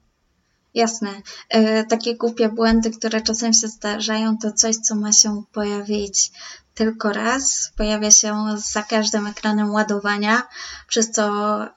Jasne. 0.73 1.21
E, 1.49 1.83
takie 1.83 2.15
głupie 2.15 2.49
błędy, 2.49 2.91
które 2.91 3.21
czasem 3.21 3.53
się 3.53 3.67
zdarzają, 3.67 4.37
to 4.37 4.51
coś, 4.51 4.75
co 4.75 4.95
ma 4.95 5.11
się 5.11 5.43
pojawić 5.51 6.31
tylko 6.73 7.13
raz. 7.13 7.71
Pojawia 7.77 8.11
się 8.11 8.45
za 8.71 8.83
każdym 8.83 9.27
ekranem 9.27 9.71
ładowania, 9.71 10.47
przez 10.87 11.11
co 11.11 11.25
e, 11.63 11.69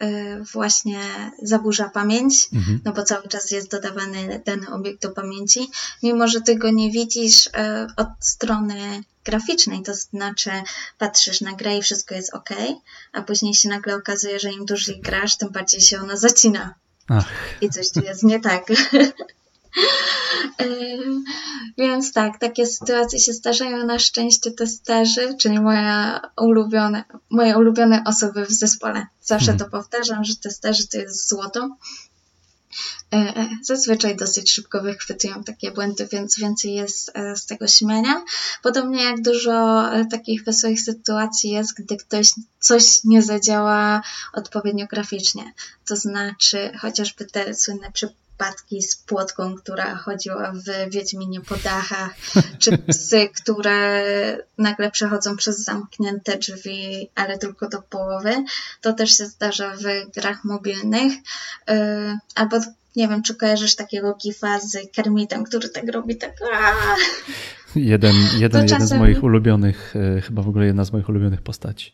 właśnie 0.53 1.01
zaburza 1.43 1.89
pamięć, 1.89 2.49
Mhm. 2.53 2.81
no 2.85 2.93
bo 2.93 3.03
cały 3.03 3.29
czas 3.29 3.51
jest 3.51 3.71
dodawany 3.71 4.43
dany 4.47 4.71
obiekt 4.71 5.03
do 5.03 5.11
pamięci. 5.11 5.71
Mimo, 6.03 6.29
że 6.29 6.41
ty 6.41 6.57
go 6.57 6.71
nie 6.71 6.91
widzisz 6.91 7.47
e, 7.55 7.87
od 7.97 8.09
strony 8.21 9.03
graficznej, 9.25 9.83
to 9.83 9.95
znaczy 9.95 10.51
patrzysz 10.99 11.41
na 11.41 11.53
grę 11.53 11.77
i 11.77 11.83
wszystko 11.83 12.15
jest 12.15 12.35
ok, 12.35 12.49
a 13.13 13.23
później 13.23 13.55
się 13.55 13.69
nagle 13.69 13.95
okazuje, 13.97 14.41
że 14.41 14.53
im 14.53 14.65
dłużej 14.65 15.01
grasz, 15.01 15.37
tym 15.37 15.49
bardziej 15.49 15.81
się 15.81 16.01
ona 16.01 16.17
zacina 16.17 16.75
Ach, 17.09 17.27
i 17.61 17.71
coś 17.71 17.91
tu 17.91 18.01
jest 18.01 18.23
nie 18.23 18.41
tak. 18.41 18.67
Więc 21.79 22.13
tak, 22.13 22.39
takie 22.39 22.67
sytuacje 22.67 23.19
się 23.19 23.33
zdarzają 23.33 23.87
na 23.87 23.99
szczęście 23.99 24.51
testerzy, 24.51 25.37
czyli 25.41 25.61
moja 25.61 26.21
ulubione, 26.37 27.05
moje 27.31 27.59
ulubione 27.59 28.03
osoby 28.07 28.47
w 28.47 28.51
zespole. 28.51 29.07
Zawsze 29.23 29.53
Mhm. 29.53 29.59
to 29.59 29.77
powtarzam, 29.79 30.25
że 30.25 30.37
testerzy 30.37 30.89
to 30.89 30.99
jest 30.99 31.29
złoto. 31.29 31.77
E, 33.15 33.17
e, 33.17 33.49
Zazwyczaj 33.63 34.17
dosyć 34.17 34.53
szybko 34.53 34.81
wychwytują 34.81 35.45
takie 35.45 35.71
błędy, 35.71 36.09
więc 36.13 36.39
więcej 36.39 36.75
jest 36.75 37.11
e, 37.15 37.37
z 37.37 37.47
tego 37.47 37.69
śmiania. 37.69 38.25
Podobnie 38.63 39.05
jak 39.05 39.23
dużo 39.23 39.83
takich 40.11 40.45
wesołych 40.45 40.81
sytuacji 40.81 41.51
jest, 41.51 41.75
gdy 41.75 41.97
ktoś 41.97 42.31
coś 42.61 43.05
nie 43.05 43.23
zadziała 43.23 44.03
odpowiednio 44.33 44.87
graficznie. 44.87 45.53
To 45.89 45.97
znaczy 45.97 46.73
chociażby 46.79 47.25
te 47.25 47.55
słynne 47.55 47.93
przypadki 47.93 48.83
z 48.83 48.97
płotką, 48.97 49.55
która 49.55 49.97
chodziła 49.97 50.53
w 50.53 50.91
Wiedźminie 50.91 51.41
po 51.41 51.57
dachach, 51.57 52.15
czy 52.59 52.79
psy, 52.79 53.29
które 53.43 54.05
nagle 54.59 54.91
przechodzą 54.91 55.37
przez 55.37 55.65
zamknięte 55.65 56.39
drzwi, 56.39 57.11
ale 57.15 57.39
tylko 57.39 57.69
do 57.69 57.83
połowy. 57.83 58.45
To 58.81 58.93
też 58.93 59.17
się 59.17 59.27
zdarza 59.27 59.77
w 59.77 60.11
grach 60.15 60.45
mobilnych. 60.45 61.13
Albo 62.35 62.61
nie 62.97 63.09
wiem, 63.09 63.23
czy 63.23 63.35
kojarzysz 63.35 63.77
takiego 63.77 64.15
gifa 64.15 64.59
z 64.61 64.77
Kermitem, 64.95 65.45
który 65.45 65.69
tak 65.69 65.89
robi, 65.93 66.17
tak 66.17 66.33
aaa. 66.55 66.97
jeden, 67.77 68.15
jeden, 68.39 68.41
jeden 68.63 68.69
z 68.69 68.71
czasem- 68.71 68.99
moich 68.99 69.23
ulubionych, 69.23 69.95
e, 70.17 70.21
chyba 70.21 70.43
w 70.43 70.49
ogóle 70.49 70.67
jedna 70.67 70.85
z 70.85 70.93
moich 70.93 71.09
ulubionych 71.09 71.43
postaci. 71.43 71.93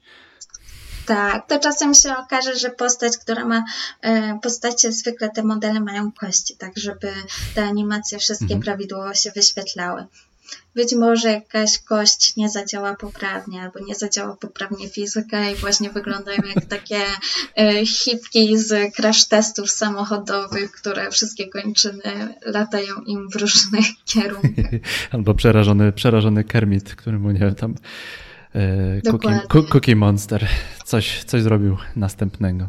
Tak, 1.07 1.49
to 1.49 1.59
czasem 1.59 1.95
się 1.95 2.17
okaże, 2.17 2.57
że 2.57 2.71
postać, 2.71 3.17
która 3.17 3.45
ma 3.45 3.65
e, 4.03 4.39
postacie, 4.43 4.93
zwykle 4.93 5.31
te 5.31 5.43
modele 5.43 5.81
mają 5.81 6.13
kości, 6.13 6.57
tak 6.57 6.73
żeby 6.79 7.13
te 7.55 7.65
animacje 7.65 8.19
wszystkie 8.19 8.45
Mhm. 8.55 8.63
prawidłowo 8.63 9.15
się 9.15 9.31
wyświetlały. 9.31 10.07
Być 10.75 10.95
może 10.95 11.33
jakaś 11.33 11.79
kość 11.79 12.37
nie 12.37 12.49
zadziała 12.49 12.95
poprawnie, 12.95 13.63
albo 13.63 13.81
nie 13.81 13.95
zadziała 13.95 14.37
poprawnie 14.37 14.89
fizyka 14.89 15.51
i 15.51 15.55
właśnie 15.55 15.91
wyglądają 15.91 16.39
jak 16.55 16.65
takie 16.77 17.01
e, 17.57 17.87
hipki 17.87 18.59
z 18.59 18.95
crash 18.95 19.25
testów 19.29 19.71
samochodowych, 19.71 20.73
które 20.73 21.11
wszystkie 21.11 21.49
kończyny 21.49 22.35
latają 22.47 22.95
im 23.07 23.29
w 23.31 23.37
różnych 23.37 23.85
kierunkach. 24.13 24.71
Albo 25.13 25.35
przerażony, 25.35 25.93
przerażony 25.93 26.45
Kermit, 26.45 26.95
który 26.95 27.19
mu 27.19 27.31
nie 27.31 27.41
wiem, 27.41 27.55
tam 27.55 27.75
e, 28.55 29.01
cookie, 29.11 29.69
cookie 29.73 29.97
Monster 29.97 30.49
coś, 30.85 31.25
coś 31.25 31.43
zrobił 31.43 31.77
następnego. 31.97 32.69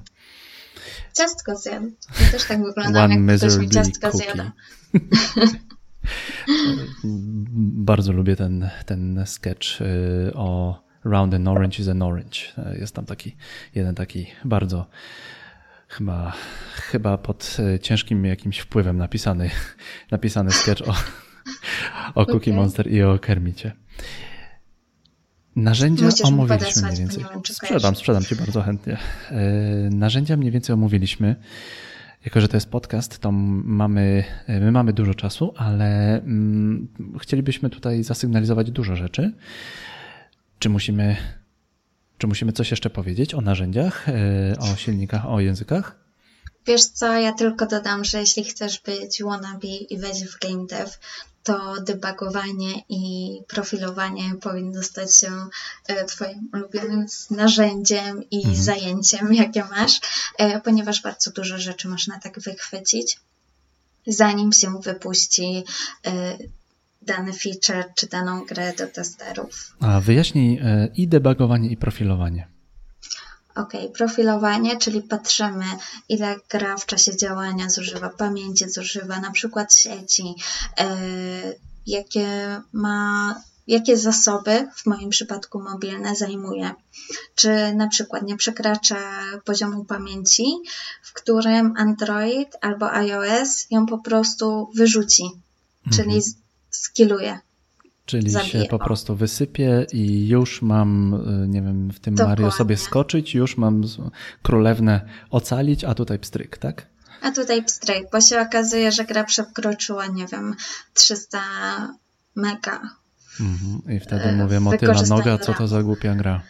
Ciastko 1.18 1.56
zjadł. 1.56 1.92
Ja 2.22 2.32
też 2.32 2.44
tak 2.48 2.64
wyglądam, 2.64 3.12
One 3.12 3.32
jak 3.34 3.42
ktoś 3.42 3.58
mi 3.58 3.70
ciastko 3.70 4.12
cookie. 4.12 4.24
zjada. 4.26 4.52
Bardzo 7.74 8.14
lubię 8.14 8.36
ten, 8.36 8.70
ten 8.86 9.24
sketch 9.26 9.82
y, 9.82 10.34
o 10.34 10.82
Round 11.06 11.34
and 11.34 11.48
Orange 11.48 11.80
is 11.80 11.88
an 11.88 12.02
Orange. 12.02 12.40
Y, 12.76 12.80
Jest 12.80 12.96
tam 12.96 13.06
taki, 13.06 13.36
jeden 13.76 13.96
taki 13.96 14.28
bardzo 14.46 14.88
chyba, 15.88 16.34
chyba 16.76 17.18
pod 17.18 17.58
y, 17.76 17.80
ciężkim 17.80 18.26
jakimś 18.26 18.60
wpływem 18.60 18.98
napisany, 18.98 19.50
napisany 20.12 20.52
sketch 20.52 20.82
o, 20.82 20.94
o 22.16 22.26
Cookie 22.26 22.38
Okej. 22.38 22.54
Monster 22.54 22.92
i 22.92 23.04
o 23.04 23.20
Kermicie. 23.20 23.72
Narzędzia 25.56 26.06
Musisz 26.06 26.26
omówiliśmy 26.26 26.82
mniej 26.82 26.98
więcej. 26.98 27.26
Sprzedam, 27.52 27.96
sprzedam 27.96 28.24
ci 28.24 28.36
bardzo 28.36 28.62
chętnie. 28.62 28.98
Narzędzia 29.92 30.38
mniej 30.38 30.52
więcej 30.52 30.74
omówiliśmy. 30.74 31.36
Jako, 32.28 32.42
że 32.42 32.48
to 32.48 32.58
jest 32.58 32.70
podcast, 32.70 33.20
to 33.20 33.32
mamy, 33.32 34.24
my 34.48 34.72
mamy 34.72 34.94
dużo 34.94 35.14
czasu, 35.14 35.54
ale 35.58 36.18
mm, 36.22 36.88
chcielibyśmy 37.22 37.70
tutaj 37.70 38.04
zasygnalizować 38.04 38.72
dużo 38.72 38.96
rzeczy. 38.96 39.34
Czy 40.60 40.70
musimy, 40.70 41.18
czy 42.18 42.28
musimy 42.28 42.54
coś 42.54 42.72
jeszcze 42.72 42.90
powiedzieć 42.90 43.34
o 43.34 43.42
narzędziach, 43.42 44.10
e, 44.10 44.14
o 44.60 44.76
silnikach, 44.76 45.26
o 45.26 45.40
językach? 45.40 45.96
Wiesz 46.66 46.86
co, 46.86 47.20
ja 47.20 47.34
tylko 47.34 47.66
dodam, 47.66 48.04
że 48.04 48.20
jeśli 48.20 48.44
chcesz 48.44 48.82
być 48.82 49.24
wannabe 49.24 49.68
i 49.68 49.98
wejść 49.98 50.24
w 50.26 50.40
game 50.40 50.66
dev, 50.66 50.92
to 51.48 51.82
debugowanie 51.82 52.74
i 52.90 53.32
profilowanie 53.48 54.36
powinno 54.42 54.84
stać 54.84 55.20
się 55.20 55.32
e, 55.88 56.06
Twoim 56.06 56.50
ulubionym 56.54 57.06
narzędziem 57.32 58.30
i 58.32 58.38
mhm. 58.38 58.56
zajęciem, 58.56 59.34
jakie 59.44 59.64
masz, 59.64 60.00
e, 60.38 60.62
ponieważ 60.62 61.02
bardzo 61.02 61.32
dużo 61.32 61.58
rzeczy 61.58 61.88
można 61.88 62.20
tak 62.20 62.40
wychwycić, 62.40 63.20
zanim 64.08 64.54
się 64.54 64.80
wypuści 64.82 65.64
e, 66.06 66.38
dany 67.02 67.34
feature 67.34 67.84
czy 67.96 68.08
daną 68.08 68.46
grę 68.46 68.74
do 68.74 68.88
testerów. 68.88 69.76
A 69.80 70.02
wyjaśnij 70.02 70.62
i 70.96 71.08
debugowanie, 71.08 71.70
i 71.70 71.78
profilowanie. 71.78 72.57
Ok, 73.58 73.74
profilowanie, 73.94 74.78
czyli 74.78 75.02
patrzymy, 75.02 75.66
ile 76.10 76.36
gra 76.50 76.78
w 76.78 76.86
czasie 76.86 77.18
działania 77.18 77.70
zużywa 77.70 78.10
pamięci, 78.10 78.70
zużywa 78.70 79.20
na 79.20 79.32
przykład 79.32 79.74
sieci, 79.76 80.36
yy, 80.80 80.86
jakie 81.88 82.62
ma, 82.74 83.36
jakie 83.68 83.98
zasoby, 83.98 84.68
w 84.76 84.86
moim 84.86 85.10
przypadku 85.10 85.62
mobilne, 85.62 86.16
zajmuje. 86.16 86.74
Czy 87.36 87.74
na 87.76 87.88
przykład 87.88 88.24
nie 88.24 88.38
przekracza 88.38 89.00
poziomu 89.46 89.86
pamięci, 89.86 90.46
w 91.04 91.14
którym 91.14 91.74
Android 91.78 92.50
albo 92.62 92.92
iOS 92.92 93.68
ją 93.72 93.86
po 93.86 93.98
prostu 93.98 94.72
wyrzuci, 94.76 95.24
mhm. 95.24 95.96
czyli 95.96 96.22
skiluje. 96.70 97.40
Czyli 98.08 98.32
się 98.32 98.66
po 98.70 98.80
prostu 98.80 99.16
wysypie 99.16 99.86
i 99.94 100.28
już 100.28 100.62
mam, 100.62 101.14
y, 101.44 101.48
nie 101.48 101.62
wiem, 101.62 101.92
w 101.92 102.00
tym 102.00 102.16
Dokładnie. 102.16 102.44
Mario 102.44 102.58
sobie 102.58 102.78
skoczyć, 102.78 103.36
już 103.36 103.58
mam 103.58 103.84
królewnę 104.44 105.02
ocalić, 105.30 105.84
a 105.84 105.94
tutaj 105.94 106.20
pstryk, 106.20 106.58
tak? 106.58 106.88
A 107.22 107.32
tutaj 107.32 107.64
pstryk, 107.64 108.08
bo 108.12 108.22
się 108.22 108.42
okazuje, 108.42 108.92
że 108.92 109.06
gra 109.06 109.24
przekroczyła, 109.24 110.08
nie 110.08 110.28
wiem, 110.28 110.56
300 110.94 111.40
mega. 112.36 112.82
Mhm. 113.40 113.98
I 113.98 114.00
wtedy 114.00 114.24
e, 114.24 114.36
mówię, 114.36 114.60
motyla 114.60 115.02
noga, 115.10 115.38
co 115.38 115.54
to 115.54 115.68
za 115.68 115.84
głupia 115.84 116.16
gra. 116.16 116.42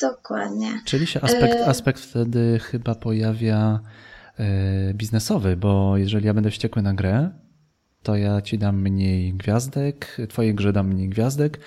Dokładnie. 0.00 0.80
Czyli 0.84 1.06
się 1.06 1.20
aspekt, 1.20 1.54
e, 1.54 1.66
aspekt 1.66 2.00
wtedy 2.00 2.60
chyba 2.62 2.94
pojawia 2.94 3.80
biznesowy, 4.94 5.56
bo 5.56 5.96
jeżeli 5.96 6.26
ja 6.26 6.34
będę 6.34 6.50
wściekły 6.50 6.82
na 6.82 6.94
grę, 6.94 7.30
to 8.04 8.16
ja 8.16 8.42
ci 8.42 8.58
dam 8.58 8.80
mniej 8.80 9.34
gwiazdek, 9.34 10.16
twojej 10.28 10.54
grze 10.54 10.72
dam 10.72 10.88
mniej 10.88 11.08
gwiazdek, 11.08 11.60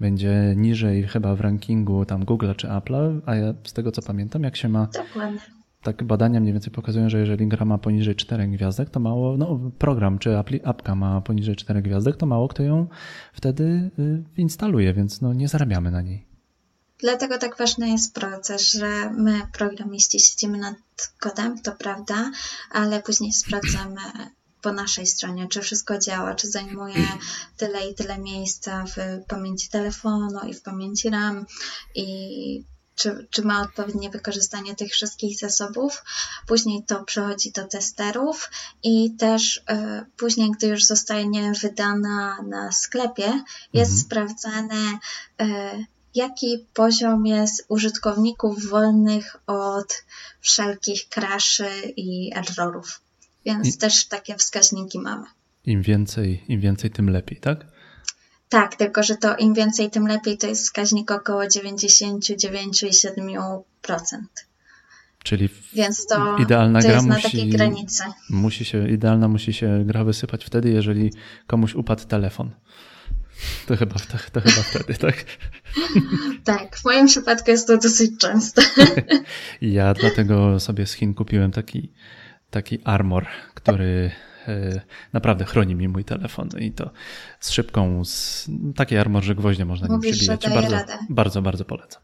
będzie 0.00 0.54
niżej 0.56 1.08
chyba 1.08 1.34
w 1.34 1.40
rankingu 1.40 2.04
tam 2.04 2.24
Google 2.24 2.52
czy 2.56 2.70
Apple, 2.70 3.20
a 3.26 3.34
ja 3.34 3.54
z 3.64 3.72
tego 3.72 3.92
co 3.92 4.02
pamiętam, 4.02 4.42
jak 4.42 4.56
się 4.56 4.68
ma... 4.68 4.88
Dokładnie. 4.92 5.40
Tak 5.82 6.04
badania 6.04 6.40
mniej 6.40 6.52
więcej 6.52 6.72
pokazują, 6.72 7.08
że 7.08 7.18
jeżeli 7.18 7.48
gra 7.48 7.64
ma 7.64 7.78
poniżej 7.78 8.16
4 8.16 8.48
gwiazdek, 8.48 8.90
to 8.90 9.00
mało, 9.00 9.36
no 9.36 9.70
program 9.78 10.18
czy 10.18 10.38
apka 10.64 10.94
ma 10.94 11.20
poniżej 11.20 11.56
4 11.56 11.82
gwiazdek, 11.82 12.16
to 12.16 12.26
mało 12.26 12.48
kto 12.48 12.62
ją 12.62 12.86
wtedy 13.32 13.90
y, 13.98 14.22
instaluje, 14.36 14.94
więc 14.94 15.20
no 15.20 15.34
nie 15.34 15.48
zarabiamy 15.48 15.90
na 15.90 16.02
niej. 16.02 16.26
Dlatego 16.98 17.38
tak 17.38 17.58
ważny 17.58 17.88
jest 17.88 18.14
proces, 18.14 18.70
że 18.72 19.10
my, 19.10 19.40
programiści, 19.52 20.20
siedzimy 20.20 20.58
nad 20.58 20.76
kodem, 21.20 21.62
to 21.62 21.72
prawda, 21.72 22.30
ale 22.70 23.02
później 23.02 23.32
sprawdzamy 23.32 24.00
po 24.64 24.72
naszej 24.72 25.06
stronie, 25.06 25.48
czy 25.48 25.60
wszystko 25.60 25.98
działa, 25.98 26.34
czy 26.34 26.48
zajmuje 26.48 27.08
tyle 27.56 27.88
i 27.88 27.94
tyle 27.94 28.18
miejsca 28.18 28.84
w 28.96 29.24
pamięci 29.28 29.68
telefonu 29.68 30.40
i 30.48 30.54
w 30.54 30.62
pamięci 30.62 31.10
RAM 31.10 31.46
i 31.94 32.64
czy, 32.94 33.26
czy 33.30 33.42
ma 33.42 33.62
odpowiednie 33.62 34.10
wykorzystanie 34.10 34.74
tych 34.74 34.92
wszystkich 34.92 35.38
zasobów. 35.38 36.04
Później 36.46 36.84
to 36.84 37.04
przechodzi 37.04 37.52
do 37.52 37.64
testerów 37.64 38.50
i 38.82 39.14
też 39.16 39.56
y, 39.56 39.62
później, 40.16 40.50
gdy 40.50 40.66
już 40.66 40.84
zostanie 40.84 41.52
wydana 41.62 42.42
na 42.42 42.72
sklepie, 42.72 43.44
jest 43.72 43.92
mhm. 43.92 44.00
sprawdzane, 44.00 44.98
y, 45.42 45.86
jaki 46.14 46.66
poziom 46.74 47.26
jest 47.26 47.64
użytkowników 47.68 48.66
wolnych 48.66 49.36
od 49.46 50.04
wszelkich 50.40 51.08
crashy 51.08 51.92
i 51.96 52.32
errorów. 52.34 53.03
Więc 53.44 53.76
I... 53.76 53.78
też 53.78 54.08
takie 54.08 54.36
wskaźniki 54.36 54.98
mamy. 54.98 55.26
Im 55.66 55.82
więcej, 55.82 56.44
im 56.48 56.60
więcej, 56.60 56.90
tym 56.90 57.10
lepiej, 57.10 57.40
tak? 57.40 57.66
Tak, 58.48 58.76
tylko 58.76 59.02
że 59.02 59.16
to 59.16 59.36
im 59.36 59.54
więcej, 59.54 59.90
tym 59.90 60.06
lepiej 60.06 60.38
to 60.38 60.46
jest 60.46 60.62
wskaźnik 60.62 61.10
około 61.10 61.42
99,7%. 61.42 63.62
Czyli 65.24 65.48
Więc 65.72 66.06
to, 66.06 66.38
idealna 66.38 66.80
to 66.80 66.86
gra 66.86 66.94
jest 66.94 67.06
musi, 67.06 67.16
na 67.16 67.22
takiej 67.22 67.48
granicy. 67.48 68.02
Musi 68.30 68.64
się, 68.64 68.88
idealna 68.88 69.28
musi 69.28 69.52
się 69.52 69.84
gra 69.86 70.04
wysypać 70.04 70.44
wtedy, 70.44 70.70
jeżeli 70.70 71.12
komuś 71.46 71.74
upadł 71.74 72.04
telefon. 72.04 72.50
To 73.66 73.76
chyba, 73.76 73.94
to, 73.94 74.18
to 74.32 74.40
chyba 74.40 74.62
wtedy, 74.62 74.94
tak? 75.06 75.24
tak, 76.44 76.76
w 76.76 76.84
moim 76.84 77.06
przypadku 77.06 77.50
jest 77.50 77.66
to 77.66 77.78
dosyć 77.78 78.10
często. 78.18 78.62
ja 79.60 79.94
dlatego 79.94 80.60
sobie 80.60 80.86
z 80.86 80.92
Chin 80.92 81.14
kupiłem 81.14 81.50
taki 81.50 81.92
taki 82.54 82.78
armor, 82.84 83.26
który 83.54 84.10
e, 84.48 84.80
naprawdę 85.12 85.44
chroni 85.44 85.74
mi 85.74 85.88
mój 85.88 86.04
telefon 86.04 86.48
i 86.58 86.72
to 86.72 86.90
z 87.40 87.50
szybką, 87.50 88.04
z, 88.04 88.48
taki 88.76 88.96
armor, 88.96 89.22
że 89.22 89.34
gwoździe 89.34 89.64
można 89.64 89.88
nim 89.88 90.00
przybijać. 90.00 90.48
Bardzo, 90.48 90.76
bardzo, 91.10 91.42
bardzo 91.42 91.64
polecam. 91.64 92.02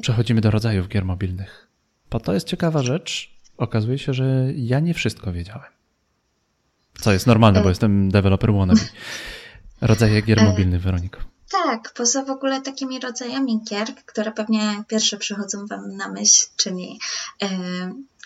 Przechodzimy 0.00 0.40
do 0.40 0.50
rodzajów 0.50 0.88
gier 0.88 1.04
mobilnych. 1.04 1.68
Bo 2.10 2.20
to 2.20 2.34
jest 2.34 2.46
ciekawa 2.46 2.82
rzecz. 2.82 3.36
Okazuje 3.56 3.98
się, 3.98 4.14
że 4.14 4.52
ja 4.56 4.80
nie 4.80 4.94
wszystko 4.94 5.32
wiedziałem. 5.32 5.72
Co 7.00 7.12
jest 7.12 7.26
normalne, 7.26 7.60
bo 7.60 7.66
e. 7.66 7.68
jestem 7.68 8.10
developer 8.10 8.52
wannabe. 8.52 8.80
Rodzaje 9.80 10.22
gier 10.22 10.38
e. 10.38 10.44
mobilnych, 10.44 10.82
Weroniko. 10.82 11.20
Tak, 11.50 11.92
poza 11.96 12.24
w 12.24 12.30
ogóle 12.30 12.60
takimi 12.60 13.00
rodzajami 13.00 13.60
gier, 13.70 13.94
które 14.06 14.32
pewnie 14.32 14.84
pierwsze 14.88 15.16
przychodzą 15.16 15.66
Wam 15.66 15.96
na 15.96 16.08
myśl, 16.08 16.46
czyli 16.56 16.98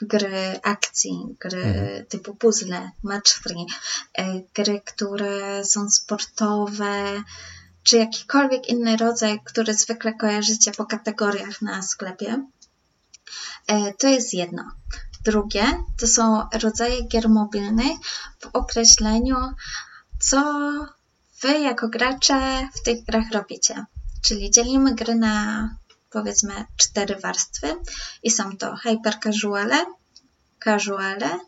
gry 0.02 0.60
akcji, 0.62 1.36
gry 1.40 1.62
mhm. 1.62 2.06
typu 2.06 2.34
puzzle, 2.34 2.90
match 3.02 3.32
free, 3.32 3.66
e, 4.18 4.40
gry, 4.54 4.80
które 4.84 5.64
są 5.64 5.90
sportowe, 5.90 7.22
czy 7.82 7.96
jakikolwiek 7.96 8.68
inny 8.68 8.96
rodzaj, 8.96 9.40
który 9.44 9.74
zwykle 9.74 10.14
kojarzycie 10.14 10.72
po 10.72 10.86
kategoriach 10.86 11.62
na 11.62 11.82
sklepie. 11.82 12.46
E, 13.66 13.94
to 13.94 14.08
jest 14.08 14.34
jedno. 14.34 14.62
Drugie 15.24 15.64
to 15.98 16.06
są 16.06 16.48
rodzaje 16.52 17.02
gier 17.02 17.28
mobilnych 17.28 17.98
w 18.40 18.46
określeniu, 18.52 19.36
co 20.20 20.42
Wy 21.40 21.60
jako 21.60 21.88
gracze 21.88 22.68
w 22.74 22.82
tych 22.82 23.04
grach 23.04 23.30
robicie. 23.32 23.84
Czyli 24.22 24.50
dzielimy 24.50 24.94
gry 24.94 25.14
na 25.14 25.68
powiedzmy 26.10 26.64
cztery 26.76 27.16
warstwy 27.16 27.76
i 28.22 28.30
są 28.30 28.56
to 28.56 28.76
hyper 28.76 29.20
casuale, 29.20 29.86
casuale, 30.64 31.38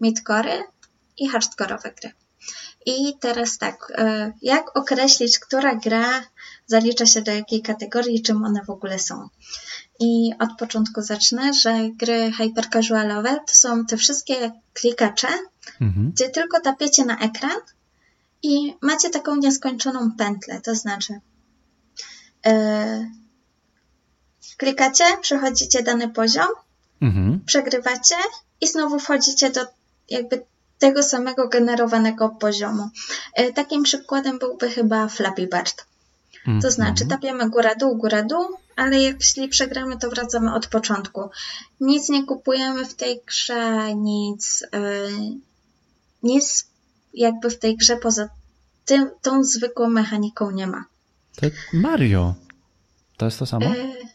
midcore 0.00 0.62
i 1.16 1.28
hardkorowe 1.28 1.90
gry. 2.00 2.12
I 2.86 3.18
teraz 3.20 3.58
tak, 3.58 3.92
e, 3.98 4.32
jak 4.42 4.76
określić, 4.76 5.38
która 5.38 5.74
gra 5.74 6.22
zalicza 6.66 7.06
się 7.06 7.22
do 7.22 7.32
jakiej 7.32 7.62
kategorii, 7.62 8.22
czym 8.22 8.44
one 8.44 8.64
w 8.64 8.70
ogóle 8.70 8.98
są? 8.98 9.28
I 10.00 10.32
od 10.38 10.50
początku 10.58 11.02
zacznę, 11.02 11.54
że 11.54 11.88
gry 11.90 12.32
hypercasualowe 12.32 13.40
to 13.48 13.54
są 13.54 13.86
te 13.86 13.96
wszystkie 13.96 14.52
klikacze, 14.72 15.28
mhm. 15.80 16.10
gdzie 16.12 16.28
tylko 16.28 16.60
tapiecie 16.60 17.04
na 17.04 17.18
ekran 17.18 17.60
i 18.42 18.74
macie 18.80 19.10
taką 19.10 19.36
nieskończoną 19.36 20.10
pętlę, 20.18 20.60
to 20.60 20.74
znaczy 20.74 21.20
yy, 22.46 22.52
klikacie, 24.62 25.04
przechodzicie 25.20 25.82
dany 25.82 26.08
poziom, 26.08 26.48
mhm. 27.00 27.40
przegrywacie 27.46 28.14
i 28.60 28.66
znowu 28.66 28.98
wchodzicie 28.98 29.50
do 29.50 29.60
jakby 30.10 30.42
tego 30.78 31.02
samego 31.02 31.48
generowanego 31.48 32.28
poziomu. 32.28 32.90
Yy, 33.38 33.52
takim 33.52 33.82
przykładem 33.82 34.38
byłby 34.38 34.70
chyba 34.70 35.08
Flappy 35.08 35.46
Bird. 35.46 35.84
To 36.62 36.70
znaczy, 36.70 37.04
mhm. 37.04 37.08
tapiamy 37.10 37.50
góra-dół, 37.50 37.96
góra-dół, 37.96 38.46
ale 38.76 38.98
jeśli 38.98 39.48
przegramy, 39.48 39.98
to 39.98 40.10
wracamy 40.10 40.54
od 40.54 40.66
początku. 40.66 41.30
Nic 41.80 42.08
nie 42.08 42.26
kupujemy 42.26 42.84
w 42.84 42.94
tej 42.94 43.20
grze, 43.26 43.94
nic, 43.94 44.66
yy, 44.72 45.38
nic 46.22 46.66
jakby 47.14 47.50
w 47.50 47.58
tej 47.58 47.76
grze 47.76 47.96
poza 47.96 48.28
tym, 48.84 49.10
tą 49.22 49.44
zwykłą 49.44 49.88
mechaniką 49.90 50.50
nie 50.50 50.66
ma. 50.66 50.84
To 51.36 51.46
Mario. 51.72 52.34
To 53.16 53.24
jest 53.24 53.38
to 53.38 53.46
samo? 53.46 53.66
E... 53.66 54.11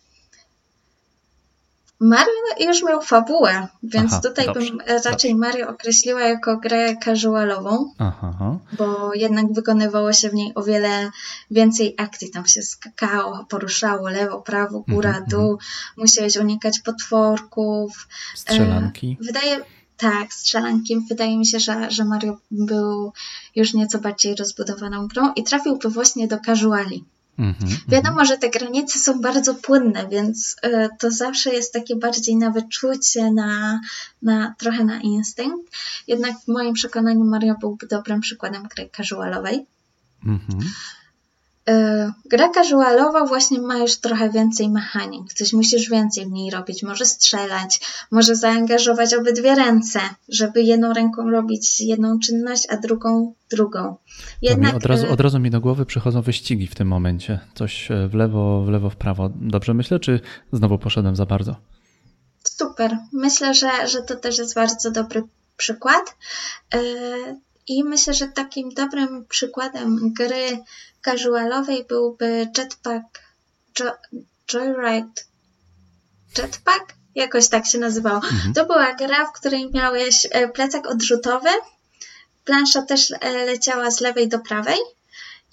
Mario 1.99 2.67
już 2.67 2.83
miał 2.83 3.01
fabułę, 3.01 3.67
więc 3.83 4.13
Aha, 4.13 4.21
tutaj 4.21 4.45
dobrze, 4.45 4.69
bym 4.69 4.79
raczej 5.05 5.31
dobrze. 5.31 5.35
Mario 5.35 5.69
określiła 5.69 6.21
jako 6.21 6.57
grę 6.57 6.95
casualową, 7.05 7.93
Aha. 7.97 8.57
bo 8.77 9.13
jednak 9.13 9.53
wykonywało 9.53 10.13
się 10.13 10.29
w 10.29 10.33
niej 10.33 10.51
o 10.55 10.63
wiele 10.63 11.11
więcej 11.51 11.95
akcji. 11.97 12.29
Tam 12.29 12.45
się 12.45 12.61
skakało, 12.61 13.45
poruszało 13.49 14.09
lewo, 14.09 14.41
prawo, 14.41 14.83
góra, 14.87 15.09
mm 15.09 15.23
-hmm. 15.23 15.29
dół. 15.29 15.57
Musiałeś 15.97 16.37
unikać 16.37 16.79
potworków. 16.79 18.07
Strzelanki. 18.35 19.17
E, 19.21 19.23
wydaje, 19.23 19.61
tak, 19.97 20.33
strzelanki. 20.33 20.99
Wydaje 21.09 21.37
mi 21.37 21.45
się, 21.45 21.59
że, 21.59 21.91
że 21.91 22.05
Mario 22.05 22.37
był 22.51 23.13
już 23.55 23.73
nieco 23.73 23.99
bardziej 23.99 24.35
rozbudowaną 24.35 25.07
grą 25.07 25.33
i 25.33 25.43
trafiłby 25.43 25.89
właśnie 25.89 26.27
do 26.27 26.37
casuali. 26.39 27.03
Mm-hmm, 27.39 27.77
Wiadomo, 27.87 28.25
że 28.25 28.37
te 28.37 28.49
granice 28.49 28.99
są 28.99 29.21
bardzo 29.21 29.55
płynne, 29.55 30.07
więc 30.07 30.55
y, 30.65 30.89
to 30.99 31.11
zawsze 31.11 31.53
jest 31.53 31.73
takie 31.73 31.95
bardziej 31.95 32.35
na 32.35 32.51
wyczucie, 32.51 33.31
na, 33.31 33.81
na 34.21 34.55
trochę 34.57 34.83
na 34.83 35.01
instynkt. 35.01 35.73
Jednak 36.07 36.39
w 36.39 36.47
moim 36.47 36.73
przekonaniu 36.73 37.23
Mario 37.23 37.55
byłby 37.59 37.87
dobrym 37.87 38.21
przykładem 38.21 38.63
gry 38.63 38.89
casualowej. 38.97 39.65
Mm-hmm. 40.25 40.61
Y, 41.69 42.11
gra 42.25 42.49
casualowa 42.49 43.25
właśnie 43.25 43.59
ma 43.59 43.77
już 43.77 43.97
trochę 43.97 44.29
więcej 44.29 44.69
mechanik, 44.69 45.33
coś 45.33 45.53
musisz 45.53 45.89
więcej 45.89 46.25
w 46.25 46.31
niej 46.31 46.51
robić, 46.51 46.83
może 46.83 47.05
strzelać, 47.05 47.79
może 48.11 48.35
zaangażować 48.35 49.13
obydwie 49.13 49.55
ręce, 49.55 49.99
żeby 50.29 50.61
jedną 50.61 50.93
ręką 50.93 51.31
robić 51.31 51.81
jedną 51.81 52.19
czynność, 52.19 52.67
a 52.69 52.77
drugą 52.77 53.33
drugą. 53.49 53.95
Jednak... 54.41 54.75
Od 54.75 54.85
razu, 54.85 55.05
y, 55.05 55.09
od 55.09 55.21
razu 55.21 55.39
mi 55.39 55.49
do 55.49 55.61
głowy 55.61 55.85
przychodzą 55.85 56.21
wyścigi 56.21 56.67
w 56.67 56.75
tym 56.75 56.87
momencie, 56.87 57.39
coś 57.55 57.89
w 58.09 58.13
lewo, 58.13 58.63
w 58.63 58.69
lewo, 58.69 58.89
w 58.89 58.95
prawo. 58.95 59.29
Dobrze 59.35 59.73
myślę, 59.73 59.99
czy 59.99 60.19
znowu 60.53 60.77
poszedłem 60.77 61.15
za 61.15 61.25
bardzo? 61.25 61.55
Super. 62.43 62.97
Myślę, 63.13 63.53
że, 63.53 63.87
że 63.87 64.01
to 64.01 64.15
też 64.15 64.37
jest 64.37 64.55
bardzo 64.55 64.91
dobry 64.91 65.23
przykład. 65.57 66.15
I 67.67 67.83
myślę, 67.83 68.13
że 68.13 68.27
takim 68.27 68.69
dobrym 68.69 69.25
przykładem 69.25 70.13
gry 70.13 70.63
casualowej 71.07 71.85
byłby 71.85 72.47
Jetpack 72.57 73.19
jo, 73.79 73.91
Joyride 74.47 75.21
Jetpack? 76.37 76.93
Jakoś 77.15 77.49
tak 77.49 77.65
się 77.65 77.77
nazywało. 77.77 78.21
Mhm. 78.23 78.53
To 78.53 78.65
była 78.65 78.93
gra, 78.93 79.25
w 79.25 79.31
której 79.31 79.71
miałeś 79.71 80.27
e, 80.31 80.47
plecak 80.47 80.87
odrzutowy, 80.87 81.49
plansza 82.45 82.81
też 82.81 83.11
e, 83.11 83.45
leciała 83.45 83.91
z 83.91 84.01
lewej 84.01 84.27
do 84.27 84.39
prawej 84.39 84.77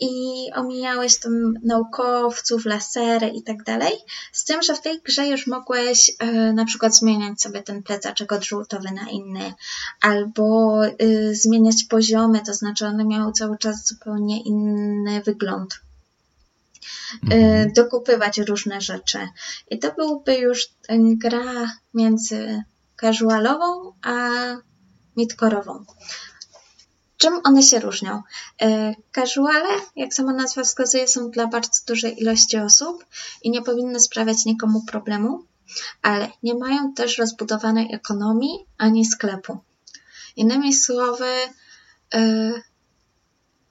i 0.00 0.50
omijałeś 0.54 1.18
tam 1.18 1.54
naukowców, 1.62 2.66
lasery 2.66 3.28
i 3.28 3.42
tak 3.42 3.62
dalej. 3.62 3.92
Z 4.32 4.44
tym, 4.44 4.62
że 4.62 4.74
w 4.74 4.80
tej 4.80 5.00
grze 5.00 5.28
już 5.28 5.46
mogłeś 5.46 6.10
e, 6.18 6.52
na 6.52 6.64
przykład 6.64 6.96
zmieniać 6.96 7.42
sobie 7.42 7.62
ten 7.62 7.82
plecaczek 7.82 8.32
odrzutowy 8.32 8.90
na 8.90 9.10
inny, 9.10 9.54
albo 10.00 10.80
y, 10.86 11.34
zmieniać 11.34 11.84
poziomy, 11.88 12.40
to 12.46 12.54
znaczy 12.54 12.86
one 12.86 13.04
miały 13.04 13.32
cały 13.32 13.58
czas 13.58 13.86
zupełnie 13.86 14.42
inny 14.42 15.22
wygląd. 15.22 15.80
E, 17.30 17.34
mhm. 17.34 17.72
dokupywać 17.72 18.38
różne 18.38 18.80
rzeczy. 18.80 19.18
I 19.70 19.78
to 19.78 19.92
byłby 19.92 20.34
już 20.34 20.68
gra 21.16 21.72
między 21.94 22.62
casualową 23.00 23.92
a 24.02 24.28
midkorową. 25.16 25.84
Czym 27.24 27.40
one 27.44 27.62
się 27.62 27.80
różnią? 27.80 28.22
E, 28.62 28.94
casuale, 29.14 29.68
jak 29.96 30.14
sama 30.14 30.32
nazwa 30.32 30.62
wskazuje, 30.62 31.08
są 31.08 31.30
dla 31.30 31.46
bardzo 31.46 31.80
dużej 31.86 32.22
ilości 32.22 32.58
osób 32.58 33.04
i 33.42 33.50
nie 33.50 33.62
powinny 33.62 34.00
sprawiać 34.00 34.44
nikomu 34.44 34.82
problemu, 34.82 35.44
ale 36.02 36.30
nie 36.42 36.54
mają 36.54 36.94
też 36.94 37.18
rozbudowanej 37.18 37.94
ekonomii 37.94 38.66
ani 38.78 39.04
sklepu. 39.04 39.58
Innymi 40.36 40.74
słowy, 40.74 41.32
e, 42.14 42.52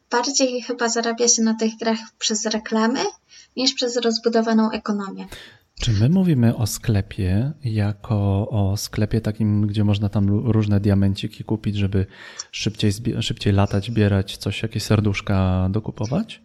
bardziej 0.09 0.61
chyba 0.61 0.89
zarabia 0.89 1.27
się 1.27 1.41
na 1.41 1.53
tych 1.53 1.75
grach 1.77 1.99
przez 2.19 2.45
reklamy 2.45 2.99
niż 3.55 3.73
przez 3.73 3.97
rozbudowaną 3.97 4.71
ekonomię. 4.71 5.27
Czy 5.83 5.91
my 5.91 6.09
mówimy 6.09 6.55
o 6.55 6.67
sklepie 6.67 7.51
jako 7.63 8.49
o 8.49 8.77
sklepie 8.77 9.21
takim, 9.21 9.67
gdzie 9.67 9.83
można 9.83 10.09
tam 10.09 10.29
różne 10.29 10.79
diamenciki 10.79 11.43
kupić, 11.43 11.75
żeby 11.75 12.05
szybciej, 12.51 12.91
szybciej 13.19 13.53
latać, 13.53 13.91
bierać 13.91 14.37
coś, 14.37 14.63
jakieś 14.63 14.83
serduszka 14.83 15.67
dokupować? 15.71 16.42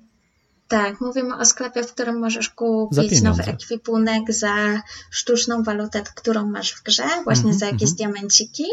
Tak, 0.69 1.01
mówimy 1.01 1.37
o 1.37 1.45
sklepie, 1.45 1.83
w 1.83 1.93
którym 1.93 2.19
możesz 2.19 2.51
kupić 2.51 3.23
nowy 3.23 3.43
ekwipunek 3.43 4.33
za 4.33 4.83
sztuczną 5.11 5.63
walutę, 5.63 6.03
którą 6.15 6.47
masz 6.47 6.73
w 6.73 6.83
grze, 6.83 7.09
właśnie 7.25 7.45
mm 7.45 7.57
-hmm, 7.57 7.61
za 7.61 7.67
jakieś 7.67 7.83
mm 7.83 7.95
-hmm. 7.95 7.97
diamenciki, 7.97 8.65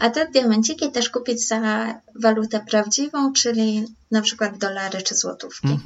a 0.00 0.10
te 0.10 0.28
diamenciki 0.30 0.92
też 0.92 1.10
kupić 1.10 1.48
za 1.48 1.60
walutę 2.14 2.60
prawdziwą, 2.60 3.32
czyli 3.32 3.86
na 4.10 4.22
przykład 4.22 4.58
dolary 4.58 5.02
czy 5.02 5.14
złotówki. 5.14 5.68
Mm 5.68 5.78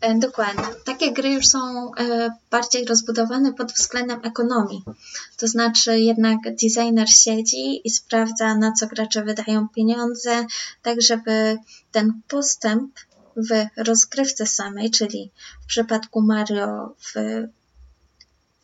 -hmm, 0.00 0.18
Dokładnie. 0.18 0.64
Takie 0.84 1.12
gry 1.12 1.32
już 1.32 1.46
są 1.46 1.94
e, 1.94 2.30
bardziej 2.50 2.84
rozbudowane 2.84 3.52
pod 3.52 3.72
względem 3.72 4.20
ekonomii. 4.22 4.82
To 5.36 5.48
znaczy 5.48 6.00
jednak 6.00 6.38
designer 6.42 7.08
siedzi 7.08 7.80
i 7.84 7.90
sprawdza, 7.90 8.56
na 8.56 8.72
co 8.72 8.86
gracze 8.86 9.24
wydają 9.24 9.68
pieniądze, 9.68 10.46
tak 10.82 11.02
żeby 11.02 11.58
ten 11.92 12.20
postęp 12.28 12.92
w 13.36 13.66
rozgrywce 13.76 14.46
samej, 14.46 14.90
czyli 14.90 15.30
w 15.62 15.66
przypadku 15.66 16.22
Mario 16.22 16.94
w 16.98 17.14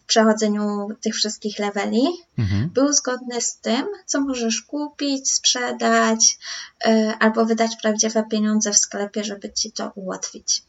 przechodzeniu 0.06 0.88
tych 1.00 1.14
wszystkich 1.14 1.58
leveli, 1.58 2.06
mhm. 2.38 2.70
był 2.70 2.92
zgodny 2.92 3.40
z 3.40 3.56
tym, 3.56 3.86
co 4.06 4.20
możesz 4.20 4.62
kupić, 4.62 5.32
sprzedać 5.32 6.38
y, 6.86 7.12
albo 7.18 7.46
wydać 7.46 7.76
prawdziwe 7.82 8.24
pieniądze 8.30 8.72
w 8.72 8.78
sklepie, 8.78 9.24
żeby 9.24 9.52
ci 9.52 9.72
to 9.72 9.92
ułatwić. 9.94 10.62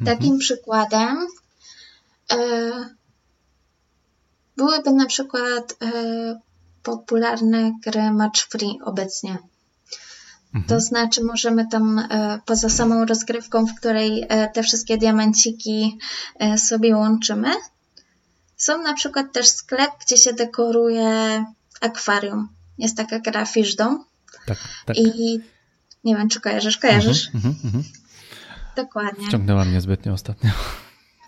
Mhm. 0.00 0.16
Takim 0.18 0.38
przykładem 0.38 1.26
y, 2.32 2.36
byłyby 4.56 4.92
na 4.92 5.06
przykład 5.06 5.72
y, 5.72 5.76
popularne 6.82 7.72
gry 7.84 8.10
match 8.10 8.48
free 8.50 8.78
obecnie. 8.84 9.38
To 10.66 10.80
znaczy, 10.80 11.24
możemy 11.24 11.68
tam 11.68 11.98
e, 11.98 12.40
poza 12.46 12.68
samą 12.68 13.04
rozgrywką, 13.04 13.66
w 13.66 13.74
której 13.74 14.26
e, 14.28 14.48
te 14.48 14.62
wszystkie 14.62 14.98
diamenciki 14.98 15.98
e, 16.38 16.58
sobie 16.58 16.96
łączymy, 16.96 17.50
są 18.56 18.82
na 18.82 18.94
przykład 18.94 19.32
też 19.32 19.48
sklep, 19.48 19.90
gdzie 20.06 20.16
się 20.16 20.32
dekoruje 20.32 21.44
akwarium. 21.80 22.48
Jest 22.78 22.96
taka 22.96 23.18
gra. 23.18 23.44
Tak, 24.46 24.58
tak. 24.86 24.96
I 24.96 25.40
nie 26.04 26.16
wiem, 26.16 26.28
czy 26.28 26.40
kojarzysz. 26.40 26.78
Kojarzysz? 26.78 27.30
Mhm, 27.34 27.54
mhm, 27.54 27.74
mhm. 27.74 27.84
Dokładnie. 28.76 29.26
Wciągnęła 29.26 29.64
mnie 29.64 29.80
zbytnio 29.80 30.12
ostatnio. 30.12 30.50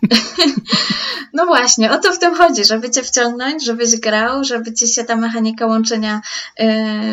No 1.33 1.45
właśnie, 1.45 1.91
o 1.91 1.97
to 1.97 2.13
w 2.13 2.19
tym 2.19 2.35
chodzi, 2.35 2.65
żeby 2.65 2.89
cię 2.89 3.03
wciągnąć, 3.03 3.65
żebyś 3.65 3.99
grał, 3.99 4.43
żeby 4.43 4.73
ci 4.73 4.87
się 4.87 5.03
ta 5.03 5.15
mechanika 5.15 5.65
łączenia 5.65 6.21
y, 6.59 6.65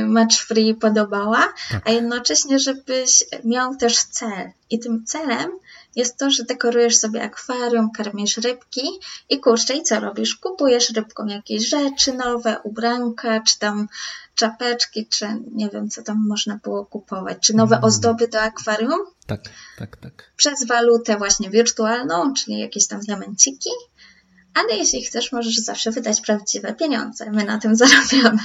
match 0.06 0.36
free 0.36 0.74
podobała, 0.74 1.48
tak. 1.70 1.88
a 1.88 1.90
jednocześnie, 1.90 2.58
żebyś 2.58 3.24
miał 3.44 3.76
też 3.76 3.98
cel. 3.98 4.50
I 4.70 4.78
tym 4.78 5.04
celem 5.04 5.50
jest 5.96 6.16
to, 6.16 6.30
że 6.30 6.44
dekorujesz 6.44 6.98
sobie 6.98 7.22
akwarium, 7.22 7.90
karmisz 7.90 8.36
rybki 8.36 8.88
i 9.28 9.40
kurczę, 9.40 9.74
i 9.74 9.82
co 9.82 10.00
robisz? 10.00 10.36
Kupujesz 10.36 10.90
rybkom 10.90 11.28
jakieś 11.28 11.68
rzeczy 11.68 12.12
nowe, 12.12 12.56
ubranka, 12.64 13.40
czy 13.40 13.58
tam 13.58 13.88
czapeczki, 14.34 15.06
czy 15.06 15.26
nie 15.54 15.68
wiem, 15.68 15.90
co 15.90 16.02
tam 16.02 16.26
można 16.28 16.58
było 16.62 16.86
kupować, 16.86 17.38
czy 17.40 17.56
nowe 17.56 17.76
mm. 17.76 17.84
ozdoby 17.84 18.28
do 18.28 18.40
akwarium. 18.40 19.00
Tak, 19.26 19.40
tak, 19.78 19.96
tak. 19.96 20.30
Przez 20.36 20.66
walutę 20.66 21.16
właśnie 21.16 21.50
wirtualną, 21.50 22.34
czyli 22.34 22.58
jakieś 22.58 22.86
tam 22.86 23.00
diamenciki. 23.00 23.70
Ale 24.58 24.76
jeśli 24.76 25.02
chcesz, 25.02 25.32
możesz 25.32 25.56
zawsze 25.56 25.90
wydać 25.90 26.20
prawdziwe 26.20 26.74
pieniądze. 26.74 27.30
My 27.30 27.44
na 27.44 27.58
tym 27.58 27.76
zarabiamy. 27.86 28.42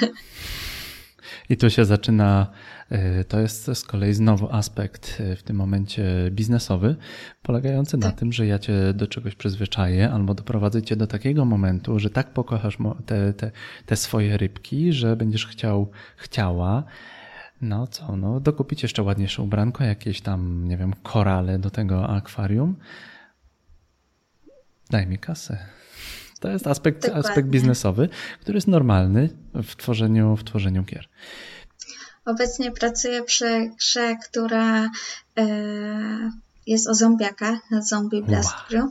I 1.49 1.57
tu 1.57 1.69
się 1.69 1.85
zaczyna, 1.85 2.47
e, 2.89 3.23
to 3.23 3.39
jest 3.39 3.65
z 3.73 3.83
kolei 3.83 4.13
znowu 4.13 4.49
aspekt 4.51 5.17
e, 5.19 5.35
w 5.35 5.43
tym 5.43 5.55
momencie 5.55 6.03
biznesowy, 6.31 6.95
polegający 7.41 7.97
tak. 7.97 8.01
na 8.01 8.11
tym, 8.11 8.33
że 8.33 8.47
ja 8.47 8.59
cię 8.59 8.93
do 8.93 9.07
czegoś 9.07 9.35
przyzwyczaję 9.35 10.11
albo 10.11 10.33
doprowadzę 10.33 10.81
cię 10.81 10.95
do 10.95 11.07
takiego 11.07 11.45
momentu, 11.45 11.99
że 11.99 12.09
tak 12.09 12.33
pokochasz 12.33 12.77
te, 13.05 13.33
te, 13.33 13.51
te 13.85 13.95
swoje 13.95 14.37
rybki, 14.37 14.93
że 14.93 15.15
będziesz 15.15 15.47
chciał, 15.47 15.91
chciała, 16.17 16.83
no 17.61 17.87
co, 17.87 18.17
no 18.17 18.39
dokupić 18.39 18.83
jeszcze 18.83 19.03
ładniejsze 19.03 19.41
ubranko, 19.41 19.83
jakieś 19.83 20.21
tam, 20.21 20.67
nie 20.67 20.77
wiem, 20.77 20.93
korale 21.03 21.59
do 21.59 21.69
tego 21.69 22.09
akwarium. 22.09 22.75
Daj 24.89 25.07
mi 25.07 25.17
kasę. 25.17 25.82
To 26.43 26.49
jest 26.49 26.67
aspekt, 26.67 27.09
aspekt 27.09 27.47
biznesowy, 27.47 28.09
który 28.41 28.57
jest 28.57 28.67
normalny 28.67 29.29
w 29.53 29.75
tworzeniu, 29.75 30.35
w 30.35 30.43
tworzeniu 30.43 30.83
gier. 30.83 31.09
Obecnie 32.25 32.71
pracuję 32.71 33.23
przy 33.23 33.71
grze, 33.79 34.15
która 34.15 34.83
e, 34.83 34.91
jest 36.67 36.87
o 36.89 36.93
zombiakach, 36.95 37.59
Zombie 37.89 38.23
Blast 38.23 38.51
wow. 38.51 38.61
Crew. 38.67 38.83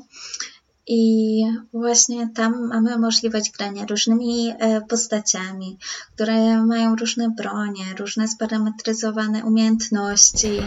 I 0.86 1.42
właśnie 1.72 2.28
tam 2.34 2.68
mamy 2.68 2.98
możliwość 2.98 3.50
grania 3.50 3.86
różnymi 3.86 4.54
e, 4.58 4.80
postaciami, 4.80 5.78
które 6.14 6.66
mają 6.66 6.96
różne 6.96 7.30
bronie, 7.30 7.84
różne 7.98 8.28
sparametryzowane 8.28 9.44
umiejętności. 9.44 10.62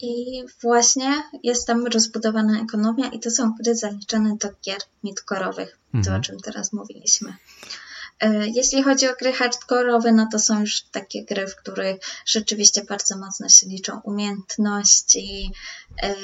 I 0.00 0.44
właśnie 0.62 1.22
jest 1.42 1.66
tam 1.66 1.86
rozbudowana 1.86 2.62
ekonomia, 2.62 3.08
i 3.08 3.20
to 3.20 3.30
są 3.30 3.54
gry 3.62 3.76
zaliczane 3.76 4.36
do 4.36 4.48
gier 4.64 4.78
midkorowych, 5.04 5.78
mhm. 5.94 6.04
to 6.04 6.20
o 6.20 6.20
czym 6.20 6.40
teraz 6.40 6.72
mówiliśmy. 6.72 7.36
E, 8.20 8.48
jeśli 8.48 8.82
chodzi 8.82 9.08
o 9.08 9.14
gry 9.14 9.32
hardkorowe, 9.32 10.12
no 10.12 10.28
to 10.32 10.38
są 10.38 10.60
już 10.60 10.82
takie 10.82 11.24
gry, 11.24 11.46
w 11.46 11.56
których 11.56 12.00
rzeczywiście 12.26 12.84
bardzo 12.84 13.18
mocno 13.18 13.48
się 13.48 13.66
liczą 13.66 14.00
umiejętności, 14.00 15.52
e, 16.02 16.14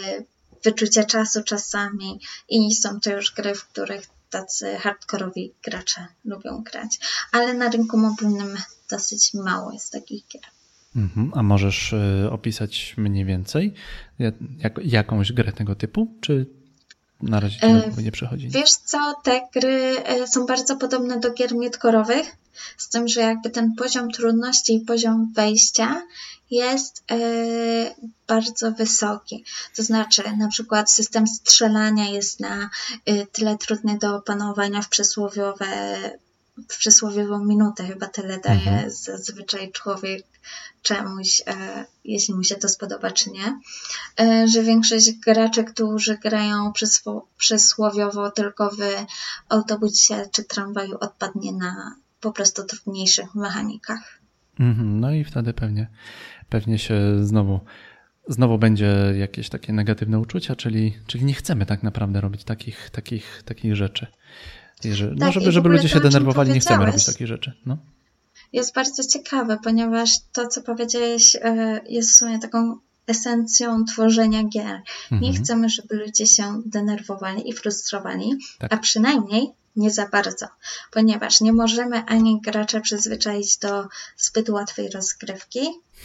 wyczucie 0.64 1.04
czasu 1.04 1.42
czasami 1.42 2.20
i 2.48 2.74
są 2.74 3.00
to 3.00 3.10
już 3.10 3.34
gry, 3.34 3.54
w 3.54 3.64
których 3.64 4.06
tacy 4.30 4.76
hardkorowi 4.76 5.54
gracze 5.62 6.06
lubią 6.24 6.62
grać. 6.62 6.98
Ale 7.32 7.54
na 7.54 7.68
rynku 7.70 7.98
mobilnym 7.98 8.58
dosyć 8.90 9.34
mało 9.34 9.72
jest 9.72 9.92
takich 9.92 10.26
gier. 10.28 10.42
Mhm. 10.96 11.30
A 11.34 11.42
możesz 11.42 11.92
e, 11.92 12.30
opisać 12.30 12.94
mniej 12.96 13.24
więcej 13.24 13.74
jak, 14.18 14.34
jakąś 14.84 15.32
grę 15.32 15.52
tego 15.52 15.74
typu, 15.74 16.14
czy 16.20 16.46
na 17.22 17.40
razie 17.40 17.62
e, 17.62 18.02
nie 18.02 18.12
przychodzi? 18.12 18.48
Wiesz 18.48 18.70
co, 18.70 19.14
te 19.24 19.48
gry 19.54 19.96
e, 20.04 20.26
są 20.26 20.46
bardzo 20.46 20.76
podobne 20.76 21.20
do 21.20 21.32
gier 21.32 21.54
miedkorowych, 21.54 22.36
z 22.76 22.88
tym, 22.88 23.08
że 23.08 23.20
jakby 23.20 23.50
ten 23.50 23.74
poziom 23.74 24.10
trudności 24.10 24.74
i 24.74 24.80
poziom 24.80 25.32
wejścia 25.34 26.02
jest 26.50 27.04
bardzo 28.26 28.72
wysoki. 28.72 29.44
To 29.76 29.82
znaczy, 29.82 30.22
na 30.38 30.48
przykład 30.48 30.90
system 30.90 31.26
strzelania 31.26 32.08
jest 32.08 32.40
na 32.40 32.70
tyle 33.32 33.58
trudny 33.58 33.98
do 33.98 34.16
opanowania 34.16 34.82
w 34.82 34.88
przysłowiowe 34.88 35.66
przysłowiową 36.68 37.44
minutę 37.44 37.84
chyba 37.84 38.06
tyle 38.06 38.38
daje 38.38 38.70
mhm. 38.70 38.90
zazwyczaj 38.90 39.72
człowiek 39.72 40.26
czemuś, 40.82 41.42
e, 41.46 41.84
jeśli 42.04 42.34
mu 42.34 42.44
się 42.44 42.54
to 42.54 42.68
spodoba, 42.68 43.10
czy 43.10 43.30
nie. 43.30 43.60
E, 44.20 44.48
że 44.48 44.62
większość 44.62 45.12
graczy, 45.12 45.64
którzy 45.64 46.18
grają 46.18 46.72
przysłowiowo 47.36 48.30
tylko 48.30 48.70
w 48.70 48.78
autobusie 49.48 50.28
czy 50.32 50.44
tramwaju, 50.44 50.96
odpadnie 51.00 51.52
na 51.52 51.94
po 52.20 52.32
prostu 52.32 52.64
trudniejszych 52.64 53.34
mechanikach. 53.34 54.20
Mhm, 54.60 55.00
no 55.00 55.12
i 55.12 55.24
wtedy 55.24 55.52
pewnie, 55.52 55.90
pewnie 56.48 56.78
się 56.78 57.24
znowu 57.24 57.60
znowu 58.28 58.58
będzie 58.58 59.14
jakieś 59.18 59.48
takie 59.48 59.72
negatywne 59.72 60.18
uczucia, 60.18 60.56
czyli, 60.56 60.98
czyli 61.06 61.24
nie 61.24 61.34
chcemy 61.34 61.66
tak 61.66 61.82
naprawdę 61.82 62.20
robić 62.20 62.44
takich, 62.44 62.90
takich, 62.90 63.42
takich 63.44 63.76
rzeczy. 63.76 64.06
Że, 64.92 65.06
no, 65.06 65.10
tak, 65.10 65.18
no 65.20 65.32
żeby, 65.32 65.52
żeby 65.52 65.68
ludzie 65.68 65.88
się 65.88 66.00
denerwowali, 66.00 66.52
nie 66.52 66.60
chcemy 66.60 66.86
robić 66.86 67.06
takich 67.06 67.26
rzeczy. 67.26 67.52
No. 67.66 67.76
Jest 68.52 68.74
bardzo 68.74 69.04
ciekawe, 69.04 69.58
ponieważ 69.64 70.10
to, 70.32 70.48
co 70.48 70.62
powiedziałeś, 70.62 71.36
e, 71.36 71.80
jest 71.88 72.10
w 72.10 72.16
sumie 72.16 72.38
taką 72.38 72.78
esencją 73.06 73.84
tworzenia 73.84 74.44
gier. 74.44 74.80
Mhm. 75.12 75.22
Nie 75.22 75.32
chcemy, 75.32 75.68
żeby 75.68 75.96
ludzie 75.96 76.26
się 76.26 76.62
denerwowali 76.66 77.48
i 77.48 77.52
frustrowali, 77.52 78.38
tak. 78.58 78.74
a 78.74 78.76
przynajmniej 78.76 79.46
nie 79.76 79.90
za 79.90 80.08
bardzo, 80.08 80.46
ponieważ 80.90 81.40
nie 81.40 81.52
możemy 81.52 82.04
ani 82.04 82.40
gracza 82.40 82.80
przyzwyczaić 82.80 83.58
do 83.58 83.88
zbyt 84.16 84.48
łatwej 84.48 84.90
rozgrywki, 84.90 85.60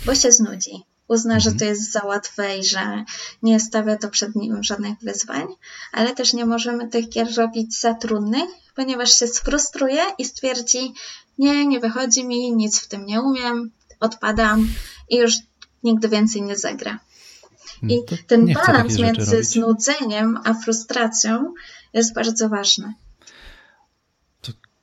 bo 0.06 0.16
się 0.16 0.32
znudzi. 0.32 0.72
Uzna, 1.10 1.36
mhm. 1.36 1.42
że 1.42 1.60
to 1.60 1.66
jest 1.66 1.92
za 1.92 2.02
łatwe 2.06 2.58
i 2.58 2.64
że 2.64 3.04
nie 3.44 3.60
stawia 3.60 3.98
to 3.98 4.10
przed 4.10 4.36
nim 4.36 4.64
żadnych 4.64 5.00
wyzwań, 5.00 5.48
ale 5.92 6.16
też 6.16 6.34
nie 6.34 6.46
możemy 6.46 6.88
tych 6.88 7.10
gier 7.10 7.38
robić 7.38 7.80
za 7.80 7.94
trudnych, 7.94 8.50
ponieważ 8.76 9.20
się 9.20 9.28
sfrustruje 9.28 10.02
i 10.18 10.26
stwierdzi, 10.26 10.94
nie, 11.38 11.68
nie 11.68 11.80
wychodzi 11.80 12.26
mi, 12.26 12.56
nic 12.56 12.80
w 12.80 12.88
tym 12.88 13.06
nie 13.06 13.22
umiem, 13.22 13.72
odpadam 14.00 14.70
i 15.10 15.18
już 15.18 15.34
nigdy 15.84 16.10
więcej 16.10 16.42
nie 16.42 16.56
zagra. 16.56 17.00
I 17.82 17.98
no 18.12 18.18
ten 18.28 18.54
balans 18.54 19.00
między 19.00 19.44
znudzeniem 19.44 20.40
a 20.44 20.54
frustracją 20.54 21.54
jest 21.94 22.14
bardzo 22.14 22.50
ważny. 22.50 22.94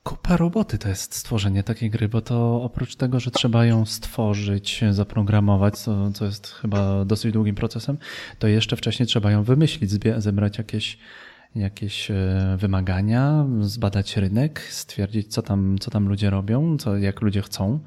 Kupa 0.07 0.37
roboty 0.37 0.77
to 0.77 0.89
jest 0.89 1.15
stworzenie 1.15 1.63
takiej 1.63 1.89
gry, 1.89 2.09
bo 2.09 2.21
to 2.21 2.61
oprócz 2.63 2.95
tego, 2.95 3.19
że 3.19 3.31
trzeba 3.31 3.65
ją 3.65 3.85
stworzyć, 3.85 4.83
zaprogramować, 4.91 5.77
co, 5.77 6.11
co 6.11 6.25
jest 6.25 6.47
chyba 6.47 7.05
dosyć 7.05 7.33
długim 7.33 7.55
procesem, 7.55 7.97
to 8.39 8.47
jeszcze 8.47 8.75
wcześniej 8.75 9.07
trzeba 9.07 9.31
ją 9.31 9.43
wymyślić, 9.43 9.91
zebrać 10.17 10.57
jakieś 10.57 10.97
jakieś 11.55 12.11
e, 12.11 12.57
wymagania, 12.59 13.45
zbadać 13.59 14.17
rynek, 14.17 14.59
stwierdzić, 14.69 15.27
co 15.33 15.41
tam, 15.41 15.77
co 15.79 15.91
tam 15.91 16.07
ludzie 16.07 16.29
robią, 16.29 16.77
co, 16.77 16.97
jak 16.97 17.21
ludzie 17.21 17.41
chcą. 17.41 17.79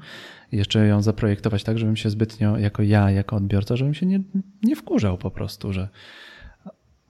Jeszcze 0.51 0.87
ją 0.87 1.01
zaprojektować 1.01 1.63
tak, 1.63 1.77
żebym 1.79 1.95
się 1.95 2.09
zbytnio, 2.09 2.57
jako 2.57 2.83
ja, 2.83 3.11
jako 3.11 3.35
odbiorca, 3.35 3.75
żebym 3.75 3.93
się 3.93 4.05
nie, 4.05 4.19
nie 4.63 4.75
wkurzał 4.75 5.17
po 5.17 5.31
prostu, 5.31 5.73
że 5.73 5.89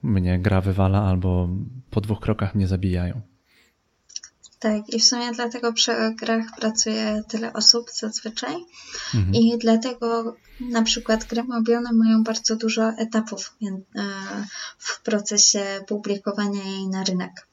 mnie 0.03 0.39
gra 0.39 0.61
wywala 0.61 1.03
albo 1.03 1.49
po 1.89 2.01
dwóch 2.01 2.19
krokach 2.19 2.55
mnie 2.55 2.67
zabijają. 2.67 3.30
Tak, 4.61 4.89
i 4.89 4.99
w 4.99 5.03
sumie 5.03 5.31
dlatego 5.31 5.73
przy 5.73 6.15
grach 6.15 6.45
pracuje 6.59 7.23
tyle 7.27 7.53
osób 7.53 7.91
zazwyczaj 7.91 8.55
mhm. 9.15 9.35
i 9.35 9.57
dlatego 9.57 10.35
na 10.59 10.81
przykład 10.81 11.25
gry 11.25 11.43
mobilne 11.43 11.93
mają 11.93 12.23
bardzo 12.23 12.55
dużo 12.55 12.89
etapów 12.89 13.53
e, 13.61 13.71
w 14.77 15.01
procesie 15.01 15.83
publikowania 15.87 16.63
jej 16.63 16.87
na 16.87 17.03
rynek. 17.03 17.47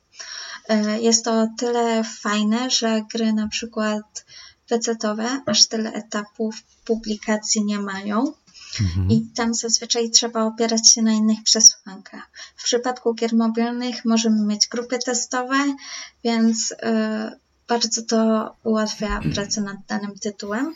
E, 0.68 1.00
jest 1.00 1.24
to 1.24 1.46
tyle 1.59 2.04
fajne, 2.04 2.70
że 2.70 3.02
gry 3.12 3.32
na 3.32 3.48
przykład 3.48 4.24
pecetowe 4.68 5.42
aż 5.46 5.66
tyle 5.66 5.92
etapów 5.92 6.62
publikacji 6.84 7.64
nie 7.64 7.78
mają, 7.78 8.32
Mhm. 8.80 9.10
I 9.10 9.26
tam 9.36 9.54
zazwyczaj 9.54 10.10
trzeba 10.10 10.44
opierać 10.44 10.92
się 10.92 11.02
na 11.02 11.12
innych 11.12 11.42
przesłankach. 11.44 12.30
W 12.56 12.64
przypadku 12.64 13.14
gier 13.14 13.34
mobilnych 13.34 14.04
możemy 14.04 14.46
mieć 14.46 14.68
grupy 14.68 14.98
testowe, 14.98 15.76
więc 16.24 16.70
yy, 16.70 17.38
bardzo 17.68 18.02
to 18.02 18.50
ułatwia 18.64 19.20
pracę 19.34 19.60
nad 19.60 19.76
danym 19.88 20.18
tytułem. 20.18 20.74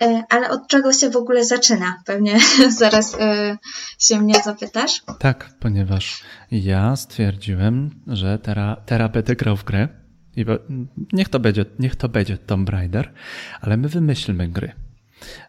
Yy, 0.00 0.22
ale 0.28 0.50
od 0.50 0.68
czego 0.68 0.92
się 0.92 1.10
w 1.10 1.16
ogóle 1.16 1.44
zaczyna? 1.44 2.02
Pewnie 2.06 2.38
zaraz 2.78 3.12
yy, 3.12 3.58
się 3.98 4.20
mnie 4.20 4.34
zapytasz. 4.44 5.02
Tak, 5.18 5.50
ponieważ 5.60 6.22
ja 6.50 6.96
stwierdziłem, 6.96 7.90
że 8.06 8.38
tera, 8.38 8.76
teraz 8.86 9.12
będę 9.12 9.36
grał 9.36 9.56
w 9.56 9.64
grę. 9.64 9.88
I 10.36 10.44
niech 11.12 11.28
to 11.28 11.40
będzie, 11.40 11.64
niech 11.78 11.96
to 11.96 12.08
będzie 12.08 12.38
Tomb 12.38 12.68
Raider, 12.68 13.12
ale 13.60 13.76
my 13.76 13.88
wymyślmy 13.88 14.48
gry. 14.48 14.72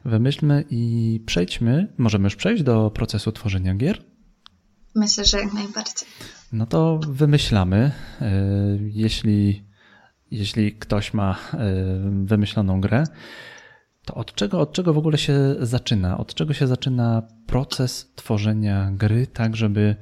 Wymyślmy 0.05 0.65
i 0.69 1.23
przejdźmy, 1.25 1.93
możemy 1.97 2.23
już 2.23 2.35
przejść 2.35 2.63
do 2.63 2.91
procesu 2.91 3.31
tworzenia 3.31 3.75
gier? 3.75 4.03
Myślę, 4.95 5.25
że 5.25 5.39
jak 5.39 5.53
najbardziej. 5.53 6.07
No 6.51 6.65
to 6.65 6.99
wymyślamy. 7.07 7.91
E, 8.21 8.31
jeśli, 8.79 9.63
jeśli 10.31 10.73
ktoś 10.73 11.13
ma 11.13 11.35
e, 11.53 11.57
wymyśloną 12.23 12.81
grę, 12.81 13.03
to 14.05 14.13
od 14.13 14.33
czego, 14.35 14.59
od 14.59 14.73
czego 14.73 14.93
w 14.93 14.97
ogóle 14.97 15.17
się 15.17 15.55
zaczyna? 15.59 16.17
Od 16.17 16.33
czego 16.33 16.53
się 16.53 16.67
zaczyna 16.67 17.23
proces 17.47 18.11
tworzenia 18.15 18.91
gry, 18.91 19.27
tak 19.27 19.55
żeby, 19.55 19.95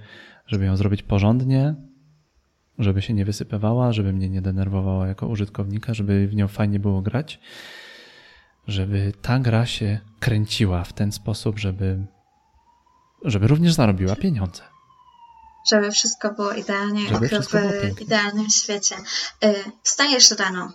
żeby 0.46 0.66
ją 0.66 0.78
zrobić 0.78 1.04
porządnie, 1.04 1.76
żeby 2.80 3.02
się 3.02 3.14
nie 3.14 3.26
wysypywała, 3.26 3.94
żeby 3.94 4.14
mnie 4.14 4.30
nie 4.30 4.42
denerwowała 4.42 5.08
jako 5.08 5.28
użytkownika, 5.28 5.94
żeby 5.94 6.28
w 6.28 6.36
nią 6.36 6.48
fajnie 6.48 6.80
było 6.80 7.02
grać? 7.02 7.40
Żeby 8.72 9.14
ta 9.22 9.40
gra 9.40 9.66
się 9.66 10.00
kręciła 10.20 10.84
w 10.84 10.94
ten 10.94 11.12
sposób, 11.12 11.60
żeby, 11.60 12.06
żeby 13.26 13.48
również 13.48 13.74
zarobiła 13.74 14.16
pieniądze. 14.16 14.64
Żeby 15.72 15.92
wszystko 15.92 16.34
było 16.34 16.52
idealnie, 16.52 17.08
żeby 17.08 17.30
w 17.96 18.02
idealnym 18.02 18.50
świecie. 18.50 18.96
Y, 19.46 19.56
wstajesz 19.84 20.32
rano 20.32 20.74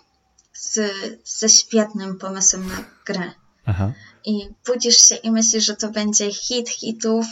z, 0.53 0.93
ze 1.25 1.49
świetnym 1.49 2.17
pomysłem 2.17 2.67
na 2.67 2.83
grę. 3.05 3.31
Aha. 3.65 3.91
I 4.25 4.49
budzisz 4.67 4.97
się 4.97 5.15
i 5.15 5.31
myślisz, 5.31 5.65
że 5.65 5.75
to 5.75 5.91
będzie 5.91 6.33
hit 6.33 6.69
hitów 6.69 7.25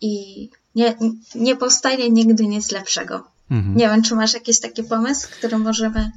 i 0.00 0.48
nie, 0.74 0.94
nie 1.34 1.56
powstaje 1.56 2.10
nigdy 2.10 2.46
nic 2.46 2.70
lepszego. 2.70 3.28
Mhm. 3.50 3.76
Nie 3.76 3.88
wiem, 3.88 4.02
czy 4.02 4.14
masz 4.14 4.34
jakiś 4.34 4.60
taki 4.60 4.84
pomysł, 4.84 5.28
który 5.30 5.58
możemy 5.58 6.10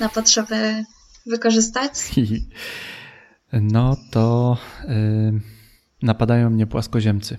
na 0.00 0.08
potrzeby 0.08 0.84
wykorzystać? 1.26 1.92
no 3.52 3.96
to 4.10 4.56
yy, 4.88 5.40
napadają 6.02 6.50
mnie 6.50 6.66
płaskoziemcy. 6.66 7.36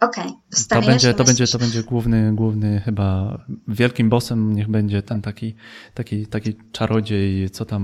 Okej, 0.00 0.24
okay, 0.24 0.82
to 0.82 0.86
będzie, 0.86 1.14
to 1.14 1.24
będzie, 1.24 1.46
to 1.46 1.58
będzie 1.58 1.82
główny, 1.82 2.32
główny 2.34 2.80
chyba 2.80 3.38
wielkim 3.68 4.08
bossem 4.08 4.52
niech 4.52 4.68
będzie 4.68 5.02
ten 5.02 5.22
taki, 5.22 5.54
taki, 5.94 6.26
taki 6.26 6.56
czarodziej, 6.72 7.50
co 7.50 7.64
tam 7.64 7.82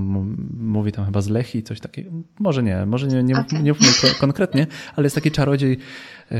mówi 0.57 0.91
tam 0.91 1.05
chyba 1.05 1.21
z 1.21 1.29
Lechi, 1.29 1.63
coś 1.63 1.79
takiego. 1.79 2.11
Może 2.39 2.63
nie, 2.63 2.85
może 2.85 3.07
nie, 3.07 3.23
nie, 3.23 3.39
okay. 3.39 3.63
nie 3.63 3.73
konkretnie, 4.19 4.67
ale 4.95 5.05
jest 5.05 5.15
taki 5.15 5.31
czarodziej, 5.31 5.77
yy, 6.31 6.37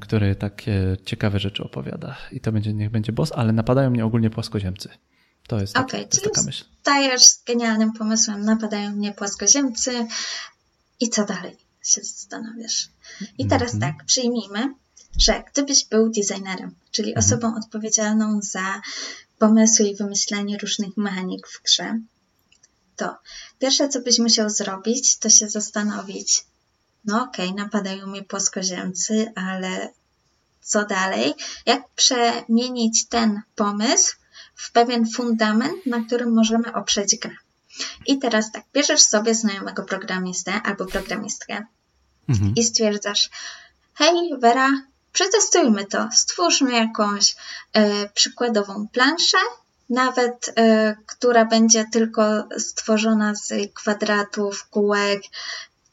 który 0.00 0.34
takie 0.34 0.96
ciekawe 1.04 1.38
rzeczy 1.38 1.64
opowiada. 1.64 2.16
I 2.32 2.40
to 2.40 2.52
będzie, 2.52 2.74
niech 2.74 2.90
będzie 2.90 3.12
boss, 3.12 3.32
ale 3.32 3.52
napadają 3.52 3.90
mnie 3.90 4.04
ogólnie 4.04 4.30
płaskoziemcy. 4.30 4.88
To 5.46 5.60
jest, 5.60 5.76
okay, 5.76 6.06
to 6.06 6.16
jest 6.16 6.24
taka 6.24 6.42
myśl. 6.42 6.64
Stajesz 6.80 7.24
z 7.24 7.44
genialnym 7.44 7.92
pomysłem, 7.92 8.44
napadają 8.44 8.90
mnie 8.90 9.12
płaskoziemcy 9.12 10.06
i 11.00 11.10
co 11.10 11.24
dalej? 11.24 11.56
Się 11.82 12.00
zastanawiasz. 12.00 12.88
I 13.38 13.46
teraz 13.46 13.74
mm 13.74 13.92
-hmm. 13.92 13.96
tak, 13.96 14.06
przyjmijmy, 14.06 14.74
że 15.18 15.44
gdybyś 15.52 15.84
był 15.84 16.10
designerem, 16.10 16.74
czyli 16.90 17.08
mhm. 17.08 17.26
osobą 17.26 17.56
odpowiedzialną 17.56 18.40
za 18.42 18.80
pomysły 19.38 19.86
i 19.86 19.96
wymyślanie 19.96 20.58
różnych 20.58 20.96
mechanik 20.96 21.48
w 21.48 21.62
grze, 21.62 21.98
to 22.96 23.16
pierwsze, 23.58 23.88
co 23.88 24.00
byś 24.00 24.18
musiał 24.18 24.50
zrobić, 24.50 25.18
to 25.18 25.30
się 25.30 25.48
zastanowić, 25.48 26.44
no 27.04 27.22
okej, 27.22 27.48
okay, 27.48 27.64
napadają 27.64 28.06
mnie 28.06 28.22
płaskoziemcy, 28.22 29.32
ale 29.34 29.92
co 30.60 30.84
dalej? 30.84 31.34
Jak 31.66 31.88
przemienić 31.88 33.06
ten 33.08 33.40
pomysł 33.54 34.16
w 34.56 34.72
pewien 34.72 35.10
fundament, 35.10 35.86
na 35.86 36.04
którym 36.04 36.34
możemy 36.34 36.74
oprzeć 36.74 37.16
grę? 37.16 37.36
I 38.06 38.18
teraz 38.18 38.52
tak, 38.52 38.64
bierzesz 38.74 39.02
sobie 39.02 39.34
znajomego 39.34 39.82
programistę 39.82 40.52
albo 40.64 40.86
programistkę 40.86 41.64
mhm. 42.28 42.54
i 42.56 42.64
stwierdzasz, 42.64 43.30
hej 43.94 44.38
Vera, 44.38 44.70
Przetestujmy 45.14 45.84
to. 45.84 46.08
Stwórzmy 46.12 46.72
jakąś 46.72 47.36
e, 47.72 48.08
przykładową 48.08 48.88
planszę, 48.88 49.38
nawet 49.90 50.52
e, 50.56 50.96
która 51.06 51.44
będzie 51.44 51.84
tylko 51.92 52.48
stworzona 52.58 53.34
z 53.34 53.52
kwadratów, 53.74 54.68
kółek, 54.70 55.22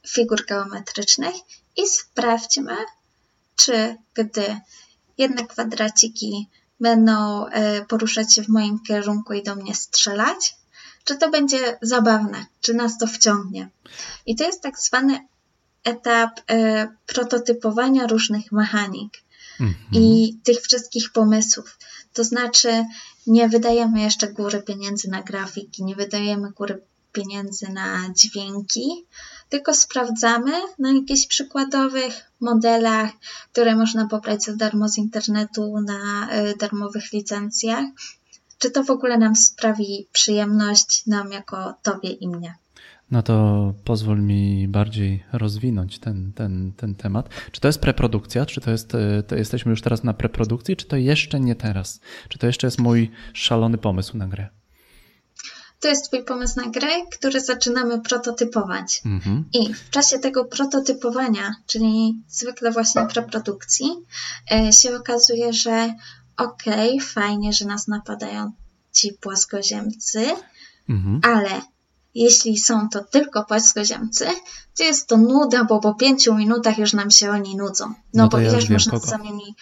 figur 0.08 0.46
geometrycznych 0.46 1.36
i 1.78 1.88
sprawdźmy, 1.88 2.78
czy 3.56 3.96
gdy 4.14 4.60
jedne 5.18 5.48
kwadraciki 5.48 6.50
będą 6.82 7.46
e, 7.48 7.86
poruszać 7.86 8.36
się 8.36 8.44
w 8.44 8.50
moim 8.50 8.80
kierunku 8.80 9.34
i 9.34 9.44
do 9.44 9.56
mnie 9.56 9.76
strzelać, 9.76 10.56
czy 11.04 11.16
to 11.16 11.30
będzie 11.30 11.78
zabawne, 11.82 12.46
czy 12.62 12.74
nas 12.74 12.98
to 12.98 13.08
wciągnie. 13.08 13.70
I 14.26 14.36
to 14.36 14.44
jest 14.44 14.62
tak 14.62 14.80
zwany 14.80 15.28
etap 15.84 16.40
e, 16.50 16.88
prototypowania 17.06 18.08
różnych 18.08 18.52
mechanik 18.52 19.14
mhm. 19.60 20.04
i 20.04 20.38
tych 20.44 20.62
wszystkich 20.62 21.12
pomysłów. 21.12 21.78
To 22.14 22.24
znaczy, 22.24 22.86
nie 23.28 23.50
wydajemy 23.50 24.02
jeszcze 24.02 24.34
góry 24.34 24.62
pieniędzy 24.62 25.10
na 25.10 25.22
grafiki, 25.22 25.84
nie 25.84 25.96
wydajemy 25.96 26.52
góry 26.52 26.82
pieniędzy 27.12 27.70
na 27.70 28.10
dźwięki, 28.16 29.06
tylko 29.52 29.74
sprawdzamy 29.74 30.52
na 30.80 30.92
jakichś 30.94 31.28
przykładowych 31.28 32.32
modelach, 32.42 33.12
które 33.52 33.76
można 33.76 34.08
pobrać 34.08 34.44
za 34.44 34.56
darmo 34.56 34.90
z 34.90 34.98
internetu 34.98 35.82
na 35.82 36.30
e, 36.30 36.56
darmowych 36.56 37.14
licencjach, 37.14 37.86
czy 38.58 38.72
to 38.72 38.84
w 38.84 38.90
ogóle 38.90 39.18
nam 39.18 39.36
sprawi 39.36 40.08
przyjemność, 40.12 41.06
nam 41.08 41.32
jako 41.32 41.74
Tobie 41.84 42.10
i 42.10 42.28
mnie. 42.28 42.56
No 43.12 43.24
to 43.24 43.74
pozwól 43.84 44.22
mi 44.22 44.68
bardziej 44.68 45.24
rozwinąć 45.34 46.00
ten, 46.00 46.32
ten, 46.36 46.74
ten 46.78 46.96
temat. 46.96 47.30
Czy 47.52 47.62
to 47.62 47.68
jest 47.68 47.80
preprodukcja? 47.80 48.46
Czy 48.46 48.62
to 48.62 48.72
jest, 48.72 48.96
e, 48.96 49.24
to 49.24 49.36
jesteśmy 49.36 49.70
już 49.70 49.82
teraz 49.82 50.04
na 50.04 50.14
preprodukcji, 50.14 50.76
czy 50.76 50.86
to 50.86 50.96
jeszcze 50.96 51.40
nie 51.40 51.56
teraz? 51.56 52.00
Czy 52.30 52.40
to 52.40 52.48
jeszcze 52.48 52.68
jest 52.68 52.80
mój 52.80 53.12
szalony 53.34 53.78
pomysł 53.78 54.18
na 54.18 54.28
grę? 54.28 54.61
To 55.82 55.88
jest 55.88 56.06
Twój 56.06 56.24
pomysł 56.24 56.60
na 56.60 56.70
grę, 56.70 56.90
który 57.12 57.42
zaczynamy 57.42 58.02
prototypować. 58.02 59.02
Mhm. 59.06 59.46
I 59.54 59.74
w 59.74 59.90
czasie 59.90 60.20
tego 60.20 60.46
prototypowania, 60.46 61.56
czyli 61.68 62.24
zwykle 62.30 62.72
właśnie 62.72 63.06
preprodukcji, 63.06 63.88
e, 64.52 64.74
się 64.74 64.96
okazuje, 64.96 65.54
że 65.54 65.94
okej, 66.38 66.90
okay, 66.90 67.08
fajnie, 67.08 67.54
że 67.54 67.66
nas 67.66 67.88
napadają 67.88 68.52
ci 68.94 69.14
płaskoziemcy, 69.14 70.26
mhm. 70.90 71.20
ale 71.24 71.62
jeśli 72.16 72.58
są 72.58 72.90
to 72.90 73.04
tylko 73.04 73.44
płaskoziemcy, 73.44 74.26
to 74.78 74.84
jest 74.84 75.08
to 75.08 75.18
nuda, 75.18 75.64
bo 75.64 75.80
po 75.80 75.94
pięciu 75.94 76.36
minutach 76.36 76.78
już 76.78 76.94
nam 76.94 77.12
się 77.12 77.32
oni 77.32 77.56
nudzą. 77.56 77.86
No, 77.88 77.96
no 78.14 78.28
bo 78.28 78.40
ja 78.40 78.52
można 78.70 78.92
kogo. 78.92 79.08
z 79.08 79.10
samymi 79.10 79.56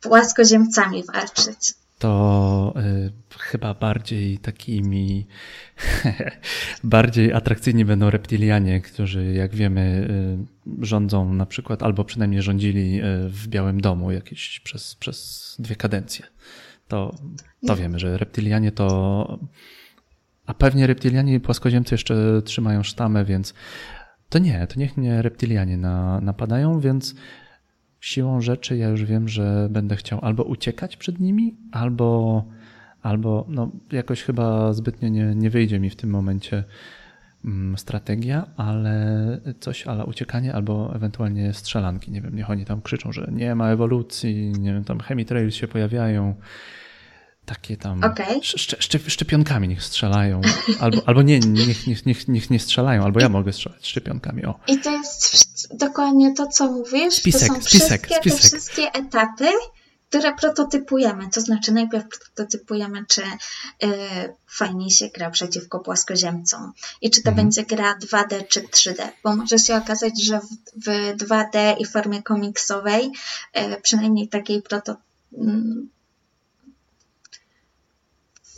płaskoziemcami 0.00 1.04
walczyć. 1.04 1.74
To 1.98 2.74
y, 2.76 3.38
chyba 3.38 3.74
bardziej 3.74 4.38
takimi 4.38 5.26
bardziej 6.84 7.32
atrakcyjni 7.32 7.84
będą 7.84 8.10
reptilianie, 8.10 8.80
którzy 8.80 9.32
jak 9.32 9.54
wiemy 9.54 10.08
y, 10.80 10.86
rządzą 10.86 11.34
na 11.34 11.46
przykład, 11.46 11.82
albo 11.82 12.04
przynajmniej 12.04 12.42
rządzili 12.42 13.00
y, 13.00 13.28
w 13.28 13.48
Białym 13.48 13.80
Domu 13.80 14.10
jakieś 14.10 14.60
przez, 14.60 14.94
przez 14.94 15.56
dwie 15.58 15.76
kadencje. 15.76 16.26
To, 16.88 17.14
to 17.66 17.76
wiemy, 17.76 17.98
że 17.98 18.18
reptilianie 18.18 18.72
to 18.72 19.38
a 20.48 20.54
pewnie 20.54 20.86
reptilianie 20.86 21.34
i 21.34 21.40
płaskoziemcy 21.40 21.94
jeszcze 21.94 22.42
trzymają 22.44 22.82
sztamę, 22.82 23.24
więc 23.24 23.54
to 24.28 24.38
nie, 24.38 24.66
to 24.66 24.78
niech 24.78 24.96
mnie 24.96 25.22
reptilianie 25.22 25.76
na, 25.76 26.20
napadają, 26.20 26.80
więc 26.80 27.14
siłą 28.00 28.40
rzeczy 28.40 28.76
ja 28.76 28.88
już 28.88 29.04
wiem, 29.04 29.28
że 29.28 29.68
będę 29.70 29.96
chciał 29.96 30.18
albo 30.22 30.42
uciekać 30.42 30.96
przed 30.96 31.20
nimi, 31.20 31.56
albo, 31.72 32.44
albo 33.02 33.46
no, 33.48 33.70
jakoś 33.92 34.22
chyba 34.22 34.72
zbytnio 34.72 35.08
nie, 35.08 35.34
nie 35.34 35.50
wyjdzie 35.50 35.80
mi 35.80 35.90
w 35.90 35.96
tym 35.96 36.10
momencie 36.10 36.64
mm, 37.44 37.78
strategia, 37.78 38.46
ale 38.56 39.40
coś, 39.60 39.86
ale 39.86 40.04
uciekanie 40.04 40.54
albo 40.54 40.94
ewentualnie 40.94 41.52
strzelanki. 41.52 42.12
Nie 42.12 42.20
wiem, 42.20 42.36
niech 42.36 42.50
oni 42.50 42.64
tam 42.64 42.82
krzyczą, 42.82 43.12
że 43.12 43.28
nie 43.32 43.54
ma 43.54 43.70
ewolucji, 43.70 44.52
nie 44.52 44.72
wiem, 44.72 44.84
tam 44.84 45.00
chemitrails 45.00 45.54
się 45.54 45.68
pojawiają 45.68 46.34
takie 47.48 47.76
tam 47.76 48.04
okay. 48.04 48.40
szczepionkami 49.08 49.68
niech 49.68 49.82
strzelają. 49.82 50.40
Albo, 50.80 51.02
albo 51.06 51.22
nie, 51.22 51.38
niech, 51.38 51.86
niech, 51.86 52.06
niech, 52.06 52.28
niech 52.28 52.50
nie 52.50 52.60
strzelają, 52.60 53.04
albo 53.04 53.20
ja 53.20 53.28
mogę 53.28 53.52
strzelać 53.52 53.86
szczepionkami. 53.86 54.44
O. 54.44 54.60
I 54.66 54.78
to 54.78 54.90
jest 54.90 55.76
dokładnie 55.76 56.34
to, 56.34 56.46
co 56.46 56.72
mówisz. 56.72 57.14
Spisek, 57.14 57.48
to 57.48 57.54
są 57.54 57.60
spisek, 57.60 58.06
wszystkie, 58.06 58.30
spisek. 58.30 58.40
Te 58.40 58.48
wszystkie 58.48 58.92
etapy, 58.92 59.48
które 60.08 60.34
prototypujemy. 60.34 61.30
To 61.30 61.40
znaczy 61.40 61.72
najpierw 61.72 62.04
prototypujemy, 62.08 63.04
czy 63.08 63.22
y, 63.22 63.86
fajnie 64.46 64.90
się 64.90 65.08
gra 65.08 65.30
przeciwko 65.30 65.80
płaskoziemcom 65.80 66.72
i 67.00 67.10
czy 67.10 67.22
to 67.22 67.30
mhm. 67.30 67.46
będzie 67.46 67.62
gra 67.62 67.98
2D 67.98 68.46
czy 68.48 68.60
3D, 68.60 69.08
bo 69.24 69.36
może 69.36 69.58
się 69.58 69.76
okazać, 69.76 70.24
że 70.24 70.40
w, 70.40 70.46
w 70.84 71.16
2D 71.16 71.74
i 71.78 71.84
formie 71.84 72.22
komiksowej, 72.22 73.10
y, 73.58 73.80
przynajmniej 73.82 74.28
takiej 74.28 74.62
proto, 74.62 74.96
mm, 75.38 75.88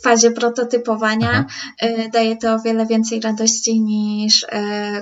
fazie 0.01 0.31
prototypowania 0.31 1.45
Aha. 1.49 1.71
Y, 1.83 2.09
daje 2.13 2.37
to 2.37 2.53
o 2.53 2.59
wiele 2.59 2.85
więcej 2.85 3.19
radości 3.19 3.81
niż 3.81 4.43
y, 4.43 4.47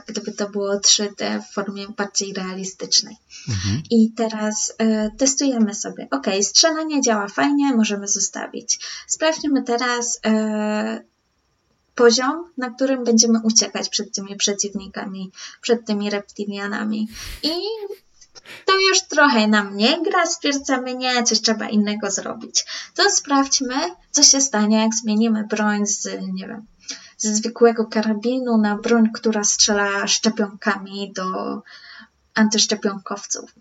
gdyby 0.07 0.31
to 0.31 0.49
było 0.49 0.75
3D 0.75 1.41
w 1.41 1.53
formie 1.53 1.87
bardziej 1.97 2.33
realistycznej. 2.33 3.15
Mhm. 3.49 3.81
I 3.89 4.11
teraz 4.11 4.69
y, 4.69 5.17
testujemy 5.17 5.75
sobie. 5.75 6.07
Ok, 6.11 6.27
strzelanie 6.41 7.01
działa 7.01 7.27
fajnie, 7.27 7.75
możemy 7.75 8.07
zostawić. 8.07 8.79
Sprawdźmy 9.07 9.63
teraz 9.63 10.19
poziom, 11.95 12.43
na 12.57 12.69
którym 12.69 13.03
będziemy 13.03 13.39
uciekać 13.43 13.89
przed 13.89 14.15
tymi 14.15 14.35
przeciwnikami, 14.35 15.31
przed 15.61 15.85
tymi 15.85 16.09
reptilianami. 16.09 17.07
I 17.43 17.51
to 18.65 18.79
już 18.79 19.01
trochę 19.01 19.47
nam 19.47 19.77
nie 19.77 20.01
gra, 20.03 20.25
stwierdzamy 20.25 20.95
nie, 20.95 21.23
coś 21.23 21.41
trzeba 21.41 21.69
innego 21.69 22.11
zrobić. 22.11 22.65
To 22.95 23.09
sprawdźmy, 23.09 23.75
co 24.11 24.23
się 24.23 24.41
stanie, 24.41 24.79
jak 24.79 24.95
zmienimy 24.95 25.43
broń 25.43 25.87
z, 25.87 26.05
nie 26.33 26.47
wiem, 26.47 26.65
ze 27.17 27.35
zwykłego 27.35 27.85
karabinu 27.85 28.57
na 28.57 28.75
broń, 28.75 29.09
która 29.13 29.43
strzela 29.43 30.07
szczepionkami 30.07 31.11
do 31.13 31.61
antyszczepionkowców. 32.33 33.51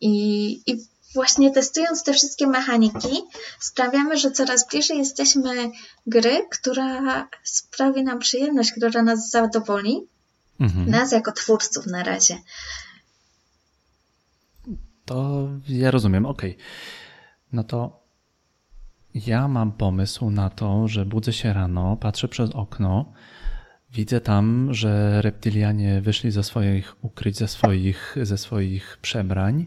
I, 0.00 0.60
I 0.66 0.86
właśnie 1.14 1.50
testując 1.50 2.02
te 2.02 2.12
wszystkie 2.12 2.46
mechaniki, 2.46 3.22
sprawiamy, 3.60 4.16
że 4.16 4.30
coraz 4.30 4.68
bliżej 4.68 4.98
jesteśmy 4.98 5.70
gry, 6.06 6.46
która 6.50 7.28
sprawi 7.44 8.02
nam 8.02 8.18
przyjemność, 8.18 8.72
która 8.72 9.02
nas 9.02 9.30
zadowoli. 9.30 10.00
Mhm. 10.60 10.90
Nas 10.90 11.12
jako 11.12 11.32
twórców 11.32 11.86
na 11.86 12.02
razie. 12.02 12.38
To 15.06 15.48
ja 15.68 15.90
rozumiem, 15.90 16.26
okej. 16.26 16.50
Okay. 16.50 16.64
No 17.52 17.64
to 17.64 18.06
ja 19.14 19.48
mam 19.48 19.72
pomysł 19.72 20.30
na 20.30 20.50
to, 20.50 20.88
że 20.88 21.06
budzę 21.06 21.32
się 21.32 21.52
rano, 21.52 21.96
patrzę 21.96 22.28
przez 22.28 22.50
okno, 22.50 23.12
widzę 23.92 24.20
tam, 24.20 24.74
że 24.74 25.22
reptilianie 25.22 26.00
wyszli 26.00 26.30
ze 26.30 26.42
swoich 26.42 27.04
ukryć, 27.04 27.36
ze 27.36 27.48
swoich, 27.48 28.16
ze 28.22 28.38
swoich 28.38 28.98
przebrań, 29.02 29.66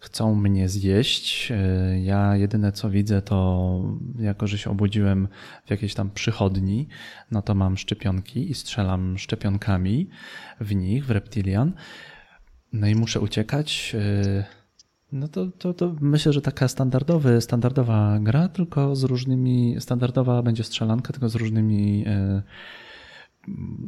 chcą 0.00 0.34
mnie 0.34 0.68
zjeść. 0.68 1.50
E, 1.50 1.56
ja 2.00 2.36
jedyne 2.36 2.72
co 2.72 2.90
widzę, 2.90 3.22
to 3.22 3.80
jako, 4.18 4.46
że 4.46 4.58
się 4.58 4.70
obudziłem 4.70 5.28
w 5.66 5.70
jakiejś 5.70 5.94
tam 5.94 6.10
przychodni, 6.10 6.88
no 7.30 7.42
to 7.42 7.54
mam 7.54 7.76
szczepionki 7.76 8.50
i 8.50 8.54
strzelam 8.54 9.18
szczepionkami 9.18 10.08
w 10.60 10.74
nich, 10.74 11.06
w 11.06 11.10
reptilian. 11.10 11.72
No 12.72 12.86
i 12.86 12.94
muszę 12.94 13.20
uciekać. 13.20 13.96
E, 15.12 15.16
no 15.16 15.28
to, 15.28 15.46
to, 15.58 15.74
to 15.74 15.94
myślę, 16.00 16.32
że 16.32 16.40
taka 16.42 16.68
standardowy, 16.68 17.40
standardowa 17.40 18.18
gra, 18.20 18.48
tylko 18.48 18.96
z 18.96 19.04
różnymi, 19.04 19.76
standardowa 19.80 20.42
będzie 20.42 20.64
strzelanka, 20.64 21.12
tylko 21.12 21.28
z 21.28 21.34
różnymi 21.34 22.04
e, 22.06 22.42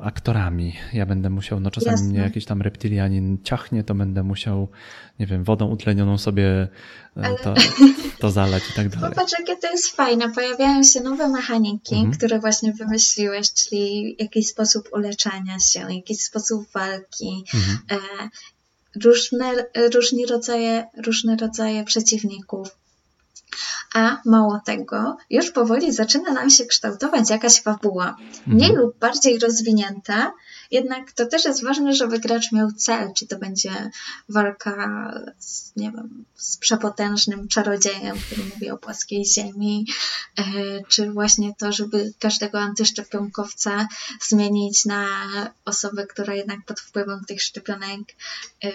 aktorami. 0.01 0.73
Ja 0.93 1.07
będę 1.07 1.31
musiał, 1.31 1.61
no 1.61 1.71
czasami 1.71 1.93
Jasne. 1.93 2.09
mnie 2.09 2.19
jakiś 2.19 2.45
tam 2.45 2.63
reptilianin 2.63 3.39
ciachnie, 3.43 3.85
to 3.85 3.95
będę 3.95 4.23
musiał, 4.23 4.69
nie 5.19 5.27
wiem, 5.27 5.45
wodą 5.45 5.67
utlenioną 5.67 6.19
sobie 6.19 6.47
e, 6.47 6.69
Ale... 7.17 7.39
to, 7.39 7.55
to 8.21 8.31
zalać 8.31 8.63
i 8.71 8.73
tak 8.73 8.89
dalej. 8.89 9.11
Popatrz, 9.11 9.33
jakie 9.39 9.57
to 9.57 9.71
jest 9.71 9.89
fajne. 9.97 10.33
Pojawiają 10.33 10.83
się 10.83 11.01
nowe 11.01 11.29
mechaniki, 11.29 11.95
mhm. 11.95 12.13
które 12.13 12.39
właśnie 12.39 12.73
wymyśliłeś, 12.73 13.53
czyli 13.53 14.17
jakiś 14.19 14.49
sposób 14.49 14.89
uleczania 14.93 15.59
się, 15.59 15.95
jakiś 15.95 16.21
sposób 16.21 16.73
walki, 16.73 17.45
mhm. 17.55 17.79
Różne, 19.05 19.67
różni 19.95 20.27
rodzaje, 20.27 20.87
różne 21.07 21.37
rodzaje 21.37 21.85
przeciwników. 21.85 22.69
A 23.95 24.21
mało 24.25 24.61
tego, 24.67 25.17
już 25.31 25.51
powoli 25.51 25.93
zaczyna 25.93 26.33
nam 26.33 26.51
się 26.51 26.67
kształtować 26.67 27.31
jakaś 27.31 27.63
fabuła. 27.63 28.17
Mniej 28.47 28.71
mhm. 28.71 28.87
lub 28.87 28.99
bardziej 28.99 29.39
rozwinięta, 29.39 30.33
jednak 30.75 31.13
to 31.13 31.27
też 31.27 31.45
jest 31.45 31.65
ważne, 31.65 31.95
żeby 31.95 32.19
gracz 32.19 32.53
miał 32.53 32.73
cel, 32.73 33.13
czy 33.15 33.27
to 33.27 33.39
będzie 33.39 33.91
walka 34.29 35.15
z, 35.39 35.77
nie 35.77 35.93
wiem, 35.93 36.25
z 36.37 36.57
przepotężnym 36.57 37.49
czarodziejem, 37.49 38.17
który 38.19 38.43
mówi 38.45 38.71
o 38.71 38.79
płaskiej 38.79 39.25
ziemi, 39.25 39.87
e, 40.39 40.43
czy 40.89 41.11
właśnie 41.11 41.55
to, 41.59 41.73
żeby 41.73 42.13
każdego 42.19 42.61
antyszczepionkowca 42.61 43.89
zmienić 44.29 44.85
na 44.85 45.07
osobę, 45.65 46.07
która 46.07 46.35
jednak 46.35 46.65
pod 46.67 46.81
wpływem 46.81 47.25
tych 47.25 47.43
szczepionek 47.43 48.01
e, 48.65 48.71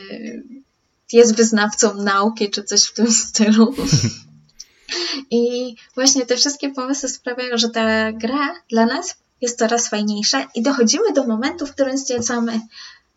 jest 1.13 1.35
wyznawcą 1.35 1.93
nauki, 1.93 2.49
czy 2.49 2.63
coś 2.63 2.83
w 2.83 2.93
tym 2.93 3.11
stylu. 3.11 3.75
I 5.31 5.75
właśnie 5.95 6.25
te 6.25 6.37
wszystkie 6.37 6.69
pomysły 6.69 7.09
sprawiają, 7.09 7.57
że 7.57 7.69
ta 7.69 8.11
gra 8.11 8.55
dla 8.69 8.85
nas 8.85 9.15
jest 9.41 9.59
coraz 9.59 9.89
fajniejsza 9.89 10.47
i 10.55 10.61
dochodzimy 10.61 11.13
do 11.13 11.27
momentu, 11.27 11.65
w 11.65 11.71
którym 11.71 11.97
stwierdzamy, 11.97 12.61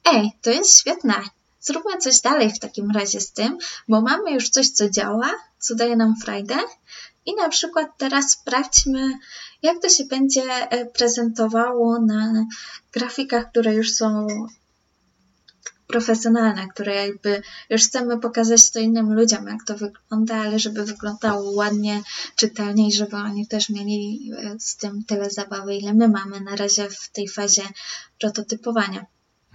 ej, 0.04 0.30
to 0.42 0.50
jest 0.50 0.78
świetne, 0.78 1.14
zróbmy 1.60 1.98
coś 1.98 2.20
dalej 2.20 2.50
w 2.50 2.58
takim 2.58 2.90
razie 2.90 3.20
z 3.20 3.32
tym, 3.32 3.58
bo 3.88 4.00
mamy 4.00 4.30
już 4.32 4.48
coś, 4.48 4.68
co 4.68 4.90
działa, 4.90 5.30
co 5.58 5.74
daje 5.74 5.96
nam 5.96 6.14
frajdę 6.16 6.56
i 7.26 7.34
na 7.34 7.48
przykład 7.48 7.86
teraz 7.98 8.30
sprawdźmy, 8.30 9.18
jak 9.62 9.82
to 9.82 9.88
się 9.88 10.04
będzie 10.04 10.42
e, 10.70 10.86
prezentowało 10.86 11.98
na 12.00 12.46
grafikach, 12.92 13.50
które 13.50 13.74
już 13.74 13.94
są 13.94 14.26
profesjonalne, 15.92 16.68
które 16.68 16.94
jakby 17.06 17.42
już 17.70 17.82
chcemy 17.82 18.20
pokazać 18.20 18.70
to 18.70 18.78
innym 18.78 19.12
ludziom, 19.12 19.46
jak 19.46 19.64
to 19.66 19.76
wygląda, 19.76 20.36
ale 20.36 20.58
żeby 20.58 20.84
wyglądało 20.84 21.50
ładnie, 21.50 22.02
czytelnie 22.36 22.88
i 22.88 22.92
żeby 22.92 23.16
oni 23.16 23.46
też 23.46 23.70
mieli 23.70 24.30
e, 24.36 24.56
z 24.60 24.76
tym 24.76 25.04
tyle 25.04 25.30
zabawy, 25.30 25.76
ile 25.76 25.94
my 25.94 26.08
mamy 26.08 26.40
na 26.40 26.56
razie 26.56 26.88
w 26.90 27.10
tej 27.12 27.28
fazie 27.28 27.62
prototypowania. 28.20 29.06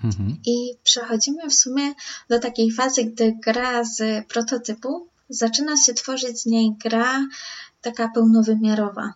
Mhm. 0.03 0.37
I 0.45 0.55
przechodzimy 0.83 1.49
w 1.49 1.53
sumie 1.53 1.93
do 2.29 2.39
takiej 2.39 2.71
fazy, 2.71 3.03
gdy 3.03 3.33
gra 3.43 3.83
z 3.83 4.27
prototypu 4.27 5.07
zaczyna 5.29 5.77
się 5.77 5.93
tworzyć 5.93 6.41
z 6.41 6.45
niej 6.45 6.75
gra 6.83 7.27
taka 7.81 8.09
pełnowymiarowa. 8.09 9.13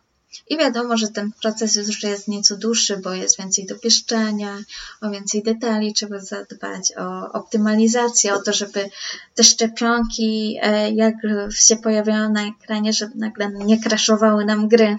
I 0.49 0.57
wiadomo, 0.57 0.97
że 0.97 1.07
ten 1.07 1.31
proces 1.41 1.75
już 1.75 2.03
jest 2.03 2.27
nieco 2.27 2.57
dłuższy, 2.57 2.97
bo 2.97 3.13
jest 3.13 3.37
więcej 3.39 3.65
dopieszczenia, 3.65 4.57
o 5.01 5.09
więcej 5.09 5.43
detali 5.43 5.93
trzeba 5.93 6.19
zadbać, 6.19 6.93
o 6.97 7.31
optymalizację, 7.31 8.33
o 8.33 8.41
to, 8.41 8.53
żeby 8.53 8.89
te 9.35 9.43
szczepionki, 9.43 10.57
e, 10.61 10.91
jak 10.91 11.15
się 11.53 11.75
pojawiają 11.75 12.31
na 12.31 12.47
ekranie, 12.47 12.93
żeby 12.93 13.11
nagle 13.15 13.49
nie 13.49 13.81
kraszowały 13.81 14.45
nam 14.45 14.67
gry. 14.67 14.97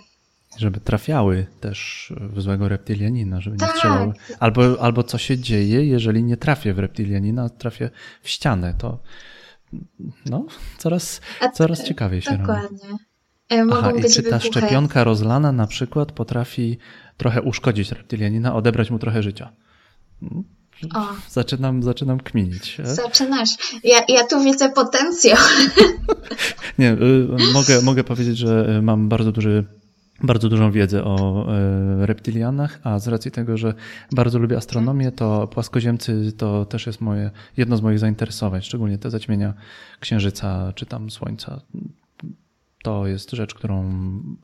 Żeby 0.56 0.80
trafiały 0.80 1.46
też 1.60 2.12
w 2.16 2.40
złego 2.40 2.68
reptilianina, 2.68 3.40
żeby 3.40 3.56
tak. 3.56 3.68
nie 3.68 3.74
strzelały. 3.74 4.12
Albo, 4.40 4.80
albo 4.80 5.02
co 5.02 5.18
się 5.18 5.38
dzieje, 5.38 5.86
jeżeli 5.86 6.24
nie 6.24 6.36
trafię 6.36 6.74
w 6.74 6.78
reptilianina, 6.78 7.48
trafię 7.48 7.90
w 8.22 8.28
ścianę. 8.28 8.74
To 8.78 8.98
no, 10.26 10.46
coraz, 10.78 11.20
coraz 11.54 11.84
ciekawiej 11.84 12.22
się 12.22 12.38
dokładnie. 12.38 12.62
robi. 12.62 12.76
Dokładnie. 12.76 13.11
E, 13.52 13.66
Aha, 13.72 13.92
i 13.92 14.02
czy 14.02 14.22
ta 14.22 14.38
wybuchy. 14.38 14.46
szczepionka 14.48 15.04
rozlana 15.04 15.52
na 15.52 15.66
przykład 15.66 16.12
potrafi 16.12 16.78
trochę 17.16 17.42
uszkodzić 17.42 17.92
reptilianina, 17.92 18.54
odebrać 18.54 18.90
mu 18.90 18.98
trochę 18.98 19.22
życia? 19.22 19.52
O. 20.94 21.06
Zaczynam, 21.28 21.82
zaczynam 21.82 22.20
kminić. 22.20 22.80
E? 22.80 22.86
Zaczynasz. 22.94 23.50
Ja, 23.84 24.00
ja 24.08 24.26
tu 24.26 24.44
widzę 24.44 24.68
potencjał. 24.72 25.38
Nie, 26.78 26.92
y, 26.92 27.28
mogę, 27.52 27.82
mogę 27.82 28.04
powiedzieć, 28.04 28.38
że 28.38 28.80
mam 28.82 29.08
bardzo 29.08 29.32
duży 29.32 29.64
bardzo 30.22 30.48
dużą 30.48 30.72
wiedzę 30.72 31.04
o 31.04 31.46
e, 31.52 32.06
reptilianach, 32.06 32.80
a 32.82 32.98
z 32.98 33.08
racji 33.08 33.30
tego, 33.30 33.56
że 33.56 33.74
bardzo 34.12 34.38
lubię 34.38 34.56
astronomię, 34.56 35.12
to 35.12 35.48
płaskoziemcy 35.48 36.32
to 36.32 36.64
też 36.64 36.86
jest 36.86 37.00
moje, 37.00 37.30
jedno 37.56 37.76
z 37.76 37.82
moich 37.82 37.98
zainteresowań, 37.98 38.62
szczególnie 38.62 38.98
te 38.98 39.10
zaćmienia 39.10 39.54
księżyca 40.00 40.72
czy 40.74 40.86
tam 40.86 41.10
słońca. 41.10 41.60
To 42.82 43.06
jest 43.06 43.30
rzecz, 43.30 43.54
którą 43.54 43.92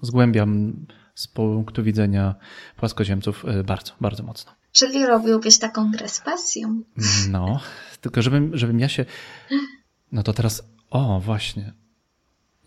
zgłębiam 0.03 0.72
z 1.14 1.26
punktu 1.26 1.82
widzenia 1.82 2.34
płaskoziemców 2.76 3.45
e, 3.45 3.64
bardzo, 3.64 3.93
bardzo 4.01 4.22
mocno. 4.22 4.53
Czyli 4.72 5.07
robiłbyś 5.07 5.59
taką 5.59 5.91
grę 5.91 6.09
z 6.09 6.20
pasją. 6.20 6.82
No, 7.30 7.61
tylko 8.01 8.22
żebym, 8.22 8.57
żebym 8.57 8.80
ja 8.80 8.89
się. 8.89 9.05
No 10.12 10.22
to 10.22 10.32
teraz. 10.32 10.62
O, 10.91 11.20
właśnie. 11.20 11.72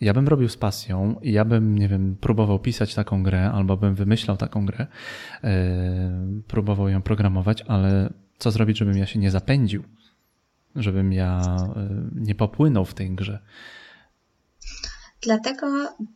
Ja 0.00 0.14
bym 0.14 0.28
robił 0.28 0.48
z 0.48 0.56
pasją 0.56 1.20
i 1.22 1.32
ja 1.32 1.44
bym, 1.44 1.78
nie 1.78 1.88
wiem, 1.88 2.16
próbował 2.20 2.58
pisać 2.58 2.94
taką 2.94 3.22
grę, 3.22 3.52
albo 3.52 3.76
bym 3.76 3.94
wymyślał 3.94 4.36
taką 4.36 4.66
grę, 4.66 4.86
yy, 5.42 5.50
próbował 6.48 6.88
ją 6.88 7.02
programować, 7.02 7.62
ale 7.62 8.12
co 8.38 8.50
zrobić, 8.50 8.78
żebym 8.78 8.98
ja 8.98 9.06
się 9.06 9.18
nie 9.18 9.30
zapędził? 9.30 9.82
Żebym 10.76 11.12
ja 11.12 11.56
yy, 11.76 12.10
nie 12.14 12.34
popłynął 12.34 12.84
w 12.84 12.94
tej 12.94 13.10
grze. 13.10 13.38
Dlatego 15.22 15.66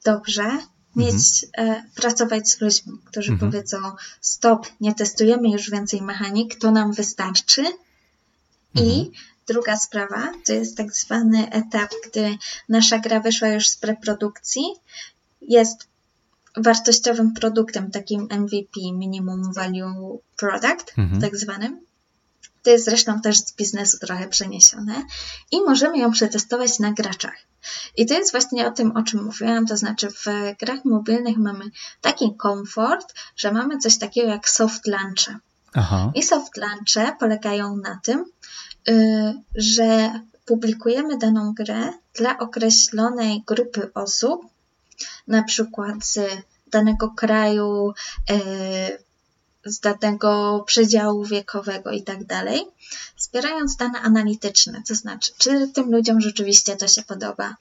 dobrze 0.05 0.59
mieć, 0.97 1.47
mhm. 1.57 1.71
e, 1.71 1.85
pracować 1.95 2.51
z 2.51 2.61
ludźmi, 2.61 2.93
którzy 3.05 3.33
mhm. 3.33 3.51
powiedzą 3.51 3.79
stop, 4.21 4.67
nie 4.81 4.95
testujemy 4.95 5.49
już 5.51 5.71
więcej 5.71 6.03
mechanik, 6.03 6.55
to 6.55 6.71
nam 6.71 6.93
wystarczy. 6.93 7.65
Mhm. 8.75 8.97
I 8.97 9.11
druga 9.47 9.77
sprawa, 9.77 10.33
to 10.47 10.53
jest 10.53 10.77
tak 10.77 10.93
zwany 10.93 11.51
etap, 11.51 11.91
gdy 12.07 12.39
nasza 12.69 12.99
gra 12.99 13.21
wyszła 13.21 13.49
już 13.49 13.69
z 13.69 13.77
preprodukcji, 13.77 14.63
jest 15.41 15.87
wartościowym 16.57 17.35
produktem, 17.35 17.91
takim 17.91 18.29
MVP, 18.31 18.81
Minimum 18.93 19.53
Value 19.53 20.19
Product, 20.37 20.93
mhm. 20.99 21.21
tak 21.21 21.37
zwanym. 21.37 21.86
To 22.63 22.71
jest 22.71 22.85
zresztą 22.85 23.21
też 23.21 23.39
z 23.39 23.57
biznesu 23.57 23.99
trochę 23.99 24.29
przeniesione 24.29 25.05
i 25.51 25.61
możemy 25.61 25.99
ją 25.99 26.11
przetestować 26.11 26.79
na 26.79 26.93
graczach. 26.93 27.37
I 27.97 28.07
to 28.07 28.15
jest 28.15 28.31
właśnie 28.31 28.67
o 28.67 28.71
tym, 28.71 28.97
o 28.97 29.03
czym 29.03 29.25
mówiłam, 29.25 29.67
to 29.67 29.77
znaczy 29.77 30.09
w 30.11 30.25
grach 30.61 30.85
mobilnych 30.85 31.37
mamy 31.37 31.65
taki 32.01 32.37
komfort, 32.37 33.15
że 33.37 33.53
mamy 33.53 33.79
coś 33.79 33.99
takiego 33.99 34.29
jak 34.29 34.49
soft 34.49 34.87
launche. 34.87 35.39
Aha. 35.75 36.13
I 36.15 36.23
soft 36.23 36.57
launche 36.57 37.17
polegają 37.21 37.77
na 37.77 38.01
tym, 38.03 38.25
yy, 38.87 39.35
że 39.55 40.21
publikujemy 40.47 41.19
daną 41.19 41.55
grę 41.55 41.93
dla 42.15 42.39
określonej 42.39 43.43
grupy 43.47 43.91
osób, 43.95 44.47
na 45.27 45.43
przykład 45.43 45.97
z 46.05 46.19
danego 46.71 47.11
kraju, 47.11 47.95
yy, 48.29 48.37
z 49.67 49.81
danego 49.81 50.63
przedziału 50.67 51.25
wiekowego 51.25 51.91
i 51.91 52.03
tak 52.03 52.25
dalej, 52.25 52.67
zbierając 53.19 53.77
dane 53.77 54.01
analityczne, 54.01 54.83
to 54.89 54.95
znaczy, 54.95 55.33
czy 55.39 55.69
tym 55.75 55.91
ludziom 55.91 56.21
rzeczywiście 56.21 56.77
to 56.77 56.89
się 56.89 57.03
podoba, 57.03 57.57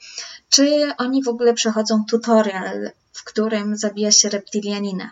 czy 0.50 0.92
oni 0.98 1.24
w 1.24 1.28
ogóle 1.28 1.54
przechodzą 1.54 2.06
tutorial, 2.10 2.92
w 3.14 3.24
którym 3.24 3.78
zabija 3.78 4.12
się 4.12 4.30
reptilianina, 4.30 5.12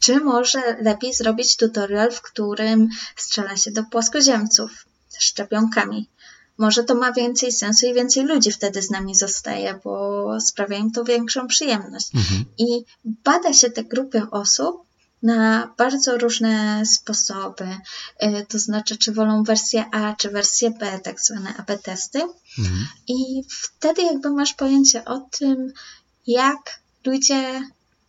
czy 0.00 0.20
może 0.20 0.60
lepiej 0.80 1.14
zrobić 1.14 1.56
tutorial, 1.56 2.12
w 2.12 2.22
którym 2.22 2.88
strzela 3.16 3.56
się 3.56 3.70
do 3.70 3.82
płaskoziemców 3.82 4.70
szczepionkami. 5.18 6.08
Może 6.58 6.84
to 6.84 6.94
ma 6.94 7.12
więcej 7.12 7.52
sensu 7.52 7.86
i 7.86 7.94
więcej 7.94 8.24
ludzi 8.24 8.52
wtedy 8.52 8.82
z 8.82 8.90
nami 8.90 9.14
zostaje, 9.14 9.80
bo 9.84 10.26
sprawia 10.40 10.76
im 10.76 10.92
to 10.92 11.04
większą 11.04 11.46
przyjemność. 11.46 12.14
Mhm. 12.14 12.44
I 12.58 12.84
bada 13.04 13.52
się 13.52 13.70
te 13.70 13.84
grupy 13.84 14.22
osób 14.30 14.82
na 15.22 15.74
bardzo 15.78 16.18
różne 16.18 16.82
sposoby. 16.86 17.64
Y, 18.22 18.46
to 18.48 18.58
znaczy, 18.58 18.96
czy 18.96 19.12
wolą 19.12 19.42
wersję 19.42 19.84
A, 19.92 20.14
czy 20.16 20.30
wersję 20.30 20.70
B, 20.70 21.00
tak 21.04 21.20
zwane 21.20 21.54
AB 21.56 21.82
testy. 21.82 22.22
Mhm. 22.58 22.86
I 23.08 23.42
wtedy 23.48 24.02
jakby 24.02 24.30
masz 24.30 24.54
pojęcie 24.54 25.04
o 25.04 25.20
tym, 25.38 25.72
jak 26.26 26.80
ludzie 27.04 27.60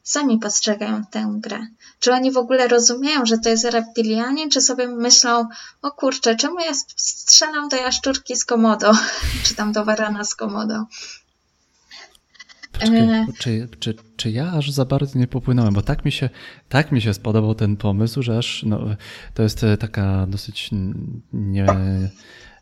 sami 0.03 0.39
postrzegają 0.39 1.05
tę 1.05 1.34
grę. 1.38 1.68
Czy 1.99 2.14
oni 2.14 2.32
w 2.32 2.38
ogóle 2.38 2.68
rozumieją, 2.68 3.26
że 3.26 3.38
to 3.38 3.49
jest 3.49 3.66
reptilianie, 3.66 4.49
czy 4.49 4.61
sobie 4.61 4.88
myślą, 4.88 5.47
o 5.82 5.91
kurczę, 5.91 6.36
czemu 6.36 6.59
ja 6.59 6.74
strzelam 6.97 7.70
do 7.70 7.76
jaszczurki 7.76 8.36
z 8.36 8.45
komodo, 8.45 8.91
czy 9.43 9.55
tam 9.55 9.72
do 9.72 9.86
warana 9.86 10.24
z 10.24 10.36
komodo. 10.36 10.86
Poczekaj, 12.74 13.00
e, 13.00 13.26
czy, 13.40 13.68
czy, 13.80 13.96
czy 14.16 14.32
ja 14.32 14.52
aż 14.52 14.72
za 14.72 14.86
bardzo 14.86 15.20
nie 15.20 15.28
popłynąłem, 15.28 15.74
bo 15.74 15.82
tak 15.82 16.06
mi 16.06 16.12
się, 16.12 16.30
tak 16.70 16.92
mi 16.92 17.02
się 17.02 17.14
spodobał 17.14 17.56
ten 17.56 17.78
pomysł, 17.78 18.22
że 18.22 18.38
aż 18.38 18.64
no, 18.64 18.80
to 19.34 19.44
jest 19.44 19.64
e, 19.64 19.78
taka 19.78 20.28
dosyć 20.30 20.70
nie, 21.34 21.66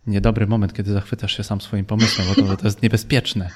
niedobry 0.08 0.48
moment, 0.48 0.74
kiedy 0.74 0.94
zachwycasz 0.94 1.38
się 1.38 1.44
sam 1.44 1.62
swoim 1.62 1.86
pomysłem, 1.86 2.28
bo 2.28 2.36
to, 2.36 2.58
to 2.58 2.68
jest 2.68 2.82
niebezpieczne. 2.82 3.50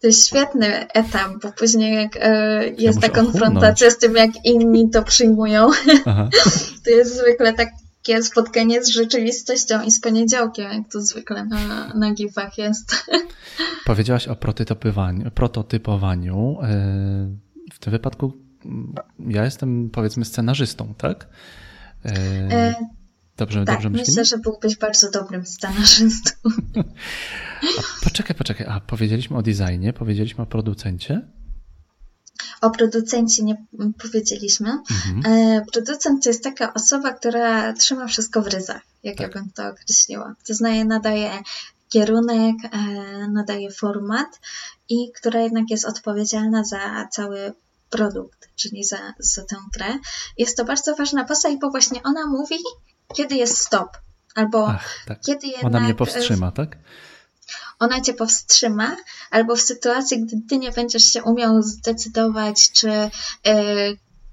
To 0.00 0.06
jest 0.06 0.26
świetny 0.26 0.88
etap, 0.88 1.32
bo 1.42 1.52
później 1.52 1.94
jak 1.94 2.16
e, 2.20 2.64
jest 2.78 3.02
ja 3.02 3.08
ta 3.08 3.14
konfrontacja 3.14 3.90
z 3.90 3.98
tym, 3.98 4.16
jak 4.16 4.30
inni 4.44 4.90
to 4.90 5.02
przyjmują, 5.02 5.70
Aha. 6.06 6.28
to 6.84 6.90
jest 6.90 7.16
zwykle 7.16 7.52
takie 8.02 8.22
spotkanie 8.22 8.84
z 8.84 8.88
rzeczywistością 8.88 9.82
i 9.82 9.90
z 9.90 10.00
poniedziałkiem, 10.00 10.72
jak 10.72 10.88
to 10.92 11.00
zwykle 11.00 11.44
na, 11.44 11.94
na 11.94 12.14
gifach 12.14 12.58
jest. 12.58 13.04
Powiedziałaś 13.86 14.28
o 14.28 14.36
prototypowaniu. 14.36 15.30
prototypowaniu. 15.30 16.58
E, 16.62 16.66
w 17.72 17.78
tym 17.78 17.90
wypadku 17.90 18.32
ja 19.18 19.44
jestem 19.44 19.90
powiedzmy 19.90 20.24
scenarzystą, 20.24 20.94
tak? 20.94 21.28
E, 22.04 22.10
e 22.50 22.74
Dobrze, 23.36 23.64
tak, 23.64 23.74
dobrze 23.74 23.90
myślę, 23.90 24.02
myślimy? 24.02 24.24
że 24.24 24.38
byłbyś 24.38 24.76
bardzo 24.76 25.10
dobrym 25.10 25.46
scenarzystą. 25.46 26.30
A 27.78 28.04
poczekaj, 28.04 28.36
poczekaj. 28.36 28.66
A 28.70 28.80
powiedzieliśmy 28.80 29.36
o 29.36 29.42
designie, 29.42 29.92
powiedzieliśmy 29.92 30.44
o 30.44 30.46
producencie? 30.46 31.28
O 32.62 32.70
producencie 32.70 33.44
nie 33.44 33.56
powiedzieliśmy. 34.02 34.70
Mhm. 34.70 35.22
E, 35.26 35.64
producent 35.72 36.24
to 36.24 36.30
jest 36.30 36.44
taka 36.44 36.74
osoba, 36.74 37.12
która 37.12 37.72
trzyma 37.72 38.06
wszystko 38.06 38.42
w 38.42 38.46
ryzach, 38.46 38.82
jak 39.02 39.16
tak. 39.16 39.26
ja 39.26 39.40
bym 39.40 39.50
to 39.54 39.68
określiła. 39.68 40.34
To 40.46 40.54
znaje, 40.54 40.84
nadaje 40.84 41.30
kierunek, 41.88 42.56
e, 42.64 42.78
nadaje 43.28 43.70
format 43.70 44.40
i 44.88 45.12
która 45.12 45.40
jednak 45.40 45.70
jest 45.70 45.84
odpowiedzialna 45.84 46.64
za 46.64 47.08
cały 47.10 47.52
produkt, 47.90 48.48
czyli 48.56 48.84
za, 48.84 48.98
za 49.18 49.42
tę 49.42 49.56
grę. 49.74 49.98
Jest 50.38 50.56
to 50.56 50.64
bardzo 50.64 50.96
ważna 50.96 51.24
postać, 51.24 51.56
bo 51.60 51.70
właśnie 51.70 52.02
ona 52.02 52.26
mówi, 52.26 52.56
kiedy 53.14 53.34
jest 53.34 53.58
stop, 53.58 53.90
albo 54.34 54.68
Ach, 54.68 55.04
tak. 55.06 55.20
kiedy 55.20 55.46
jednak... 55.46 55.64
Ona 55.64 55.80
mnie 55.80 55.94
powstrzyma, 55.94 56.50
tak? 56.50 56.76
Ona 57.82 58.00
cię 58.00 58.14
powstrzyma, 58.14 58.96
albo 59.30 59.56
w 59.56 59.60
sytuacji, 59.60 60.22
gdy 60.22 60.36
ty 60.48 60.58
nie 60.58 60.72
będziesz 60.72 61.04
się 61.04 61.22
umiał 61.22 61.62
zdecydować, 61.62 62.72
czy 62.72 62.90
y, 62.90 63.10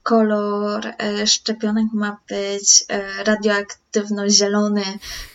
kolor 0.04 0.86
y, 0.88 1.28
szczepionek 1.28 1.86
ma 1.94 2.18
być 2.30 2.82
y, 2.82 3.24
radioaktywno-zielony, 3.24 4.84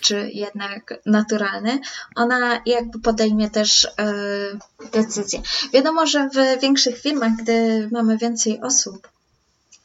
czy 0.00 0.30
jednak 0.32 0.94
naturalny, 1.06 1.80
ona 2.16 2.60
jakby 2.66 3.00
podejmie 3.00 3.50
też 3.50 3.88
decyzję. 4.92 5.42
Wiadomo, 5.72 6.06
że 6.06 6.28
w 6.28 6.60
większych 6.60 7.00
firmach, 7.00 7.32
gdy 7.36 7.88
mamy 7.92 8.18
więcej 8.18 8.60
osób, 8.60 9.08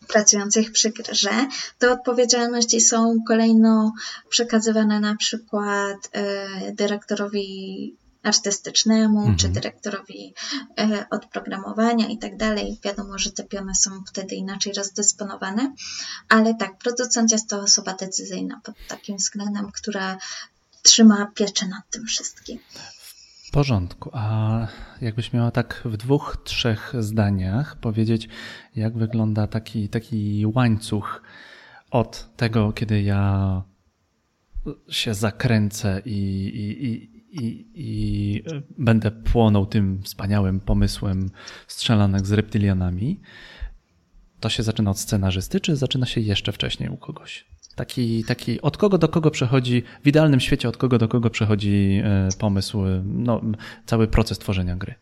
pracujących 0.09 0.71
przy 0.71 0.89
grze, 0.89 1.47
te 1.79 1.91
odpowiedzialności 1.91 2.81
są 2.81 3.15
kolejno 3.27 3.93
przekazywane 4.29 4.99
na 4.99 5.15
przykład 5.15 6.09
e, 6.11 6.71
dyrektorowi 6.71 7.95
artystycznemu, 8.23 9.19
mhm. 9.19 9.37
czy 9.37 9.49
dyrektorowi 9.49 10.33
e, 10.79 11.05
od 11.09 11.25
programowania 11.25 12.07
i 12.07 12.17
tak 12.17 12.37
dalej. 12.37 12.79
Wiadomo, 12.83 13.17
że 13.17 13.31
te 13.31 13.43
piony 13.43 13.75
są 13.75 13.89
wtedy 14.07 14.35
inaczej 14.35 14.73
rozdysponowane, 14.73 15.73
ale 16.29 16.55
tak, 16.55 16.77
producent 16.77 17.31
jest 17.31 17.49
to 17.49 17.61
osoba 17.61 17.93
decyzyjna 17.93 18.61
pod 18.63 18.75
takim 18.87 19.17
względem, 19.17 19.71
która 19.71 20.17
trzyma 20.83 21.31
pieczę 21.35 21.67
nad 21.67 21.89
tym 21.89 22.05
wszystkim. 22.05 22.59
W 23.47 23.51
porządku. 23.51 24.09
A 24.13 24.67
jakbyś 25.01 25.33
miała 25.33 25.51
tak 25.51 25.81
w 25.85 25.97
dwóch, 25.97 26.37
trzech 26.43 26.93
zdaniach 26.99 27.75
powiedzieć, 27.75 28.29
jak 28.75 28.97
wygląda 28.97 29.47
taki, 29.47 29.89
taki 29.89 30.45
łańcuch 30.55 31.21
od 31.91 32.35
tego, 32.37 32.73
kiedy 32.73 33.01
ja 33.01 33.63
się 34.89 35.13
zakręcę 35.13 36.01
i, 36.05 36.11
i, 36.47 36.85
i, 36.85 37.18
i, 37.31 37.65
i 37.73 38.43
będę 38.77 39.11
płonął 39.11 39.65
tym 39.65 40.01
wspaniałym 40.03 40.59
pomysłem 40.59 41.29
strzelanek 41.67 42.25
z 42.25 42.31
reptilianami, 42.31 43.19
to 44.39 44.49
się 44.49 44.63
zaczyna 44.63 44.91
od 44.91 44.99
scenarzysty, 44.99 45.59
czy 45.59 45.75
zaczyna 45.75 46.05
się 46.05 46.21
jeszcze 46.21 46.51
wcześniej 46.51 46.89
u 46.89 46.97
kogoś? 46.97 47.45
Taki, 47.75 48.23
taki 48.23 48.61
od 48.61 48.77
kogo 48.77 48.97
do 48.97 49.07
kogo 49.07 49.31
przechodzi, 49.31 49.83
w 50.03 50.07
idealnym 50.07 50.39
świecie 50.39 50.69
od 50.69 50.77
kogo 50.77 50.97
do 50.97 51.07
kogo 51.07 51.29
przechodzi 51.29 52.01
e, 52.03 52.29
pomysł, 52.39 52.81
no, 53.03 53.41
cały 53.85 54.07
proces 54.07 54.39
tworzenia 54.39 54.75
gry? 54.75 54.95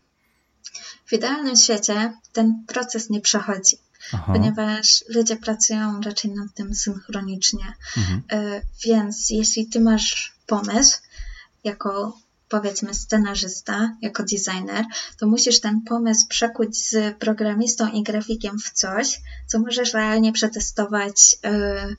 W 1.06 1.12
idealnym 1.12 1.56
świecie 1.56 2.12
ten 2.32 2.64
proces 2.66 3.10
nie 3.10 3.20
przechodzi, 3.20 3.76
Aha. 4.12 4.32
ponieważ 4.32 5.04
ludzie 5.14 5.36
pracują 5.36 6.00
raczej 6.00 6.30
nad 6.30 6.54
tym 6.54 6.74
synchronicznie. 6.74 7.64
Mhm. 7.96 8.22
E, 8.30 8.62
więc 8.84 9.30
jeśli 9.30 9.66
ty 9.66 9.80
masz 9.80 10.32
pomysł, 10.46 10.98
jako 11.64 12.18
powiedzmy 12.48 12.94
scenarzysta, 12.94 13.96
jako 14.02 14.22
designer, 14.22 14.84
to 15.18 15.26
musisz 15.26 15.60
ten 15.60 15.80
pomysł 15.80 16.28
przekuć 16.28 16.88
z 16.88 17.18
programistą 17.18 17.92
i 17.92 18.02
grafikiem 18.02 18.58
w 18.58 18.70
coś, 18.70 19.20
co 19.46 19.58
możesz 19.58 19.94
realnie 19.94 20.32
przetestować. 20.32 21.36
Yy, 21.44 21.96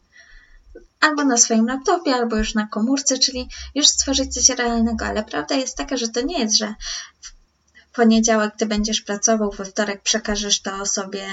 albo 1.00 1.24
na 1.24 1.38
swoim 1.38 1.66
laptopie, 1.66 2.16
albo 2.16 2.38
już 2.38 2.54
na 2.54 2.68
komórce, 2.68 3.20
czyli 3.20 3.50
już 3.76 3.88
stworzyć 3.88 4.34
coś 4.34 4.50
realnego. 4.50 5.06
Ale 5.06 5.24
prawda 5.24 5.56
jest 5.56 5.78
taka, 5.78 5.98
że 5.98 6.08
to 6.08 6.22
nie 6.22 6.40
jest, 6.40 6.58
że 6.58 6.74
w 7.22 7.96
poniedziałek 7.96 8.54
ty 8.58 8.66
będziesz 8.66 9.02
pracował, 9.02 9.52
we 9.52 9.66
wtorek 9.66 10.02
przekażesz 10.02 10.62
to 10.62 10.76
osobie, 10.76 11.28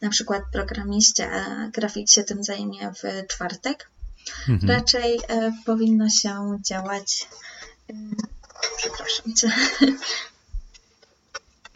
na 0.00 0.08
przykład 0.08 0.42
programiście, 0.52 1.30
a 1.30 1.68
grafik 1.68 2.10
się 2.10 2.24
tym 2.24 2.44
zajmie 2.44 2.92
w 3.02 3.26
czwartek. 3.26 3.90
Mhm. 4.48 4.70
Raczej 4.70 5.20
e, 5.28 5.52
powinno 5.66 6.08
się 6.08 6.58
działać. 6.66 7.28
Przepraszam 8.76 9.34
cię 9.34 9.52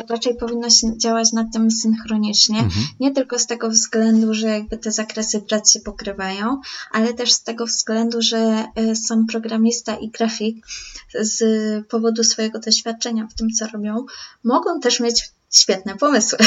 raczej 0.09 0.37
powinno 0.37 0.71
się 0.71 0.99
działać 0.99 1.33
nad 1.33 1.47
tym 1.53 1.71
synchronicznie. 1.71 2.59
Mhm. 2.59 2.87
Nie 3.01 3.12
tylko 3.12 3.39
z 3.39 3.47
tego 3.47 3.71
względu, 3.71 4.35
że 4.35 4.49
jakby 4.49 4.79
te 4.79 4.93
zakresy 4.93 5.41
prac 5.41 5.73
się 5.73 5.81
pokrywają, 5.81 6.61
ale 6.93 7.15
też 7.15 7.33
z 7.33 7.43
tego 7.43 7.67
względu, 7.67 8.23
że 8.23 8.67
e, 8.77 8.97
sam 8.97 9.27
programista 9.27 9.97
i 9.97 10.09
grafik 10.09 10.67
z 11.21 11.43
powodu 11.87 12.25
swojego 12.25 12.59
doświadczenia 12.59 13.27
w 13.27 13.35
tym, 13.35 13.51
co 13.51 13.67
robią, 13.67 14.07
mogą 14.45 14.81
też 14.81 15.01
mieć 15.01 15.33
świetne 15.55 15.96
pomysły. 15.96 16.38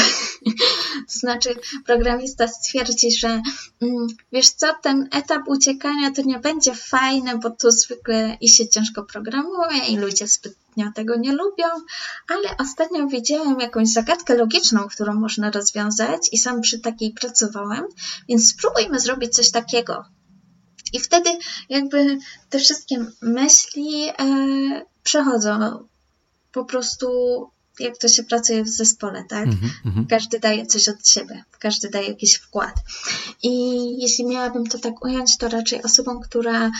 to 1.12 1.18
znaczy, 1.18 1.54
programista 1.86 2.48
stwierdzi, 2.48 3.10
że 3.12 3.42
mm, 3.82 4.06
wiesz 4.32 4.50
co, 4.50 4.66
ten 4.82 5.08
etap 5.12 5.42
uciekania 5.46 6.10
to 6.10 6.22
nie 6.22 6.38
będzie 6.38 6.74
fajny, 6.74 7.38
bo 7.38 7.50
tu 7.50 7.70
zwykle 7.70 8.36
i 8.40 8.48
się 8.48 8.68
ciężko 8.68 9.02
programuje 9.02 9.86
i 9.88 9.96
ludzie 9.96 10.28
zbytnio 10.28 10.92
tego 10.94 11.16
nie 11.16 11.32
lubią, 11.32 11.66
ale 12.28 12.56
ostatnio 12.58 13.06
widziałem 13.06 13.60
jakąś 13.60 13.88
zagadkę 13.88 14.36
logiczną, 14.36 14.88
którą 14.88 15.14
można 15.14 15.50
rozwiązać 15.50 16.28
i 16.32 16.38
sam 16.38 16.60
przy 16.60 16.78
takiej 16.78 17.12
pracowałem, 17.12 17.84
więc 18.28 18.48
spróbujmy 18.48 19.00
zrobić 19.00 19.34
coś 19.34 19.50
takiego. 19.50 20.04
I 20.92 21.00
wtedy 21.00 21.30
jakby 21.68 22.18
te 22.50 22.58
wszystkie 22.58 23.06
myśli 23.22 24.08
e, 24.08 24.14
przechodzą 25.02 25.86
po 26.52 26.64
prostu 26.64 27.06
jak 27.80 27.98
to 27.98 28.08
się 28.08 28.22
pracuje 28.22 28.64
w 28.64 28.68
zespole, 28.68 29.24
tak? 29.28 29.46
Mm 29.46 29.58
-hmm. 29.58 30.06
Każdy 30.10 30.38
daje 30.38 30.66
coś 30.66 30.88
od 30.88 31.08
siebie, 31.08 31.44
każdy 31.58 31.90
daje 31.90 32.08
jakiś 32.08 32.34
wkład. 32.34 32.74
I 33.42 33.52
jeśli 34.02 34.26
miałabym 34.26 34.66
to 34.66 34.78
tak 34.78 35.04
ująć, 35.04 35.38
to 35.38 35.48
raczej 35.48 35.82
osobą, 35.82 36.20
która 36.20 36.66
y, 36.66 36.70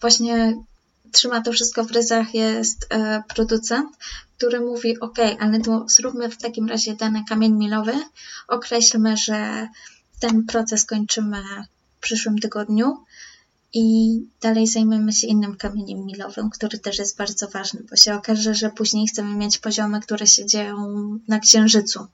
właśnie 0.00 0.56
trzyma 1.12 1.40
to 1.40 1.52
wszystko 1.52 1.84
w 1.84 1.90
ryzach 1.90 2.34
jest 2.34 2.82
y, 2.82 2.88
producent, 3.34 3.90
który 4.36 4.60
mówi, 4.60 5.00
ok, 5.00 5.18
ale 5.40 5.60
to 5.60 5.84
zróbmy 5.88 6.28
w 6.28 6.36
takim 6.36 6.68
razie 6.68 6.94
dany 6.94 7.24
kamień 7.28 7.52
milowy, 7.52 7.94
określmy, 8.48 9.16
że 9.16 9.68
ten 10.20 10.44
proces 10.44 10.84
kończymy 10.84 11.42
w 11.96 12.00
przyszłym 12.00 12.38
tygodniu, 12.38 13.04
i 13.74 14.18
dalej 14.40 14.66
zajmiemy 14.66 15.12
się 15.12 15.26
innym 15.26 15.56
kamieniem 15.56 16.06
milowym, 16.06 16.50
który 16.50 16.78
też 16.78 16.98
jest 16.98 17.18
bardzo 17.18 17.48
ważny, 17.48 17.80
bo 17.90 17.96
się 17.96 18.14
okaże, 18.14 18.54
że 18.54 18.70
później 18.70 19.06
chcemy 19.06 19.36
mieć 19.36 19.58
poziomy, 19.58 20.00
które 20.00 20.26
się 20.26 20.46
dzieją 20.46 20.76
na 21.28 21.38
Księżycu, 21.38 22.06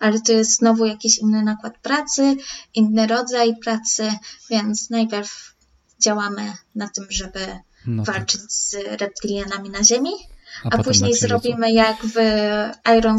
ale 0.00 0.20
to 0.20 0.32
jest 0.32 0.56
znowu 0.56 0.86
jakiś 0.86 1.18
inny 1.18 1.42
nakład 1.42 1.78
pracy, 1.78 2.36
inny 2.74 3.06
rodzaj 3.06 3.56
pracy, 3.56 4.12
więc 4.50 4.90
najpierw 4.90 5.54
działamy 6.00 6.52
na 6.74 6.88
tym, 6.88 7.06
żeby 7.10 7.40
no 7.86 8.04
tak. 8.04 8.14
walczyć 8.14 8.52
z 8.52 8.76
reptilianami 9.00 9.70
na 9.70 9.84
Ziemi, 9.84 10.12
a, 10.64 10.68
a 10.70 10.82
później 10.82 11.14
zrobimy 11.14 11.72
jak 11.72 11.96
w 12.02 12.16
Iron, 12.98 13.16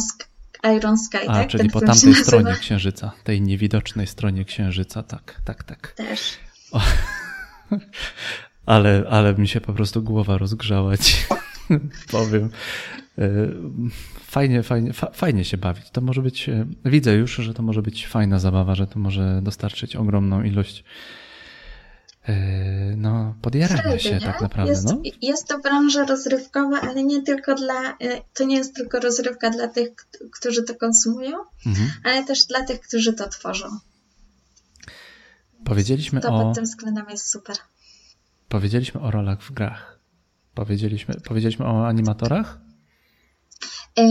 Iron 0.78 0.98
Sky, 0.98 1.28
a, 1.28 1.34
tak? 1.34 1.50
czyli 1.50 1.64
Ten 1.64 1.72
po 1.72 1.82
tamtej 1.82 2.16
stronie 2.16 2.56
Księżyca, 2.56 3.12
tej 3.24 3.42
niewidocznej 3.42 4.08
stronie 4.08 4.46
Księżyca, 4.46 5.04
tak, 5.04 5.42
tak, 5.46 5.64
tak. 5.64 5.94
Też. 5.98 6.22
O, 6.72 6.82
ale, 8.66 9.04
ale 9.10 9.34
mi 9.34 9.48
się 9.48 9.62
po 9.62 9.74
prostu 9.74 10.04
głowa 10.04 10.38
rozgrzała 10.38 10.98
ci, 10.98 11.16
powiem. 12.12 12.50
E, 13.18 13.48
fajnie, 14.20 14.64
fajnie, 14.64 14.94
fajnie 15.14 15.46
się 15.46 15.58
bawić. 15.58 15.90
To 15.90 16.02
może 16.02 16.22
być, 16.22 16.50
e, 16.50 16.66
widzę 16.86 17.14
już, 17.14 17.36
że 17.36 17.54
to 17.54 17.64
może 17.64 17.82
być 17.82 18.08
fajna 18.08 18.40
zabawa, 18.40 18.76
że 18.76 18.88
to 18.88 19.00
może 19.00 19.40
dostarczyć 19.44 19.96
ogromną 19.96 20.44
ilość 20.44 20.84
e, 22.28 22.36
no, 22.96 23.36
podjarania 23.42 24.00
się 24.00 24.20
tak 24.20 24.42
naprawdę. 24.42 24.72
Jest, 24.72 24.86
no. 24.86 25.02
jest 25.22 25.48
to 25.48 25.60
branża 25.60 26.06
rozrywkowa, 26.06 26.82
ale 26.82 27.04
nie 27.04 27.22
tylko 27.22 27.56
dla, 27.56 27.98
to 28.34 28.44
nie 28.44 28.56
jest 28.56 28.76
tylko 28.76 29.00
rozrywka 29.00 29.50
dla 29.50 29.68
tych, 29.68 29.90
którzy 30.40 30.64
to 30.64 30.76
konsumują, 30.76 31.38
mhm. 31.66 31.92
ale 32.04 32.26
też 32.26 32.46
dla 32.46 32.64
tych, 32.64 32.82
którzy 32.82 33.14
to 33.14 33.30
tworzą. 33.30 33.68
Powiedzieliśmy 35.70 36.22
to 36.22 36.34
o... 36.34 36.44
pod 36.44 36.56
tym 36.56 36.64
względem 36.64 37.06
jest 37.10 37.30
super. 37.32 37.56
Powiedzieliśmy 38.50 39.02
o 39.02 39.12
rolach 39.12 39.44
w 39.44 39.52
grach. 39.52 40.00
Powiedzieliśmy, 40.54 41.16
powiedzieliśmy 41.16 41.66
o 41.66 41.88
animatorach? 41.88 42.60
E, 43.98 44.04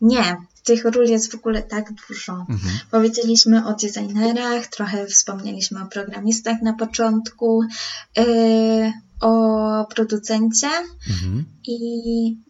nie, 0.00 0.36
tych 0.64 0.84
ról 0.84 1.06
jest 1.06 1.32
w 1.32 1.34
ogóle 1.34 1.62
tak 1.62 1.92
dużo. 2.08 2.32
Mhm. 2.32 2.78
Powiedzieliśmy 2.90 3.66
o 3.66 3.74
designerach, 3.74 4.66
trochę 4.66 5.06
wspomnieliśmy 5.06 5.82
o 5.82 5.86
programistach 5.86 6.62
na 6.62 6.72
początku, 6.72 7.62
e, 8.18 8.92
o 9.20 9.84
producencie 9.84 10.68
mhm. 11.10 11.44
i 11.66 12.49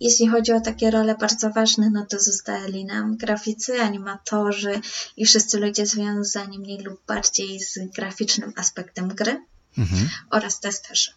jeśli 0.00 0.28
chodzi 0.28 0.52
o 0.52 0.60
takie 0.60 0.90
role 0.90 1.14
bardzo 1.14 1.50
ważne, 1.50 1.90
no 1.90 2.06
to 2.06 2.20
zostali 2.20 2.84
nam 2.84 3.16
graficy, 3.16 3.80
animatorzy 3.80 4.80
i 5.16 5.26
wszyscy 5.26 5.58
ludzie 5.58 5.86
związani 5.86 6.58
mniej 6.58 6.78
lub 6.78 7.06
bardziej 7.06 7.60
z 7.60 7.78
graficznym 7.94 8.52
aspektem 8.56 9.08
gry 9.08 9.44
mhm. 9.78 10.08
oraz 10.30 10.60
testerzy. 10.60 11.10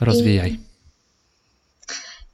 Rozwijaj. 0.00 0.58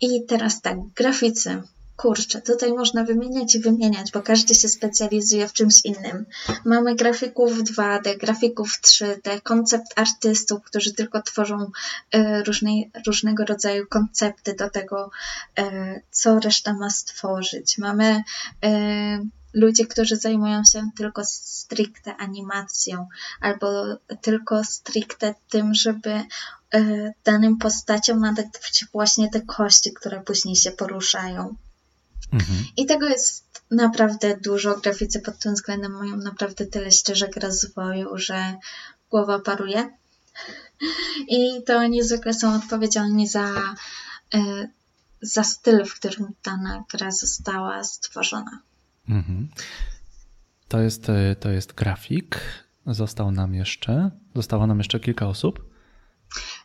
I, 0.00 0.16
I 0.16 0.26
teraz 0.26 0.60
tak, 0.60 0.76
graficy 0.96 1.62
kurczę, 1.96 2.42
tutaj 2.42 2.72
można 2.72 3.04
wymieniać 3.04 3.54
i 3.54 3.60
wymieniać, 3.60 4.10
bo 4.12 4.22
każdy 4.22 4.54
się 4.54 4.68
specjalizuje 4.68 5.48
w 5.48 5.52
czymś 5.52 5.84
innym. 5.84 6.26
Mamy 6.64 6.94
grafików 6.94 7.52
2D, 7.52 8.18
grafików 8.18 8.80
3D, 8.80 9.40
koncept 9.42 9.86
artystów, 9.96 10.62
którzy 10.62 10.94
tylko 10.94 11.22
tworzą 11.22 11.70
e, 12.12 12.42
różnej, 12.42 12.90
różnego 13.06 13.44
rodzaju 13.44 13.86
koncepty 13.86 14.54
do 14.54 14.70
tego, 14.70 15.10
e, 15.58 16.00
co 16.10 16.40
reszta 16.40 16.72
ma 16.72 16.90
stworzyć. 16.90 17.78
Mamy 17.78 18.22
e, 18.64 19.24
ludzi, 19.54 19.86
którzy 19.86 20.16
zajmują 20.16 20.62
się 20.72 20.90
tylko 20.96 21.24
stricte 21.24 22.16
animacją 22.16 23.08
albo 23.40 23.84
tylko 24.20 24.64
stricte 24.64 25.34
tym, 25.48 25.74
żeby 25.74 26.22
danym 27.24 27.58
postaciom 27.58 28.20
nadać 28.20 28.46
właśnie 28.92 29.30
te 29.30 29.40
kości, 29.40 29.92
które 29.92 30.20
później 30.20 30.56
się 30.56 30.70
poruszają. 30.70 31.56
Mhm. 32.32 32.64
I 32.76 32.86
tego 32.86 33.08
jest 33.08 33.44
naprawdę 33.70 34.36
dużo. 34.36 34.76
Graficy 34.76 35.20
pod 35.20 35.38
tym 35.38 35.54
względem 35.54 35.92
mają 35.92 36.16
naprawdę 36.16 36.66
tyle 36.66 36.92
ścieżek 36.92 37.36
rozwoju, 37.36 38.18
że 38.18 38.54
głowa 39.10 39.38
paruje. 39.38 39.90
I 41.28 41.62
to 41.66 41.86
niezwykle 41.86 42.34
są 42.34 42.54
odpowiedzialni 42.54 43.28
za, 43.28 43.48
e, 44.34 44.68
za 45.22 45.44
styl, 45.44 45.84
w 45.84 45.94
którym 45.94 46.26
dana 46.44 46.84
gra 46.92 47.10
została 47.10 47.84
stworzona. 47.84 48.58
Mhm. 49.08 49.48
To, 50.68 50.80
jest, 50.80 51.08
e, 51.08 51.36
to 51.40 51.50
jest 51.50 51.72
grafik. 51.72 52.40
Został 52.86 53.30
nam 53.30 53.54
jeszcze, 53.54 54.10
zostało 54.34 54.66
nam 54.66 54.78
jeszcze 54.78 55.00
kilka 55.00 55.26
osób. 55.26 55.71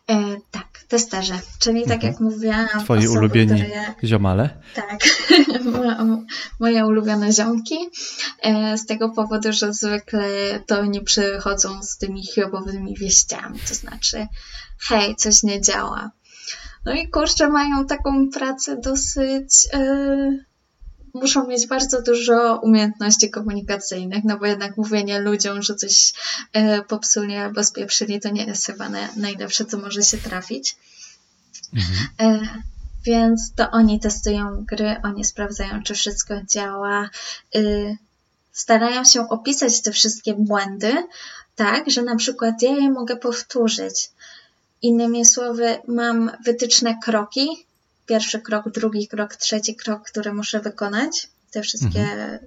E, 0.09 0.37
tak, 0.51 0.67
testerzy, 0.87 1.33
czyli 1.59 1.83
tak 1.83 2.03
mhm. 2.03 2.13
jak 2.13 2.21
mówiłam. 2.21 2.67
Twoi 2.83 2.99
osoby, 2.99 3.19
ulubieni 3.19 3.63
które... 3.63 3.93
ziomale? 4.03 4.49
Tak, 4.75 4.99
moje 6.59 6.85
ulubione 6.85 7.31
ziomki. 7.33 7.77
E, 8.41 8.77
z 8.77 8.85
tego 8.85 9.09
powodu, 9.09 9.53
że 9.53 9.73
zwykle 9.73 10.59
to 10.67 10.79
oni 10.79 11.01
przychodzą 11.01 11.83
z 11.83 11.97
tymi 11.97 12.25
chiobowymi 12.25 12.95
wieściami, 12.95 13.59
to 13.67 13.73
znaczy 13.73 14.27
hej, 14.79 15.15
coś 15.15 15.43
nie 15.43 15.61
działa. 15.61 16.11
No 16.85 16.93
i 16.93 17.09
kurczę, 17.09 17.49
mają 17.49 17.85
taką 17.85 18.29
pracę 18.29 18.77
dosyć... 18.77 19.67
Yy 19.73 20.46
muszą 21.17 21.47
mieć 21.47 21.67
bardzo 21.67 22.01
dużo 22.01 22.59
umiejętności 22.63 23.29
komunikacyjnych, 23.29 24.23
no 24.23 24.37
bo 24.37 24.45
jednak 24.45 24.77
mówienie 24.77 25.19
ludziom, 25.19 25.61
że 25.61 25.75
coś 25.75 26.13
e, 26.53 26.81
popsuli 26.81 27.35
albo 27.35 27.63
spieprzyli, 27.63 28.19
to 28.19 28.29
nie 28.29 28.45
jest 28.45 28.65
chyba 28.65 28.89
najlepsze, 29.15 29.65
co 29.65 29.77
może 29.77 30.03
się 30.03 30.17
trafić. 30.17 30.75
Mhm. 31.73 32.07
E, 32.19 32.47
więc 33.07 33.53
to 33.55 33.71
oni 33.71 33.99
testują 33.99 34.65
gry, 34.65 34.95
oni 35.03 35.25
sprawdzają, 35.25 35.83
czy 35.83 35.93
wszystko 35.93 36.33
działa. 36.43 37.09
Y, 37.55 37.97
starają 38.51 39.03
się 39.03 39.29
opisać 39.29 39.81
te 39.81 39.91
wszystkie 39.91 40.33
błędy, 40.33 40.93
tak, 41.55 41.91
że 41.91 42.03
na 42.03 42.15
przykład 42.15 42.61
ja 42.61 42.71
je 42.71 42.89
mogę 42.89 43.15
powtórzyć. 43.15 44.11
Innymi 44.81 45.25
słowy, 45.25 45.77
mam 45.87 46.31
wytyczne 46.45 46.97
kroki, 47.03 47.65
pierwszy 48.07 48.41
krok, 48.41 48.71
drugi 48.71 49.07
krok, 49.07 49.35
trzeci 49.35 49.75
krok, 49.75 50.03
który 50.03 50.33
muszę 50.33 50.59
wykonać. 50.59 51.27
Te 51.51 51.61
wszystkie 51.61 52.01
mhm. 52.01 52.39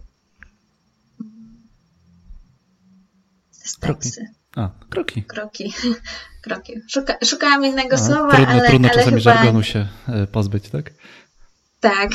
Kroki. 3.80 4.11
A, 4.56 4.70
kroki. 4.90 5.22
Kroki. 5.22 5.72
kroki. 6.44 6.74
Szuka, 6.88 7.14
szukałam 7.24 7.64
innego 7.64 7.96
A, 7.96 7.98
słowa, 7.98 8.34
trudno, 8.34 8.52
ale 8.52 8.68
Trudno 8.68 8.88
ale 8.88 8.98
czasami 8.98 9.22
chyba... 9.22 9.34
żargonu 9.34 9.62
się 9.62 9.86
e, 10.08 10.26
pozbyć, 10.26 10.68
tak? 10.68 10.90
Tak, 11.80 12.11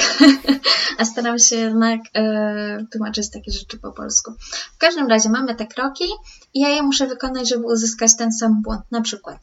a 1.00 1.06
staram 1.06 1.40
się 1.40 1.56
jednak 1.56 2.00
e, 2.14 2.86
tłumaczyć 2.92 3.30
takie 3.30 3.52
rzeczy 3.52 3.78
po 3.78 3.92
polsku. 3.92 4.34
W 4.76 4.78
każdym 4.78 5.08
razie 5.08 5.30
mamy 5.30 5.56
te 5.56 5.68
kroki 5.68 6.06
i 6.54 6.60
ja 6.60 6.70
je 6.70 6.84
muszę 6.84 7.08
wykonać, 7.08 7.50
żeby 7.50 7.66
uzyskać 7.66 8.18
ten 8.18 8.32
sam 8.32 8.62
błąd. 8.62 8.82
Na 8.92 9.02
przykład 9.02 9.38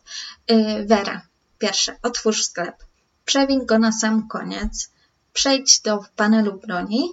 e, 0.46 0.84
Vera, 0.86 1.22
pierwsze, 1.58 1.96
otwórz 2.02 2.44
sklep. 2.44 2.74
Przewin 3.24 3.66
go 3.66 3.78
na 3.78 3.92
sam 3.92 4.28
koniec, 4.28 4.90
przejdź 5.32 5.80
do 5.80 6.04
panelu 6.16 6.60
broni 6.66 7.10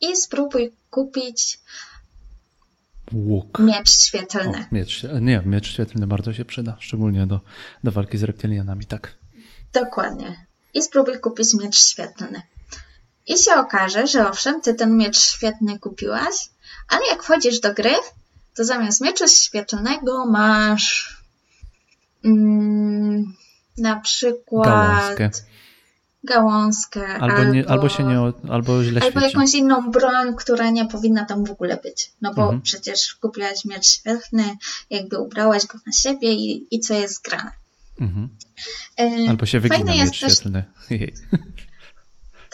i 0.00 0.16
spróbuj 0.16 0.72
kupić 0.90 1.58
Łuk. 3.12 3.58
miecz 3.58 3.90
świetlny. 3.90 4.58
O, 4.58 4.74
miecz, 4.74 5.06
nie, 5.20 5.42
miecz 5.46 5.72
świetlny 5.72 6.06
bardzo 6.06 6.32
się 6.32 6.44
przyda, 6.44 6.76
szczególnie 6.80 7.26
do, 7.26 7.40
do 7.84 7.92
walki 7.92 8.18
z 8.18 8.22
reptilianami, 8.22 8.86
tak. 8.86 9.14
Dokładnie. 9.72 10.46
I 10.74 10.82
spróbuj 10.82 11.20
kupić 11.20 11.54
miecz 11.54 11.78
świetlny. 11.78 12.42
I 13.26 13.38
się 13.38 13.54
okaże, 13.54 14.06
że 14.06 14.28
owszem, 14.28 14.60
ty 14.60 14.74
ten 14.74 14.96
miecz 14.96 15.18
świetny 15.18 15.78
kupiłaś, 15.78 16.34
ale 16.88 17.06
jak 17.10 17.22
wchodzisz 17.22 17.60
do 17.60 17.74
gry, 17.74 17.94
to 18.54 18.64
zamiast 18.64 19.00
miecza 19.00 19.28
świetlnego 19.28 20.26
masz 20.26 21.16
mm, 22.24 23.34
na 23.78 24.00
przykład 24.00 24.68
gałązkę. 24.68 25.30
Gałązkę. 26.24 27.06
Albo, 27.08 27.36
albo, 27.36 27.52
nie, 27.52 27.68
albo 27.68 27.88
się 27.88 28.04
nie, 28.04 28.32
albo 28.50 28.84
źle 28.84 29.00
Albo 29.00 29.20
świeci. 29.20 29.36
jakąś 29.36 29.54
inną 29.54 29.90
broń, 29.90 30.36
która 30.36 30.70
nie 30.70 30.86
powinna 30.86 31.24
tam 31.24 31.44
w 31.44 31.50
ogóle 31.50 31.76
być. 31.76 32.12
No 32.22 32.34
bo 32.34 32.42
mhm. 32.42 32.62
przecież 32.62 33.14
kupiłaś 33.14 33.64
miecz 33.64 33.86
świetny, 33.86 34.56
jakby 34.90 35.18
ubrałaś 35.18 35.66
go 35.66 35.78
na 35.86 35.92
siebie 35.92 36.32
i, 36.32 36.66
i 36.70 36.80
co 36.80 36.94
jest 36.94 37.24
grane. 37.24 37.50
Mhm. 38.00 38.28
E, 39.00 39.30
albo 39.30 39.46
się 39.46 39.60
wygina 39.60 39.92
miecz 39.92 40.20
też... 40.20 40.34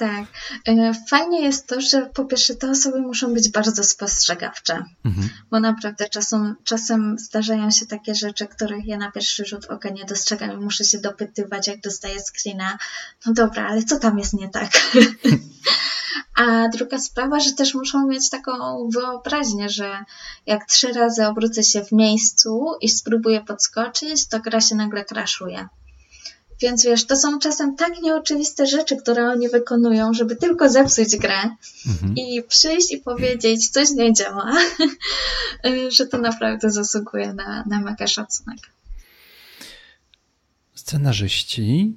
Tak. 0.01 0.25
E, 0.67 0.95
fajnie 1.09 1.43
jest 1.43 1.67
to, 1.67 1.81
że 1.81 2.07
po 2.07 2.25
pierwsze 2.25 2.55
te 2.55 2.71
osoby 2.71 3.01
muszą 3.01 3.35
być 3.35 3.51
bardzo 3.51 3.85
spostrzegawcze, 3.85 4.85
mhm. 5.05 5.29
bo 5.51 5.61
naprawdę 5.61 6.09
czasem, 6.09 6.57
czasem 6.65 7.19
zdarzają 7.19 7.71
się 7.71 7.87
takie 7.87 8.15
rzeczy, 8.15 8.47
których 8.47 8.87
ja 8.87 8.99
na 8.99 9.13
pierwszy 9.13 9.45
rzut 9.45 9.65
oka 9.65 9.89
nie 9.89 10.05
dostrzegam 10.05 10.53
i 10.53 10.65
muszę 10.65 10.85
się 10.85 10.99
dopytywać, 10.99 11.69
jak 11.69 11.81
dostaję 11.81 12.17
screena. 12.21 12.79
No 13.27 13.33
dobra, 13.33 13.69
ale 13.69 13.83
co 13.83 13.99
tam 13.99 14.19
jest 14.19 14.35
nie 14.35 14.49
tak? 14.49 14.71
A 16.37 16.69
druga 16.69 16.99
sprawa, 16.99 17.41
że 17.41 17.53
też 17.53 17.75
muszą 17.75 18.07
mieć 18.07 18.31
taką 18.31 18.53
wyobraźnię, 18.95 19.69
że 19.69 20.05
jak 20.47 20.67
trzy 20.67 20.93
razy 20.93 21.27
obrócę 21.27 21.63
się 21.63 21.85
w 21.85 21.93
miejscu 21.93 22.73
i 22.81 22.89
spróbuję 22.89 23.41
podskoczyć, 23.41 24.29
to 24.29 24.41
gra 24.41 24.61
się 24.61 24.75
nagle 24.75 25.05
kraszuje 25.05 25.69
Więc 26.61 26.85
wiesz, 26.85 27.07
to 27.07 27.17
są 27.17 27.39
czasem 27.39 27.77
tak 27.77 28.03
nieoczywiste 28.03 28.67
rzeczy, 28.67 28.97
które 28.97 29.29
oni 29.29 29.49
wykonują, 29.49 30.15
żeby 30.15 30.37
tylko 30.37 30.71
zepsuć 30.71 31.17
grę 31.17 31.57
mhm. 31.87 32.15
i 32.17 32.43
przyjść 32.49 32.93
i 32.93 32.99
powiedzieć, 32.99 33.69
coś 33.69 33.91
nie 33.91 34.13
działa, 34.13 34.53
że 35.97 36.07
to 36.07 36.19
naprawdę 36.19 36.71
zasługuje 36.71 37.35
na, 37.35 37.65
na 37.67 37.81
mega 37.81 38.07
szacunek. 38.07 38.59
Scenarzyści 40.75 41.93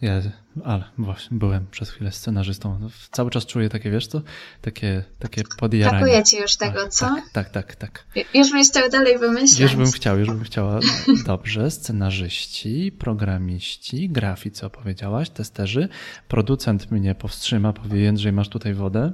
ja, 0.00 0.22
ale 0.64 0.84
właśnie, 0.98 1.38
byłem 1.38 1.66
przez 1.70 1.90
chwilę 1.90 2.12
scenarzystą. 2.12 2.88
Cały 3.10 3.30
czas 3.30 3.46
czuję 3.46 3.68
takie, 3.68 3.90
wiesz 3.90 4.06
co, 4.06 4.22
takie, 4.60 5.04
takie 5.18 5.42
podjaranie. 5.58 5.98
Brakuje 5.98 6.24
ci 6.24 6.36
już 6.36 6.56
tego, 6.56 6.88
co? 6.88 7.06
Tak, 7.32 7.50
tak, 7.50 7.50
tak, 7.50 7.76
tak. 7.76 8.06
Już 8.34 8.52
byś 8.52 8.68
chciał 8.68 8.90
dalej 8.90 9.18
wymyślać. 9.18 9.60
Już 9.60 9.76
bym 9.76 9.92
chciał, 9.92 10.18
już 10.18 10.28
bym 10.28 10.44
chciała. 10.44 10.80
Dobrze, 11.26 11.70
scenarzyści, 11.70 12.92
programiści, 12.98 14.08
graficy 14.08 14.66
opowiedziałaś, 14.66 15.30
testerzy. 15.30 15.88
Producent 16.28 16.90
mnie 16.90 17.14
powstrzyma, 17.14 17.72
powie 17.72 18.00
Jędrzej, 18.00 18.32
masz 18.32 18.48
tutaj 18.48 18.74
wodę? 18.74 19.12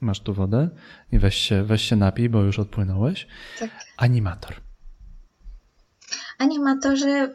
Masz 0.00 0.20
tu 0.20 0.34
wodę? 0.34 0.68
I 1.12 1.18
weź 1.18 1.34
się, 1.34 1.64
weź 1.64 1.82
się 1.82 1.96
napij, 1.96 2.28
bo 2.28 2.42
już 2.42 2.58
odpłynąłeś. 2.58 3.26
Tak. 3.58 3.70
Animator. 3.96 4.54
Animatorzy 6.38 7.34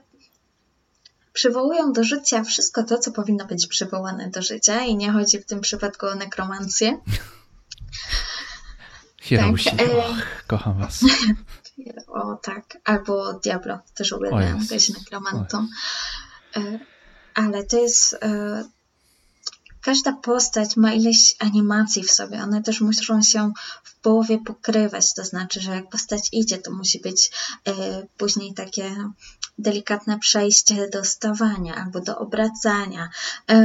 przywołują 1.35 1.93
do 1.93 2.03
życia 2.03 2.43
wszystko 2.43 2.83
to, 2.83 2.97
co 2.97 3.11
powinno 3.11 3.45
być 3.45 3.67
przywołane 3.67 4.29
do 4.29 4.41
życia 4.41 4.83
i 4.83 4.95
nie 4.95 5.11
chodzi 5.11 5.39
w 5.39 5.45
tym 5.45 5.61
przypadku 5.61 6.05
o 6.05 6.15
nekromancję. 6.15 6.99
Hiroshi, 9.21 9.69
tak, 9.69 9.81
e... 9.81 10.03
kocham 10.47 10.79
was. 10.79 10.99
o 12.07 12.35
tak, 12.35 12.77
albo 12.83 13.33
Diablo, 13.33 13.79
też 13.95 14.11
uwielbiam 14.11 14.65
być 14.65 14.89
nekromantą. 14.89 15.67
E, 16.55 16.79
ale 17.33 17.63
to 17.63 17.77
jest 17.77 18.13
e, 18.13 18.63
każda 19.81 20.13
postać 20.13 20.77
ma 20.77 20.93
ileś 20.93 21.35
animacji 21.39 22.03
w 22.03 22.11
sobie. 22.11 22.43
One 22.43 22.63
też 22.63 22.81
muszą 22.81 23.21
się 23.21 23.53
w 23.83 23.95
połowie 23.99 24.39
pokrywać. 24.45 25.13
To 25.13 25.25
znaczy, 25.25 25.61
że 25.61 25.71
jak 25.71 25.89
postać 25.89 26.29
idzie, 26.31 26.57
to 26.57 26.71
musi 26.71 26.99
być 26.99 27.31
y, 27.67 27.71
później 28.17 28.53
takie 28.53 28.95
delikatne 29.57 30.19
przejście 30.19 30.89
do 30.89 31.05
stawania 31.05 31.75
albo 31.75 32.01
do 32.01 32.17
obracania. 32.17 33.09
Y, 33.51 33.55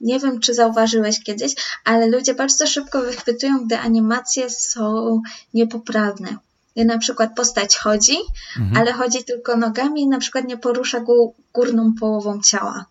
nie 0.00 0.20
wiem, 0.20 0.40
czy 0.40 0.54
zauważyłeś 0.54 1.22
kiedyś, 1.22 1.54
ale 1.84 2.06
ludzie 2.06 2.34
bardzo 2.34 2.66
szybko 2.66 3.00
wychwytują, 3.00 3.64
gdy 3.64 3.78
animacje 3.78 4.50
są 4.50 5.22
niepoprawne. 5.54 6.36
Na 6.76 6.98
przykład 6.98 7.34
postać 7.36 7.76
chodzi, 7.76 8.16
mhm. 8.58 8.76
ale 8.76 8.92
chodzi 8.92 9.24
tylko 9.24 9.56
nogami 9.56 10.02
i 10.02 10.08
na 10.08 10.18
przykład 10.18 10.44
nie 10.44 10.56
porusza 10.56 11.04
górną 11.52 11.94
połową 12.00 12.42
ciała. 12.42 12.86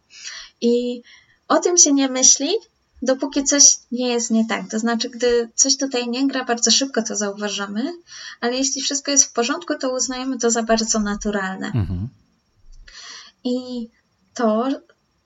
I 0.61 1.01
o 1.47 1.57
tym 1.57 1.77
się 1.77 1.93
nie 1.93 2.09
myśli, 2.09 2.49
dopóki 3.01 3.43
coś 3.43 3.77
nie 3.91 4.09
jest 4.09 4.31
nie 4.31 4.47
tak. 4.47 4.69
To 4.69 4.79
znaczy, 4.79 5.09
gdy 5.09 5.49
coś 5.55 5.77
tutaj 5.77 6.07
nie 6.07 6.27
gra, 6.27 6.45
bardzo 6.45 6.71
szybko 6.71 7.03
to 7.03 7.15
zauważamy, 7.15 7.93
ale 8.41 8.55
jeśli 8.55 8.81
wszystko 8.81 9.11
jest 9.11 9.25
w 9.25 9.33
porządku, 9.33 9.73
to 9.81 9.95
uznajemy 9.95 10.39
to 10.39 10.51
za 10.51 10.63
bardzo 10.63 10.99
naturalne. 10.99 11.67
Mhm. 11.67 12.09
I 13.45 13.89
to 14.33 14.67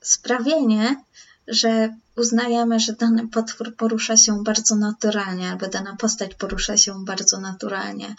sprawienie, 0.00 1.04
że 1.48 1.96
uznajemy, 2.16 2.80
że 2.80 2.92
dany 2.92 3.28
potwór 3.28 3.76
porusza 3.76 4.16
się 4.16 4.44
bardzo 4.44 4.76
naturalnie, 4.76 5.50
albo 5.50 5.68
dana 5.68 5.96
postać 5.96 6.34
porusza 6.34 6.76
się 6.76 7.04
bardzo 7.04 7.40
naturalnie, 7.40 8.14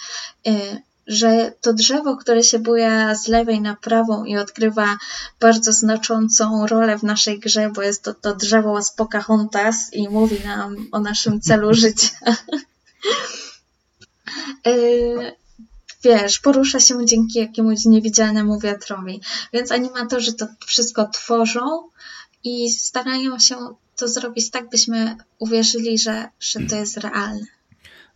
y, 0.48 0.82
że 1.08 1.54
to 1.62 1.74
drzewo, 1.74 2.18
które 2.18 2.44
się 2.44 2.60
buja 2.60 3.16
z 3.16 3.28
lewej 3.28 3.62
na 3.62 3.76
prawą 3.76 4.24
i 4.24 4.38
odgrywa 4.38 4.98
bardzo 5.40 5.74
znaczącą 5.74 6.68
rolę 6.68 6.98
w 6.98 7.04
naszej 7.04 7.40
grze, 7.40 7.70
bo 7.76 7.82
jest 7.82 8.04
to, 8.04 8.14
to 8.14 8.36
drzewo 8.36 8.82
z 8.82 8.92
Pocahontas 8.92 9.94
i 9.94 10.10
mówi 10.10 10.40
nam 10.46 10.76
o 10.92 11.00
naszym 11.00 11.42
celu 11.42 11.74
życia. 11.84 12.10
Wiesz, 16.04 16.40
porusza 16.40 16.80
się 16.80 17.06
dzięki 17.06 17.40
jakiemuś 17.40 17.86
niewidzialnemu 17.86 18.60
wiatrowi. 18.60 19.22
Więc 19.54 19.72
animatorzy 19.72 20.34
to 20.34 20.48
wszystko 20.66 21.08
tworzą 21.08 21.90
i 22.44 22.70
starają 22.70 23.40
się 23.40 23.56
to 23.98 24.08
zrobić 24.08 24.50
tak, 24.52 24.70
byśmy 24.70 25.16
uwierzyli, 25.40 26.00
że, 26.00 26.28
że 26.40 26.60
to 26.60 26.76
jest 26.76 26.98
realne. 26.98 27.46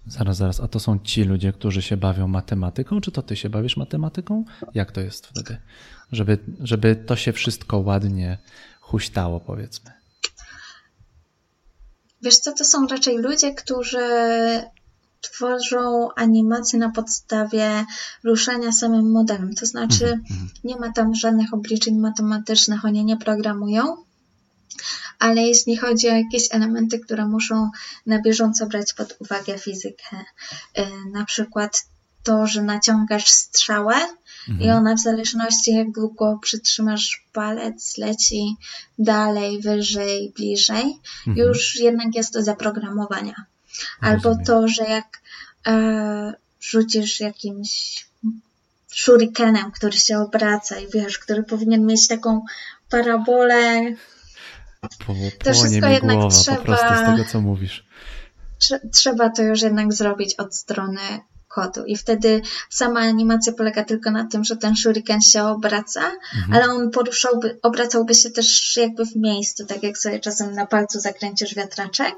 Zaraz, 0.07 0.37
zaraz, 0.37 0.59
a 0.59 0.67
to 0.67 0.79
są 0.79 0.99
ci 0.99 1.23
ludzie, 1.23 1.53
którzy 1.53 1.81
się 1.81 1.97
bawią 1.97 2.27
matematyką, 2.27 3.01
czy 3.01 3.11
to 3.11 3.21
ty 3.21 3.35
się 3.35 3.49
bawisz 3.49 3.77
matematyką? 3.77 4.45
Jak 4.73 4.91
to 4.91 5.01
jest 5.01 5.27
wtedy? 5.27 5.57
Żeby, 6.11 6.39
żeby 6.59 6.95
to 6.95 7.15
się 7.15 7.33
wszystko 7.33 7.77
ładnie 7.77 8.37
huśtało, 8.79 9.39
powiedzmy. 9.39 9.91
Wiesz 12.21 12.37
co, 12.37 12.53
to 12.53 12.65
są 12.65 12.87
raczej 12.87 13.17
ludzie, 13.17 13.53
którzy 13.53 13.99
tworzą 15.31 16.09
animacje 16.15 16.79
na 16.79 16.89
podstawie 16.89 17.85
ruszania 18.23 18.71
samym 18.71 19.11
modelem. 19.11 19.55
To 19.55 19.65
znaczy, 19.65 20.05
mm 20.05 20.19
-hmm. 20.19 20.47
nie 20.63 20.75
ma 20.75 20.93
tam 20.93 21.15
żadnych 21.15 21.53
obliczeń 21.53 21.97
matematycznych, 21.97 22.85
oni 22.85 23.05
nie 23.05 23.17
programują, 23.17 23.97
ale 25.19 25.41
jeśli 25.41 25.77
chodzi 25.77 26.09
o 26.09 26.15
jakieś 26.15 26.47
elementy, 26.51 26.99
które 26.99 27.25
muszą 27.25 27.69
na 28.05 28.21
bieżąco 28.21 28.67
brać 28.67 28.93
pod 28.93 29.15
uwagę 29.19 29.57
fizykę, 29.57 30.17
y, 30.77 30.81
na 31.11 31.25
przykład 31.25 31.85
to, 32.23 32.47
że 32.47 32.61
naciągasz 32.61 33.27
strzałę 33.29 33.95
mhm. 34.49 34.61
i 34.61 34.69
ona 34.69 34.95
w 34.95 34.99
zależności 34.99 35.71
jak 35.71 35.91
długo 35.91 36.39
przytrzymasz 36.41 37.25
palec, 37.33 37.97
leci 37.97 38.55
dalej, 38.99 39.61
wyżej, 39.61 40.33
bliżej, 40.35 40.99
mhm. 41.27 41.47
już 41.47 41.75
jednak 41.75 42.15
jest 42.15 42.33
do 42.33 42.43
zaprogramowania. 42.43 43.45
Albo 44.01 44.35
to, 44.45 44.67
że 44.67 44.83
jak 44.83 45.21
e, 45.67 46.33
rzucisz 46.61 47.19
jakimś 47.19 48.05
shurikenem, 48.93 49.71
który 49.71 49.97
się 49.97 50.19
obraca 50.19 50.79
i 50.79 50.91
wiesz, 50.91 51.19
który 51.19 51.43
powinien 51.43 51.85
mieć 51.85 52.07
taką 52.07 52.41
parabolę 52.89 53.95
po, 54.89 55.13
to 55.43 55.53
wszystko 55.53 55.87
jednak 55.87 56.15
głowa, 56.15 56.35
trzeba, 56.35 56.97
z 56.97 57.05
tego, 57.05 57.29
co 57.31 57.41
mówisz. 57.41 57.85
Trzeba 58.93 59.29
to 59.29 59.43
już 59.43 59.61
jednak 59.61 59.93
zrobić 59.93 60.35
od 60.35 60.55
strony 60.55 61.01
kodu. 61.55 61.85
I 61.85 61.95
wtedy 61.95 62.41
sama 62.69 62.99
animacja 62.99 63.53
polega 63.53 63.83
tylko 63.83 64.11
na 64.11 64.27
tym, 64.27 64.43
że 64.43 64.55
ten 64.57 64.75
shuriken 64.75 65.21
się 65.21 65.43
obraca, 65.43 66.01
mhm. 66.35 66.53
ale 66.53 66.73
on 66.73 66.91
poruszałby, 66.91 67.59
obracałby 67.61 68.15
się 68.15 68.29
też 68.29 68.77
jakby 68.77 69.05
w 69.05 69.15
miejscu, 69.15 69.65
tak 69.65 69.83
jak 69.83 69.97
sobie 69.97 70.19
czasem 70.19 70.53
na 70.53 70.65
palcu 70.65 70.99
zakręcisz 70.99 71.55
wiatraczek. 71.55 72.15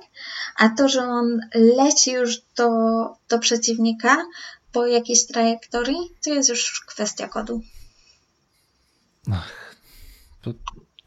A 0.58 0.70
to, 0.70 0.90
że 0.90 1.04
on 1.04 1.40
leci 1.56 2.12
już 2.12 2.42
do, 2.56 2.70
do 3.30 3.40
przeciwnika 3.40 4.18
po 4.72 4.88
jakiejś 4.88 5.26
trajektorii, 5.26 6.00
to 6.24 6.30
jest 6.30 6.50
już 6.50 6.86
kwestia 6.88 7.28
kodu. 7.28 7.62
Ach, 9.32 9.76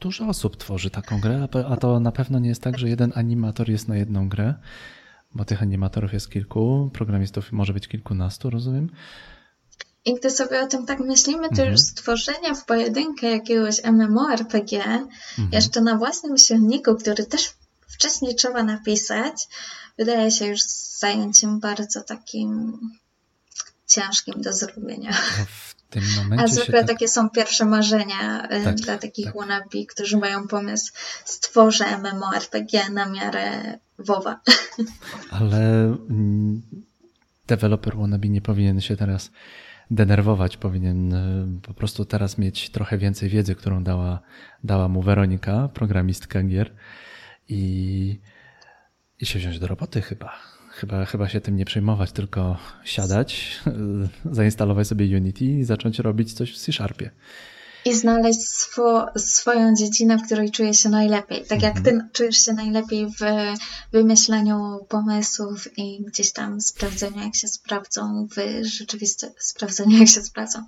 dużo 0.00 0.26
osób 0.26 0.56
tworzy 0.56 0.90
taką 0.90 1.20
grę, 1.20 1.48
a 1.68 1.76
to 1.76 2.00
na 2.00 2.12
pewno 2.12 2.38
nie 2.38 2.48
jest 2.48 2.62
tak, 2.62 2.78
że 2.78 2.88
jeden 2.88 3.12
animator 3.14 3.70
jest 3.70 3.88
na 3.88 3.96
jedną 3.96 4.28
grę, 4.28 4.54
bo 5.34 5.44
tych 5.44 5.62
animatorów 5.62 6.12
jest 6.12 6.30
kilku, 6.30 6.90
programistów 6.92 7.52
może 7.52 7.72
być 7.72 7.88
kilkunastu, 7.88 8.50
rozumiem. 8.50 8.90
I 10.04 10.14
gdy 10.14 10.30
sobie 10.30 10.62
o 10.62 10.66
tym 10.66 10.86
tak 10.86 11.00
myślimy, 11.00 11.42
to 11.42 11.48
mhm. 11.48 11.72
już 11.72 11.80
stworzenie 11.80 12.54
w 12.54 12.64
pojedynkę 12.64 13.30
jakiegoś 13.30 13.84
MMORPG, 13.84 14.72
mhm. 14.72 15.48
jeszcze 15.52 15.80
na 15.80 15.98
własnym 15.98 16.38
silniku, 16.38 16.94
który 16.94 17.26
też 17.26 17.52
wcześniej 17.88 18.34
trzeba 18.34 18.62
napisać, 18.62 19.48
wydaje 19.98 20.30
się 20.30 20.46
już 20.46 20.60
zajęciem 20.98 21.60
bardzo 21.60 22.00
takim 22.02 22.78
ciężkim 23.86 24.42
do 24.42 24.52
zrobienia. 24.52 25.10
No, 25.10 25.44
tym 25.90 26.02
momencie. 26.16 26.44
A 26.44 26.48
zwykle 26.48 26.78
tak... 26.78 26.88
takie 26.88 27.08
są 27.08 27.30
pierwsze 27.30 27.64
marzenia 27.64 28.44
y, 28.44 28.64
tak, 28.64 28.76
dla 28.76 28.98
takich 28.98 29.24
tak. 29.24 29.34
wannabe, 29.34 29.86
którzy 29.88 30.16
mają 30.16 30.48
pomysł, 30.48 30.92
stworzę 31.24 31.84
MMORPG 31.98 32.90
na 32.92 33.06
miarę 33.06 33.78
WoWa. 33.98 34.40
Ale 35.40 35.84
mm, 36.10 36.62
deweloper 37.46 37.96
wannabe 37.96 38.28
nie 38.28 38.40
powinien 38.40 38.80
się 38.80 38.96
teraz 38.96 39.30
denerwować, 39.90 40.56
powinien 40.56 41.12
y, 41.12 41.60
po 41.62 41.74
prostu 41.74 42.04
teraz 42.04 42.38
mieć 42.38 42.70
trochę 42.70 42.98
więcej 42.98 43.28
wiedzy, 43.28 43.54
którą 43.54 43.84
dała, 43.84 44.20
dała 44.64 44.88
mu 44.88 45.02
Weronika, 45.02 45.68
programistka 45.74 46.42
gier 46.42 46.74
i, 47.48 48.20
i 49.20 49.26
się 49.26 49.38
wziąć 49.38 49.58
do 49.58 49.66
roboty 49.66 50.02
chyba. 50.02 50.49
Chyba, 50.80 51.04
chyba 51.04 51.28
się 51.28 51.40
tym 51.40 51.56
nie 51.56 51.64
przejmować, 51.64 52.12
tylko 52.12 52.56
siadać, 52.84 53.60
zainstalować 54.32 54.88
sobie 54.88 55.16
Unity 55.16 55.44
i 55.44 55.64
zacząć 55.64 55.98
robić 55.98 56.32
coś 56.32 56.52
w 56.52 56.58
C-Sharpie. 56.58 57.10
I 57.84 57.94
znaleźć 57.94 58.40
swo, 58.40 59.06
swoją 59.16 59.74
dziedzinę, 59.74 60.18
w 60.18 60.22
której 60.22 60.50
czuję 60.50 60.74
się 60.74 60.88
najlepiej. 60.88 61.44
Tak 61.44 61.62
jak 61.62 61.80
ty 61.80 62.00
czujesz 62.12 62.36
się 62.36 62.52
najlepiej 62.52 63.06
w 63.06 63.20
wymyślaniu 63.92 64.86
pomysłów 64.88 65.78
i 65.78 66.04
gdzieś 66.04 66.32
tam 66.32 66.60
sprawdzeniu, 66.60 67.22
jak 67.22 67.36
się 67.36 67.48
sprawdzą 67.48 68.28
w 68.36 68.64
rzeczywistości, 68.64 69.36
sprawdzeniu, 69.38 69.98
jak 69.98 70.08
się 70.08 70.22
sprawdzą, 70.22 70.64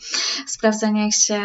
sprawdzeniu, 0.47 1.03
jak 1.03 1.15
się 1.15 1.41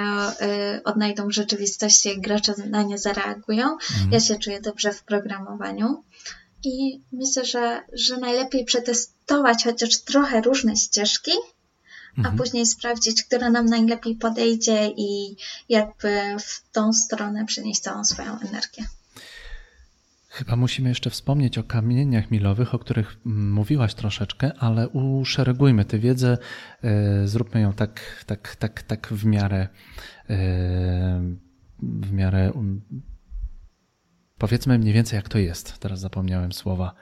y, 0.76 0.84
odnajdą 0.84 1.28
w 1.28 1.34
rzeczywistości, 1.34 2.10
jak 2.10 2.20
gracze 2.22 2.54
na 2.70 2.84
nie 2.84 2.98
zareagują. 2.98 3.72
Mhm. 3.72 4.12
Ja 4.12 4.20
się 4.20 4.36
czuję 4.36 4.62
dobrze 4.62 4.94
w 4.94 5.04
programowaniu. 5.04 6.04
I 6.68 7.02
myślę, 7.12 7.46
że, 7.46 7.82
że 7.94 8.18
najlepiej 8.18 8.66
przetestować 8.66 9.64
chociaż 9.64 10.02
trochę 10.02 10.42
różne 10.42 10.76
ścieżki, 10.76 11.32
mhm. 12.18 12.36
a 12.36 12.38
później 12.38 12.66
sprawdzić, 12.66 13.24
która 13.24 13.50
nam 13.50 13.66
najlepiej 13.66 14.16
podejdzie 14.16 14.88
i 14.98 15.36
jakby 15.70 16.20
w 16.40 16.72
tą 16.72 16.94
stronę 16.94 17.46
przenieść 17.46 17.80
całą 17.80 18.06
swoją 18.06 18.40
energię. 18.40 18.86
Chyba 20.30 20.56
musimy 20.56 20.90
jeszcze 20.90 21.10
wspomnieć 21.10 21.58
o 21.58 21.64
kamieniach 21.64 22.32
milowych, 22.32 22.74
o 22.74 22.80
których 22.80 23.18
mm, 23.26 23.52
mówiłaś 23.54 23.94
troszeczkę, 23.94 24.52
ale 24.60 24.90
uszeregujmy 24.90 25.86
tę 25.86 26.00
wiedzę, 26.00 26.38
e, 26.84 27.28
zróbmy 27.28 27.62
ją 27.62 27.74
tak, 27.74 28.24
tak, 28.26 28.56
tak, 28.56 28.84
tak 28.84 29.08
w 29.08 29.26
miarę, 29.26 29.68
e, 30.30 31.22
w 31.80 32.12
miarę 32.12 32.52
um, 32.54 32.82
Powiedzmy 34.38 34.80
mniej 34.80 34.94
więcej, 34.94 35.18
jak 35.18 35.30
to 35.30 35.38
jest. 35.38 35.80
Teraz 35.80 36.00
zapomniałem 36.00 36.54
słowa. 36.54 36.96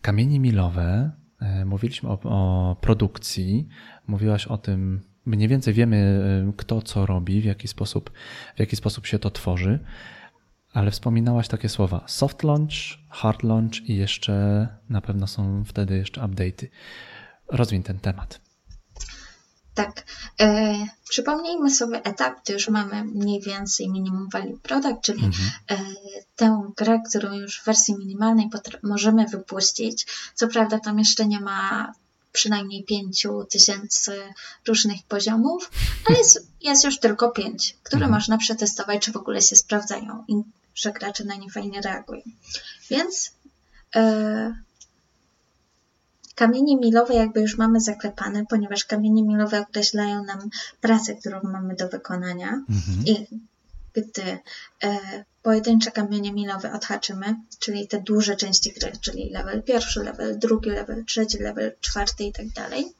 Kamienie 0.00 0.40
milowe, 0.40 1.10
e, 1.40 1.64
mówiliśmy 1.64 2.08
o, 2.08 2.18
o 2.24 2.76
produkcji, 2.80 3.68
mówiłaś 4.06 4.46
o 4.46 4.58
tym, 4.58 5.00
mniej 5.26 5.48
więcej 5.48 5.74
wiemy, 5.74 5.96
e, 6.48 6.52
kto 6.56 6.82
co 6.82 7.06
robi, 7.06 7.40
w 7.40 7.44
jaki 7.44 7.68
sposób, 7.68 8.10
w 8.56 8.60
jaki 8.60 8.76
sposób 8.76 9.06
się 9.06 9.18
to 9.18 9.30
tworzy, 9.30 9.78
ale 10.72 10.90
wspominałaś 10.90 11.48
takie 11.48 11.68
słowa 11.68 12.04
soft 12.06 12.42
launch, 12.42 12.72
hard 13.08 13.42
launch 13.42 13.88
i 13.88 13.96
jeszcze 13.96 14.68
na 14.88 15.00
pewno 15.00 15.26
są 15.26 15.64
wtedy 15.64 15.96
jeszcze 15.96 16.20
update'y. 16.20 16.66
Rozwiń 17.48 17.82
ten 17.82 17.98
temat. 17.98 18.51
Tak. 19.74 20.04
E, 20.40 20.74
przypomnijmy 21.08 21.70
sobie 21.70 22.04
etap, 22.04 22.42
gdy 22.44 22.52
już 22.52 22.68
mamy 22.68 23.04
mniej 23.04 23.40
więcej 23.40 23.88
minimum 23.88 24.28
value 24.28 24.58
product, 24.62 25.00
czyli 25.02 25.24
mhm. 25.24 25.50
e, 25.70 25.76
tę 26.36 26.70
grę, 26.76 27.00
którą 27.08 27.32
już 27.32 27.60
w 27.60 27.64
wersji 27.64 27.94
minimalnej 27.98 28.50
możemy 28.82 29.26
wypuścić. 29.26 30.06
Co 30.34 30.48
prawda 30.48 30.78
tam 30.78 30.98
jeszcze 30.98 31.26
nie 31.26 31.40
ma 31.40 31.92
przynajmniej 32.32 32.84
pięciu 32.84 33.44
tysięcy 33.44 34.22
różnych 34.66 35.02
poziomów, 35.02 35.70
ale 36.08 36.18
jest, 36.18 36.46
jest 36.68 36.84
już 36.84 36.98
tylko 36.98 37.30
pięć, 37.30 37.76
które 37.82 38.04
mhm. 38.04 38.12
można 38.12 38.38
przetestować, 38.38 39.02
czy 39.02 39.12
w 39.12 39.16
ogóle 39.16 39.42
się 39.42 39.56
sprawdzają 39.56 40.24
i 40.28 40.34
że 40.74 40.92
gracze 40.92 41.24
na 41.24 41.34
nie 41.34 41.50
fajnie 41.50 41.80
reagują. 41.80 42.22
Więc 42.90 43.32
e, 43.96 44.54
Kamienie 46.34 46.76
milowe 46.76 47.14
jakby 47.14 47.40
już 47.40 47.58
mamy 47.58 47.80
zaklepane, 47.80 48.46
ponieważ 48.46 48.84
kamienie 48.84 49.22
milowe 49.22 49.60
określają 49.60 50.24
nam 50.24 50.50
pracę, 50.80 51.14
którą 51.14 51.40
mamy 51.42 51.74
do 51.74 51.88
wykonania. 51.88 52.48
Mhm. 52.48 53.06
I 53.06 53.26
gdy 53.94 54.38
e, 54.84 54.98
pojedyncze 55.42 55.90
kamienie 55.90 56.32
milowe 56.32 56.72
odhaczymy, 56.72 57.36
czyli 57.58 57.88
te 57.88 58.00
duże 58.00 58.36
części 58.36 58.72
gry, 58.72 58.92
czyli 59.00 59.30
level 59.30 59.62
pierwszy, 59.62 60.02
level 60.02 60.38
drugi, 60.38 60.70
level 60.70 61.04
trzeci, 61.04 61.38
level 61.38 61.72
czwarty 61.80 62.24
i 62.24 62.32
tak 62.32 62.48
dalej, 62.48 62.92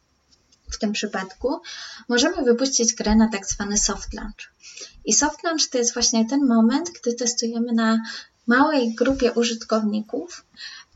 w 0.71 0.79
tym 0.79 0.93
przypadku 0.93 1.61
możemy 2.09 2.43
wypuścić 2.45 2.95
grę 2.95 3.17
na 3.17 3.29
tak 3.29 3.47
zwany 3.47 3.79
soft 3.79 4.15
launch. 4.15 4.53
I 5.05 5.13
soft 5.13 5.43
launch 5.45 5.69
to 5.71 5.79
jest 5.79 5.95
właśnie 5.95 6.29
ten 6.29 6.47
moment, 6.47 6.91
gdy 6.91 7.15
testujemy 7.15 7.73
na 7.73 8.03
małej 8.47 8.95
grupie 8.95 9.33
użytkowników, 9.33 10.45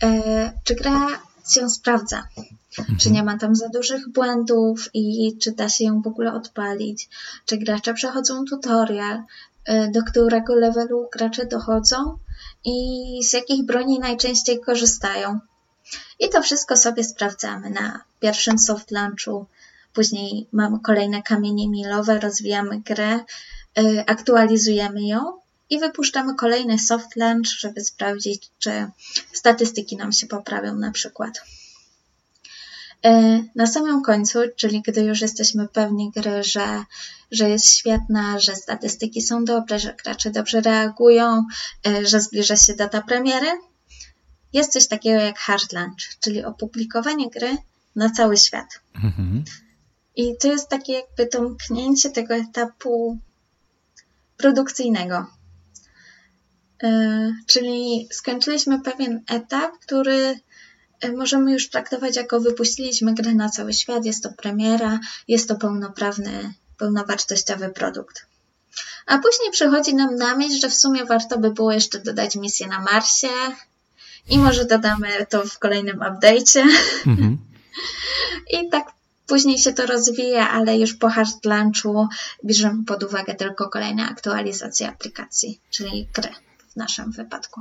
e, 0.03 0.53
czy 0.65 0.75
gra 0.75 1.09
się 1.55 1.71
sprawdza. 1.71 2.29
Mhm. 2.79 2.99
Czy 2.99 3.11
nie 3.11 3.23
ma 3.23 3.39
tam 3.39 3.57
za 3.57 3.69
dużych 3.69 4.09
błędów 4.09 4.91
i 4.95 5.37
czy 5.39 5.53
da 5.53 5.69
się 5.69 5.85
ją 5.85 6.03
w 6.03 6.07
ogóle 6.07 6.33
odpalić, 6.33 7.09
czy 7.47 7.57
gracze 7.57 7.95
przechodzą 7.95 8.45
tutorial, 8.45 9.23
y, 9.69 9.91
do 9.95 10.03
którego 10.03 10.55
levelu 10.55 11.09
gracze 11.13 11.47
dochodzą 11.47 12.19
i 12.65 12.75
z 13.25 13.33
jakich 13.33 13.67
broni 13.67 13.99
najczęściej 13.99 14.61
korzystają. 14.61 15.39
I 16.21 16.29
to 16.29 16.43
wszystko 16.43 16.77
sobie 16.77 17.05
sprawdzamy 17.05 17.71
na 17.71 18.01
pierwszym 18.21 18.59
soft 18.59 18.91
launchu. 18.91 19.47
Później 19.93 20.47
mamy 20.53 20.81
kolejne 20.81 21.23
kamienie 21.23 21.69
milowe, 21.69 22.21
rozwijamy 22.21 22.81
grę, 22.81 23.21
y, 23.79 24.05
aktualizujemy 24.07 25.07
ją 25.07 25.46
i 25.71 25.79
wypuszczamy 25.79 26.35
kolejny 26.35 26.79
soft 26.79 27.17
launch, 27.17 27.47
żeby 27.59 27.85
sprawdzić, 27.85 28.51
czy 28.59 28.91
statystyki 29.33 29.97
nam 29.97 30.13
się 30.13 30.27
poprawią 30.27 30.77
na 30.77 30.93
przykład. 30.93 31.41
E, 33.05 33.43
na 33.55 33.67
samym 33.67 34.03
końcu, 34.03 34.39
czyli 34.57 34.83
gdy 34.83 35.01
już 35.01 35.21
jesteśmy 35.21 35.69
pewni 35.69 36.11
gry, 36.11 36.45
że, 36.45 36.85
że 37.31 37.51
jest 37.51 37.71
świetna, 37.71 38.39
że 38.41 38.57
statystyki 38.57 39.23
są 39.23 39.45
dobre, 39.45 39.79
że 39.79 39.95
gracze 40.05 40.31
dobrze 40.31 40.61
reagują, 40.61 41.45
e, 41.87 42.07
że 42.07 42.21
zbliża 42.21 42.57
się 42.57 42.75
data 42.75 43.03
premiery, 43.03 43.49
jest 44.53 44.73
coś 44.73 44.89
takiego 44.89 45.21
jak 45.21 45.39
hard 45.39 45.73
launch, 45.73 46.19
czyli 46.21 46.45
opublikowanie 46.45 47.31
gry 47.31 47.57
na 47.97 48.11
cały 48.11 48.37
świat. 48.37 48.81
Mhm. 48.95 49.45
I 50.17 50.37
to 50.41 50.49
jest 50.49 50.69
takie 50.69 50.93
jakby 50.93 51.29
domknięcie 51.33 52.11
tego 52.11 52.35
etapu 52.35 53.19
produkcyjnego. 54.37 55.27
E, 56.83 57.33
czyli 57.47 58.09
skończyliśmy 58.11 58.81
pewien 58.81 59.23
etap, 59.27 59.73
który 59.79 60.41
e, 61.01 61.13
możemy 61.13 61.53
już 61.53 61.71
traktować 61.71 62.17
jako 62.17 62.41
wypuściliśmy 62.41 63.15
grę 63.15 63.35
na 63.35 63.51
cały 63.51 63.73
świat, 63.73 64.05
jest 64.05 64.23
to 64.23 64.33
premiera, 64.33 65.01
jest 65.29 65.49
to 65.49 65.55
pełnoprawny, 65.55 66.53
pełnowartościowy 66.79 67.69
produkt. 67.69 68.27
A 69.07 69.19
później 69.19 69.51
przychodzi 69.53 69.95
nam 69.95 70.17
na 70.17 70.37
myśl, 70.37 70.61
że 70.61 70.71
w 70.71 70.75
sumie 70.75 71.05
warto 71.05 71.39
by 71.39 71.51
było 71.51 71.73
jeszcze 71.73 71.99
dodać 71.99 72.37
misję 72.37 72.67
na 72.67 72.81
Marsie 72.81 73.29
i 74.29 74.39
może 74.39 74.65
dodamy 74.65 75.27
to 75.29 75.47
w 75.47 75.59
kolejnym 75.59 75.99
update'cie. 75.99 76.63
Mhm. 77.07 77.39
I 78.61 78.69
tak 78.71 78.87
później 79.27 79.59
się 79.59 79.73
to 79.73 79.87
rozwija, 79.87 80.51
ale 80.51 80.79
już 80.79 80.95
po 80.95 81.09
hard 81.09 81.45
launchu 81.45 82.09
bierzemy 82.45 82.85
pod 82.85 83.03
uwagę 83.03 83.35
tylko 83.35 83.69
kolejne 83.69 84.09
aktualizacje 84.09 84.89
aplikacji, 84.89 85.61
czyli 85.71 86.09
gry 86.15 86.46
w 86.77 86.79
naszym 86.79 87.13
wypadku. 87.13 87.61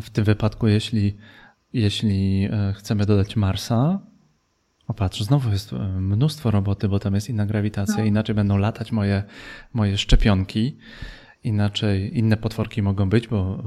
W 0.00 0.10
tym 0.10 0.24
wypadku, 0.24 0.68
jeśli, 0.68 1.16
jeśli 1.72 2.48
e, 2.52 2.72
chcemy 2.76 3.06
dodać 3.06 3.36
Marsa, 3.36 4.00
o 4.86 4.94
patrz, 4.94 5.22
znowu 5.22 5.50
jest 5.50 5.72
e, 5.72 5.78
mnóstwo 5.78 6.50
roboty, 6.50 6.88
bo 6.88 6.98
tam 6.98 7.14
jest 7.14 7.28
inna 7.28 7.46
grawitacja, 7.46 7.98
no. 7.98 8.04
inaczej 8.04 8.34
będą 8.34 8.56
latać 8.56 8.92
moje, 8.92 9.22
moje 9.72 9.98
szczepionki, 9.98 10.78
inaczej 11.42 12.18
inne 12.18 12.36
potworki 12.36 12.82
mogą 12.82 13.08
być, 13.08 13.28
bo 13.28 13.62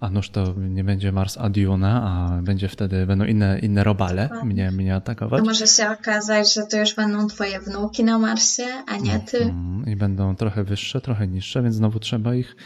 a 0.00 0.10
nuż 0.10 0.30
to 0.30 0.54
nie 0.58 0.84
będzie 0.84 1.12
Mars 1.12 1.38
Adiuna, 1.38 2.02
a 2.02 2.42
będzie 2.42 2.68
wtedy, 2.68 3.06
będą 3.06 3.24
inne, 3.24 3.58
inne 3.58 3.84
robale 3.84 4.30
mnie, 4.44 4.70
mnie 4.70 4.94
atakować. 4.94 5.40
A 5.40 5.44
może 5.44 5.66
się 5.66 5.90
okazać, 5.90 6.54
że 6.54 6.62
to 6.66 6.76
już 6.76 6.94
będą 6.94 7.26
twoje 7.26 7.60
wnuki 7.60 8.04
na 8.04 8.18
Marsie, 8.18 8.66
a 8.86 8.96
nie 8.96 9.20
ty. 9.20 9.42
Mm, 9.42 9.86
I 9.86 9.96
będą 9.96 10.36
trochę 10.36 10.64
wyższe, 10.64 11.00
trochę 11.00 11.28
niższe, 11.28 11.62
więc 11.62 11.74
znowu 11.74 11.98
trzeba 11.98 12.34
ich 12.34 12.56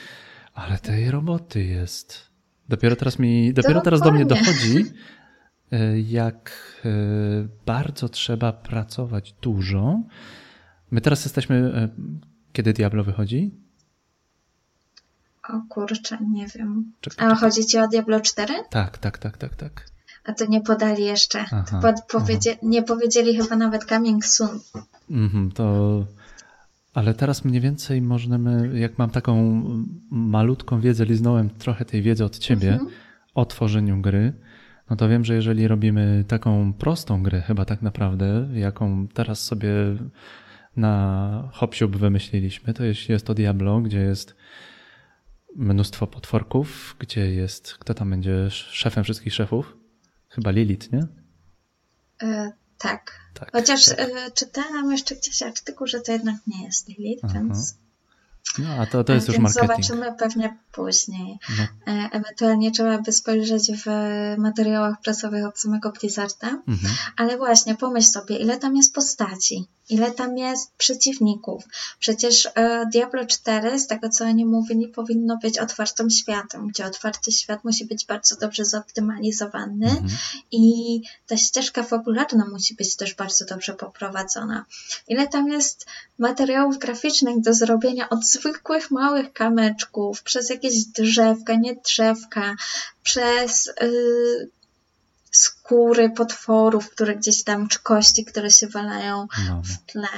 ale 0.55 0.79
tej 0.79 1.11
roboty 1.11 1.65
jest. 1.65 2.31
Dopiero 2.69 2.97
teraz 2.97 3.19
mi, 3.19 3.55
dopiero 3.55 3.81
teraz 3.81 4.01
do 4.01 4.13
mnie 4.13 4.27
dochodzi, 4.27 4.85
e, 5.73 6.01
jak 6.01 6.53
e, 6.85 6.89
bardzo 7.67 8.09
trzeba 8.09 8.53
pracować 8.53 9.35
dużo. 9.43 10.01
My 10.91 11.01
teraz 11.01 11.25
jesteśmy, 11.25 11.57
e, 11.57 11.89
kiedy 12.53 12.73
Diablo 12.73 13.05
wychodzi? 13.05 13.55
O 15.49 15.61
kurczę, 15.69 16.19
nie 16.33 16.47
wiem. 16.47 16.93
Czekaj, 17.01 17.29
A 17.29 17.35
chodzi 17.35 17.67
ci 17.67 17.79
o 17.79 17.89
Diablo 17.89 18.21
4? 18.21 18.55
Tak, 18.71 18.99
tak, 18.99 19.19
tak, 19.19 19.39
tak, 19.39 19.57
tak. 19.57 19.85
A 20.25 20.33
to 20.33 20.47
nie 20.47 20.61
podali 20.61 21.05
jeszcze. 21.05 21.45
Aha, 21.53 21.81
pod, 21.83 21.95
powiedzie, 22.09 22.57
nie 22.63 22.83
powiedzieli 22.83 23.37
chyba 23.37 23.57
nawet 23.57 23.85
coming 23.85 24.25
soon. 24.25 24.61
Mhm, 25.11 25.53
to 25.53 26.07
ale 26.95 27.15
teraz 27.15 27.45
mniej 27.45 27.61
więcej 27.61 28.03
możemy, 28.03 28.79
jak 28.79 28.99
mam 28.99 29.11
taką 29.11 29.63
malutką 30.11 30.81
wiedzę, 30.81 31.05
liznąłem 31.05 31.51
trochę 31.51 31.85
tej 31.85 32.03
wiedzy 32.03 32.25
od 32.25 32.39
ciebie 32.39 32.73
mhm. 32.73 32.91
o 33.35 33.45
tworzeniu 33.45 34.01
gry, 34.01 34.33
no 34.91 34.97
to 34.97 35.09
wiem, 35.09 35.25
że 35.25 35.35
jeżeli 35.35 35.69
robimy 35.69 36.25
taką 36.29 36.73
prostą 36.73 37.23
grę, 37.23 37.43
chyba 37.43 37.65
tak 37.65 37.83
naprawdę, 37.83 38.49
jaką 38.55 39.09
teraz 39.09 39.45
sobie 39.45 39.73
na 40.77 41.49
Hopsiub 41.53 41.97
wymyśliliśmy, 41.97 42.75
to 42.75 42.85
jest, 42.85 43.09
jest 43.09 43.27
to 43.27 43.35
Diablo, 43.35 43.81
gdzie 43.81 44.01
jest 44.01 44.37
mnóstwo 45.57 46.07
potworków, 46.07 46.97
gdzie 46.99 47.31
jest, 47.31 47.75
kto 47.75 47.95
tam 47.95 48.11
będzie 48.11 48.51
szefem 48.51 49.05
wszystkich 49.05 49.35
szefów? 49.35 49.77
Chyba 50.29 50.51
Lilith, 50.51 50.93
nie? 50.93 51.07
E, 52.23 52.53
Tak. 52.79 53.20
Tak, 53.35 53.53
Chociaż 53.53 53.87
tak. 53.89 54.01
y, 54.09 54.31
czytałam 54.35 54.93
jeszcze 54.93 55.17
gdzieś 55.17 55.43
artykuł, 55.43 55.87
że 55.87 56.01
to 56.01 56.13
jednak 56.13 56.35
nie 56.47 56.65
jest 56.65 56.89
Lilith, 56.89 57.25
Aha. 57.25 57.35
więc, 57.35 57.75
No, 58.59 58.69
a 58.75 58.87
to, 58.87 59.05
to 59.05 59.13
jest 59.13 59.29
już 59.29 59.39
marketing. 59.39 59.69
zobaczymy 59.71 60.15
pewnie 60.19 60.57
później. 60.73 61.39
No, 61.59 61.65
E, 61.93 62.09
Ewentualnie 62.13 62.71
trzeba 62.71 62.99
by 62.99 63.13
spojrzeć 63.13 63.73
w 63.85 63.91
materiałach 64.39 65.01
prasowych 65.01 65.47
od 65.47 65.59
samego 65.61 65.93
Blizzarda. 65.93 66.49
mhm. 66.49 66.95
Ale 67.17 67.37
właśnie, 67.37 67.75
pomyśl 67.75 68.09
sobie, 68.09 68.37
ile 68.37 68.57
tam 68.59 68.77
jest 68.77 68.95
postaci, 68.95 69.67
ile 69.89 70.11
tam 70.11 70.39
jest 70.39 70.73
przeciwników. 70.77 71.65
Przecież 71.99 72.49
e, 72.55 72.87
Diablo 72.93 73.27
4, 73.27 73.79
z 73.79 73.87
tego 73.87 74.09
co 74.09 74.25
oni 74.25 74.47
mówili, 74.47 74.89
powinno 74.89 75.37
być 75.37 75.59
otwartym 75.59 76.11
światem, 76.11 76.69
gdzie 76.69 76.87
otwarty 76.87 77.33
świat 77.33 77.65
musi 77.65 77.85
być 77.87 78.07
bardzo 78.07 78.37
dobrze 78.37 78.65
zoptymalizowany 78.65 79.87
Mhm. 79.87 80.09
i 80.53 80.63
ta 81.27 81.37
ścieżka 81.37 81.83
fabularna 81.83 82.47
musi 82.53 82.75
być 82.75 82.97
też 82.97 83.15
bardzo 83.15 83.45
dobrze 83.45 83.75
poprowadzona. 83.75 84.65
Ile 85.09 85.29
tam 85.29 85.49
jest 85.49 85.87
materiałów 86.19 86.79
graficznych 86.79 87.41
do 87.41 87.55
zrobienia 87.55 88.09
od 88.09 88.25
zwykłych 88.25 88.91
małych 88.91 89.33
kamyczków, 89.33 90.23
przez 90.23 90.51
jakieś 90.63 90.85
drzewka, 90.85 91.55
nie 91.55 91.75
drzewka, 91.75 92.57
przez 93.03 93.67
y, 93.83 94.49
skóry 95.31 96.11
potworów, 96.11 96.91
które 96.91 97.17
gdzieś 97.17 97.45
tam, 97.45 97.69
czy 97.69 97.79
kości, 97.79 98.25
które 98.25 98.51
się 98.51 98.67
walają 98.67 99.17
No, 99.17 99.55
no. 99.55 99.63
w 99.63 99.93
tle. 99.93 100.09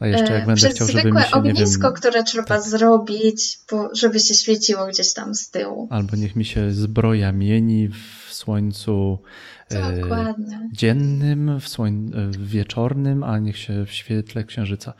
A 0.00 0.06
jeszcze 0.06 0.32
jak 0.32 0.42
E, 0.42 0.46
będę 0.46 0.56
przez 0.56 0.74
chciał, 0.74 0.86
żeby 0.86 1.00
zwykłe 1.00 1.20
mi 1.22 1.28
się, 1.28 1.34
ognisko, 1.34 1.88
wiem, 1.88 1.96
które 1.96 2.24
trzeba 2.24 2.44
tak. 2.44 2.62
zrobić, 2.62 3.58
żeby 3.92 4.20
się 4.20 4.34
świeciło 4.34 4.86
gdzieś 4.86 5.12
tam 5.12 5.34
z 5.34 5.50
tyłu. 5.50 5.88
albo 5.90 6.16
niech 6.16 6.36
mi 6.36 6.44
się 6.44 6.72
zbroja 6.72 7.32
mieni 7.32 7.88
w 7.88 8.34
słońcu 8.34 9.18
e, 9.72 10.34
dziennym, 10.72 11.60
w, 11.60 11.68
słoń, 11.68 12.10
e, 12.14 12.26
w 12.26 12.48
wieczornym, 12.48 13.22
a 13.22 13.38
niech 13.38 13.58
się 13.58 13.86
w 13.86 13.92
świetle 13.92 14.44
księżyca. 14.44 14.92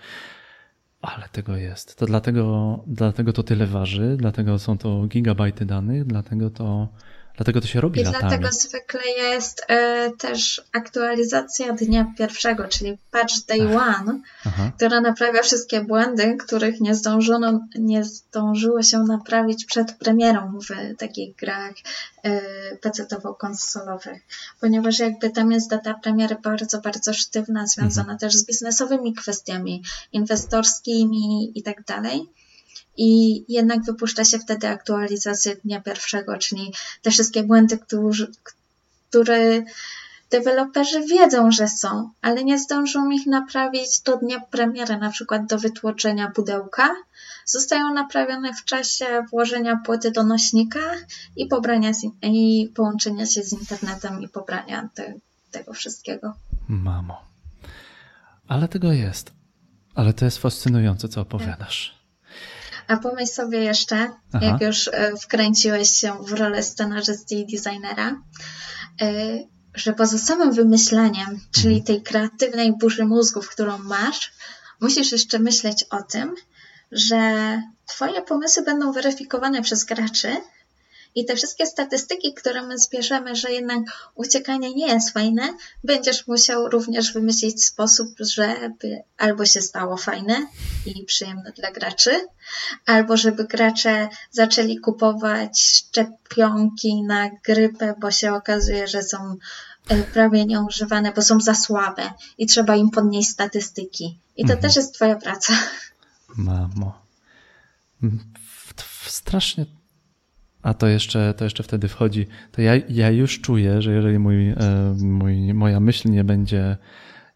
Ale 1.15 1.29
tego 1.29 1.57
jest. 1.57 1.97
To 1.97 2.07
dlatego, 2.07 2.79
dlatego 2.87 3.33
to 3.33 3.43
tyle 3.43 3.67
waży, 3.67 4.17
dlatego 4.19 4.59
są 4.59 4.79
to 4.79 5.07
gigabajty 5.07 5.67
danych, 5.67 6.05
dlatego 6.05 6.51
to, 6.51 6.89
dlatego 7.37 7.61
to 7.61 7.67
się 7.67 7.81
robi 7.81 8.01
I 8.01 8.05
latami. 8.05 8.21
dlatego 8.29 8.53
zwykle 8.53 9.01
jest 9.07 9.65
e, 9.69 10.11
też 10.19 10.63
aktualizacja 10.73 11.73
dnia 11.73 12.13
pierwszego, 12.19 12.69
czyli 12.69 12.99
patch 13.11 13.35
day 13.49 13.77
one, 13.77 14.21
Aha. 14.47 14.71
która 14.77 15.01
naprawia 15.01 15.43
wszystkie 15.43 15.81
błędy, 15.81 16.37
których 16.37 16.81
nie 16.81 16.95
zdążono, 16.95 17.61
nie 17.79 18.05
zdążyło 18.05 18.83
się 18.83 18.99
naprawić 18.99 19.65
przed 19.65 19.93
premierą 19.93 20.59
w 20.59 20.97
takich 20.99 21.37
grach 21.37 21.75
e, 22.23 22.41
PC-towo-konsolowych. 22.77 24.21
Ponieważ 24.61 24.99
jakby 24.99 25.31
tam 25.31 25.53
jest 25.53 25.71
data 25.71 25.95
premiery 25.95 26.37
bardzo, 26.43 26.81
bardzo 26.81 27.15
sztywna, 27.15 27.67
związana 27.67 28.19
też 28.19 28.35
z 28.35 28.47
biznesowymi 28.47 29.15
kwestiami, 29.15 29.83
inwestorskimi 30.13 31.53
i 31.55 31.63
tak 31.63 31.85
dalej. 31.85 32.29
I 32.97 33.45
jednak 33.53 33.85
wypuszcza 33.85 34.25
się 34.25 34.39
wtedy 34.39 34.69
aktualizację 34.69 35.57
dnia 35.57 35.81
pierwszego, 35.81 36.39
czyli 36.39 36.73
te 37.03 37.11
wszystkie 37.11 37.43
błędy, 37.43 37.79
którzy, 37.79 38.33
które 39.11 39.63
deweloperzy 40.31 41.01
wiedzą, 41.01 41.51
że 41.51 41.69
są, 41.69 42.11
ale 42.23 42.45
nie 42.45 42.59
zdążą 42.59 43.11
ich 43.11 43.27
naprawić 43.27 44.01
do 44.01 44.17
dnia 44.17 44.41
premiery, 44.41 44.97
na 44.97 45.11
przykład 45.11 45.47
do 45.47 45.59
wytłoczenia 45.59 46.31
pudełka. 46.31 46.89
Zostają 47.45 47.95
naprawione 47.95 48.55
w 48.55 48.65
czasie 48.65 49.07
włożenia 49.31 49.81
płyty 49.85 50.11
do 50.11 50.25
nośnika 50.25 50.81
i 51.37 51.47
pobrania 51.47 51.91
i 52.23 52.73
połączenia 52.75 53.27
się 53.27 53.43
z 53.43 53.53
internetem 53.53 54.23
i 54.23 54.29
pobrania 54.29 54.89
te, 54.95 55.15
tego 55.51 55.73
wszystkiego. 55.73 56.35
Mamo. 56.69 57.25
Ale 58.49 58.69
tego 58.69 58.93
jest. 58.93 59.33
Ale 59.95 60.13
to 60.13 60.25
jest 60.25 60.39
fascynujące, 60.39 61.09
co 61.09 61.21
opowiadasz. 61.21 61.96
A 62.89 62.97
pomyśl 62.97 63.33
sobie 63.33 63.59
jeszcze, 63.59 64.11
Aha. 64.33 64.47
jak 64.47 64.61
już 64.61 64.89
e, 64.89 65.17
wkręciłeś 65.17 65.91
się 65.91 66.13
w 66.25 66.33
rolę 66.33 66.63
scenarzysty 66.63 67.35
i 67.35 67.47
designera, 67.47 68.23
e, 69.01 69.39
że 69.75 69.93
poza 69.93 70.19
samym 70.19 70.53
wymyślaniem, 70.53 71.41
czyli 71.53 71.83
tej 71.83 72.03
kreatywnej 72.03 72.73
burzy 72.79 73.05
mózgów, 73.05 73.49
którą 73.49 73.79
masz, 73.79 74.33
musisz 74.81 75.13
jeszcze 75.13 75.39
myśleć 75.39 75.85
o 75.91 76.03
tym, 76.03 76.35
że 76.93 77.63
Twoje 77.87 78.23
pomysły 78.23 78.63
będą 78.63 78.93
weryfikowane 78.93 79.63
przez 79.63 79.85
graczy 79.85 80.37
i 81.17 81.25
te 81.25 81.37
wszystkie 81.37 81.67
statystyki, 81.67 82.35
które 82.35 82.67
my 82.67 82.79
zbierzemy, 82.79 83.37
że 83.37 83.53
jednak 83.53 83.79
uciekanie 84.15 84.75
nie 84.75 84.87
jest 84.87 85.11
fajne, 85.13 85.43
będziesz 85.85 86.27
musiał 86.27 86.69
również 86.69 87.13
wymyślić 87.13 87.65
sposób, 87.65 88.09
żeby 88.21 89.03
albo 89.19 89.45
się 89.47 89.63
stało 89.63 89.97
fajne 89.97 90.47
i 90.87 91.05
przyjemne 91.05 91.53
dla 91.53 91.71
graczy, 91.71 92.27
albo 92.87 93.17
żeby 93.17 93.45
gracze 93.45 94.09
zaczęli 94.31 94.79
kupować 94.79 95.61
szczepionki 95.61 97.03
na 97.03 97.31
grypę, 97.45 97.95
bo 98.01 98.11
się 98.11 98.33
okazuje, 98.35 98.89
że 98.89 99.03
są 99.03 99.37
e, 99.89 100.03
prawie 100.03 100.45
nieużywane, 100.45 101.13
bo 101.13 101.23
są 101.23 101.41
za 101.41 101.55
słabe 101.55 102.11
i 102.39 102.47
trzeba 102.47 102.77
im 102.77 102.91
podnieść 102.91 103.29
statystyki. 103.29 104.19
I 104.37 104.43
to 104.47 104.53
Mhm. 104.53 104.61
też 104.63 104.77
jest 104.77 104.95
Twoja 104.95 105.17
praca. 105.17 105.53
Mamo. 106.37 107.03
Strasznie. 109.07 109.67
A 110.67 110.75
to 110.75 110.87
jeszcze, 110.87 111.35
to 111.35 111.45
jeszcze 111.45 111.63
wtedy 111.63 111.89
wchodzi. 111.89 112.27
To 112.53 112.63
ja, 112.63 112.73
ja 112.89 113.11
już 113.11 113.41
czuję, 113.41 113.83
że 113.83 113.93
jeżeli 113.95 114.19
mój, 114.19 114.49
e, 114.49 114.57
mój, 115.01 115.55
moja 115.55 115.81
myśl 115.81 116.11
nie 116.11 116.25
będzie, 116.25 116.77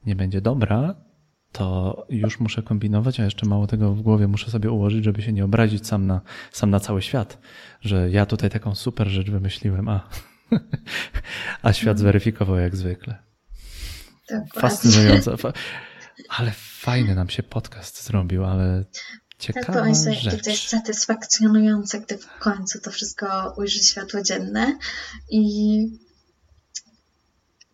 nie 0.07 0.16
będzie 0.16 0.40
dobra, 0.40 0.94
to 1.52 2.07
już 2.09 2.40
muszę 2.40 2.62
kombinować, 2.62 3.20
a 3.20 3.24
jeszcze 3.24 3.47
mało 3.47 3.66
tego 3.66 3.94
w 3.94 4.02
głowie 4.02 4.28
muszę 4.28 4.51
sobie 4.51 4.70
ułożyć, 4.70 5.05
żeby 5.05 5.23
się 5.23 5.32
nie 5.32 5.44
obrazić 5.44 5.86
sam 5.86 6.07
na, 6.07 6.20
sam 6.52 6.70
na 6.70 6.81
cały 6.81 7.02
świat, 7.02 7.39
że 7.81 8.11
ja 8.11 8.27
tutaj 8.27 8.51
taką 8.51 8.74
super 8.74 9.09
rzecz 9.09 9.31
wymyśliłem, 9.31 9.89
a, 9.89 10.09
a 11.62 11.73
świat 11.73 11.98
zweryfikował 11.98 12.57
jak 12.57 12.77
zwykle. 12.77 13.19
Dokładnie. 14.31 14.61
Fascynujące. 14.61 15.36
Fa- 15.36 15.52
Ale 16.28 16.51
fajny 16.57 17.15
nam 17.15 17.28
się 17.28 17.43
podcast 17.43 18.05
zrobił, 18.05 18.44
ale 18.44 18.85
Tak 19.46 19.56
ciekawa 19.56 19.80
pomyśl 19.80 20.00
sobie, 20.00 20.16
jakie 20.16 20.30
to 20.30 20.36
rzecz. 20.36 20.46
jest 20.46 20.68
satysfakcjonujące, 20.68 22.00
gdy 22.00 22.18
w 22.18 22.26
końcu 22.38 22.80
to 22.80 22.90
wszystko 22.90 23.54
ujrzy 23.56 23.78
światło 23.84 24.22
dzienne. 24.22 24.78
I 25.30 25.86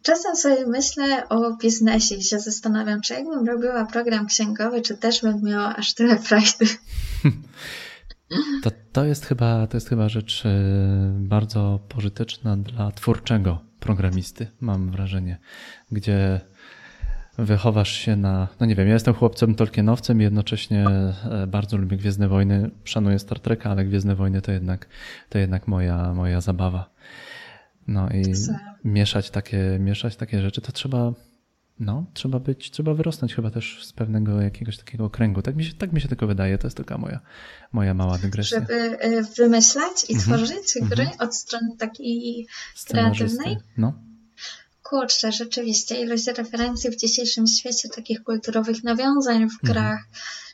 czasem 0.03 0.37
sobie 0.37 0.67
myślę 0.67 1.29
o 1.29 1.57
biznesie 1.57 2.15
i 2.15 2.23
się 2.23 2.41
zastanawiam, 2.41 3.01
czy 3.01 3.15
jakbym 3.15 3.47
robiła 3.47 3.87
program 3.87 4.27
księgowy, 4.27 4.83
czy 4.83 4.97
też 4.97 5.23
bym 5.23 5.43
miała 5.43 5.77
aż 5.77 5.95
tyle 5.95 6.19
frajdy. 6.19 6.67
To, 8.63 8.71
to, 8.93 9.05
jest 9.05 9.27
chyba, 9.27 9.67
to 9.67 9.77
jest 9.77 9.89
chyba 9.89 10.09
rzecz 10.09 10.43
e, 10.47 10.51
bardzo 11.19 11.81
pożyteczna 11.89 12.57
dla 12.57 12.93
twórczego 12.93 13.59
programisty, 13.81 14.47
mam 14.61 14.91
wrażenie, 14.91 15.39
gdzie 15.93 16.41
wychowasz 17.39 17.93
się 17.93 18.17
na. 18.17 18.49
No 18.61 18.67
nie 18.67 18.75
wiem, 18.75 18.87
ja 18.89 18.95
jestem 18.95 19.15
chłopcem 19.15 19.55
Tolkienowcem 19.55 20.21
i 20.21 20.23
jednocześnie 20.25 20.87
e, 20.89 21.47
bardzo 21.47 21.77
lubię 21.77 21.97
Gwiezdne 21.97 22.29
Wojny. 22.29 22.71
Szanuję 22.85 23.19
Star 23.19 23.41
Treka, 23.41 23.71
ale 23.71 23.85
Gwiezdne 23.85 24.15
Wojny 24.15 24.43
to 24.43 24.53
jednak, 24.53 24.89
to 25.29 25.39
jednak 25.39 25.69
moja, 25.69 26.15
moja 26.15 26.41
zabawa. 26.41 26.91
No 27.89 28.09
i 28.11 28.35
Za- 28.35 28.59
mieszać 28.85 29.31
takie, 29.31 29.77
mieszać 29.81 30.17
takie 30.17 30.41
rzeczy, 30.43 30.61
to 30.61 30.73
trzeba. 30.73 31.13
No, 31.81 32.05
trzeba 32.15 32.39
być, 32.41 32.71
trzeba 32.71 32.95
wyrosnąć 32.95 33.35
chyba 33.35 33.51
też 33.51 33.85
z 33.85 33.93
pewnego 33.93 34.41
jakiegoś 34.41 34.79
takiego 34.79 35.11
kręgu. 35.11 35.43
Tak 35.43 35.57
mi 35.57 35.65
się, 35.65 35.75
tak 35.75 35.93
mi 35.93 36.01
się 36.01 36.09
tylko 36.09 36.27
wydaje. 36.27 36.59
To 36.59 36.67
jest 36.67 36.77
taka 36.77 36.99
moja, 36.99 37.21
moja 37.73 37.95
mała 37.95 38.19
dygresja. 38.19 38.61
Żeby 38.61 38.75
y, 39.05 39.23
wymyślać 39.37 40.11
i 40.11 40.15
Mhm. 40.15 40.39
tworzyć 40.39 40.75
gry 40.83 41.03
Mhm. 41.03 41.21
od 41.29 41.37
strony 41.37 41.77
takiej 41.79 42.47
kreatywnej? 42.89 43.57
No. 43.79 43.93
Kurczę, 44.89 45.33
rzeczywiście, 45.33 46.01
ilość 46.01 46.27
referencji 46.27 46.91
w 46.91 46.97
dzisiejszym 46.97 47.47
świecie, 47.47 47.89
takich 47.89 48.23
kulturowych 48.25 48.85
nawiązań 48.85 49.37
w 49.39 49.43
Mhm. 49.43 49.59
grach, 49.63 50.01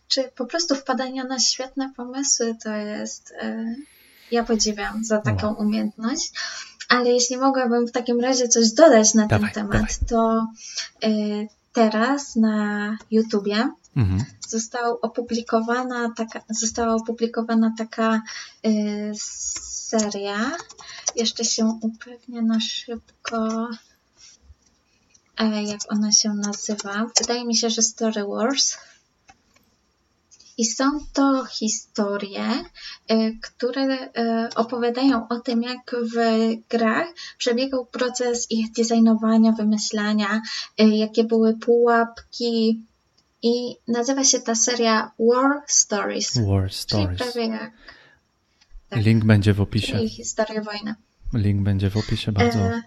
czy 0.09 0.23
po 0.37 0.47
prostu 0.47 0.75
wpadania 0.75 1.25
na 1.25 1.39
świetne 1.39 1.93
pomysły, 1.97 2.57
to 2.65 2.71
jest. 2.73 3.33
E, 3.41 3.75
ja 4.31 4.45
podziwiam 4.45 5.05
za 5.05 5.19
taką 5.19 5.47
Wow. 5.47 5.61
umiejętność. 5.61 6.31
Ale 6.89 7.11
jeśli 7.11 7.37
mogłabym 7.37 7.87
w 7.87 7.93
takim 7.93 8.21
razie 8.21 8.49
coś 8.49 8.71
dodać 8.73 9.15
na 9.15 9.27
Dawaj, 9.27 9.53
ten 9.53 9.69
temat, 9.69 9.73
dawaj. 9.73 10.09
to 10.09 10.47
e, 11.03 11.09
teraz 11.73 12.37
na 12.37 12.97
YouTubie 13.11 13.69
Mhm. 13.97 14.25
został 14.49 14.99
opublikowana 15.03 16.13
taka, 16.17 16.41
została 16.51 16.95
opublikowana 16.95 17.73
taka 17.79 18.23
y, 18.67 19.13
seria. 19.15 20.53
Jeszcze 21.17 21.45
się 21.45 21.79
upewnię 21.83 22.43
na 22.43 22.61
szybko, 22.61 23.69
e, 23.73 23.92
jak 25.49 25.81
ona 25.89 26.13
się 26.13 26.35
nazywa. 26.35 27.07
Wydaje 27.21 27.45
mi 27.45 27.57
się, 27.57 27.71
że 27.71 27.83
Story 27.83 28.25
Wars. 28.25 28.77
I 30.59 30.65
są 30.65 30.85
to 31.13 31.45
historie, 31.45 32.65
y, 33.11 33.39
które 33.43 33.95
y, 33.95 34.09
opowiadają 34.55 35.29
o 35.29 35.41
tym, 35.41 35.63
jak 35.63 35.97
w 36.15 36.17
grach 36.69 37.07
przebiegał 37.39 37.87
proces 37.87 38.51
ich 38.51 38.73
designowania, 38.73 39.53
wymyślania, 39.53 40.43
y, 40.81 40.85
jakie 40.85 41.25
były 41.25 41.57
pułapki. 41.59 42.83
I 43.43 43.77
nazywa 43.89 44.25
się 44.25 44.41
ta 44.41 44.55
seria 44.55 45.11
War 45.19 45.63
Stories. 45.67 46.39
War 46.39 46.73
Stories. 46.73 47.33
Czyli 47.33 47.49
jak. 47.49 47.73
Tak, 48.89 49.05
Link 49.05 49.25
będzie 49.25 49.55
w 49.55 49.61
opisie. 49.61 49.93
Czyli 49.93 50.09
historia 50.09 50.61
wojny. 50.61 50.95
Link 51.35 51.63
będzie 51.63 51.91
w 51.91 51.97
opisie 51.97 52.33
bardzo. 52.33 52.59
E... 52.59 52.83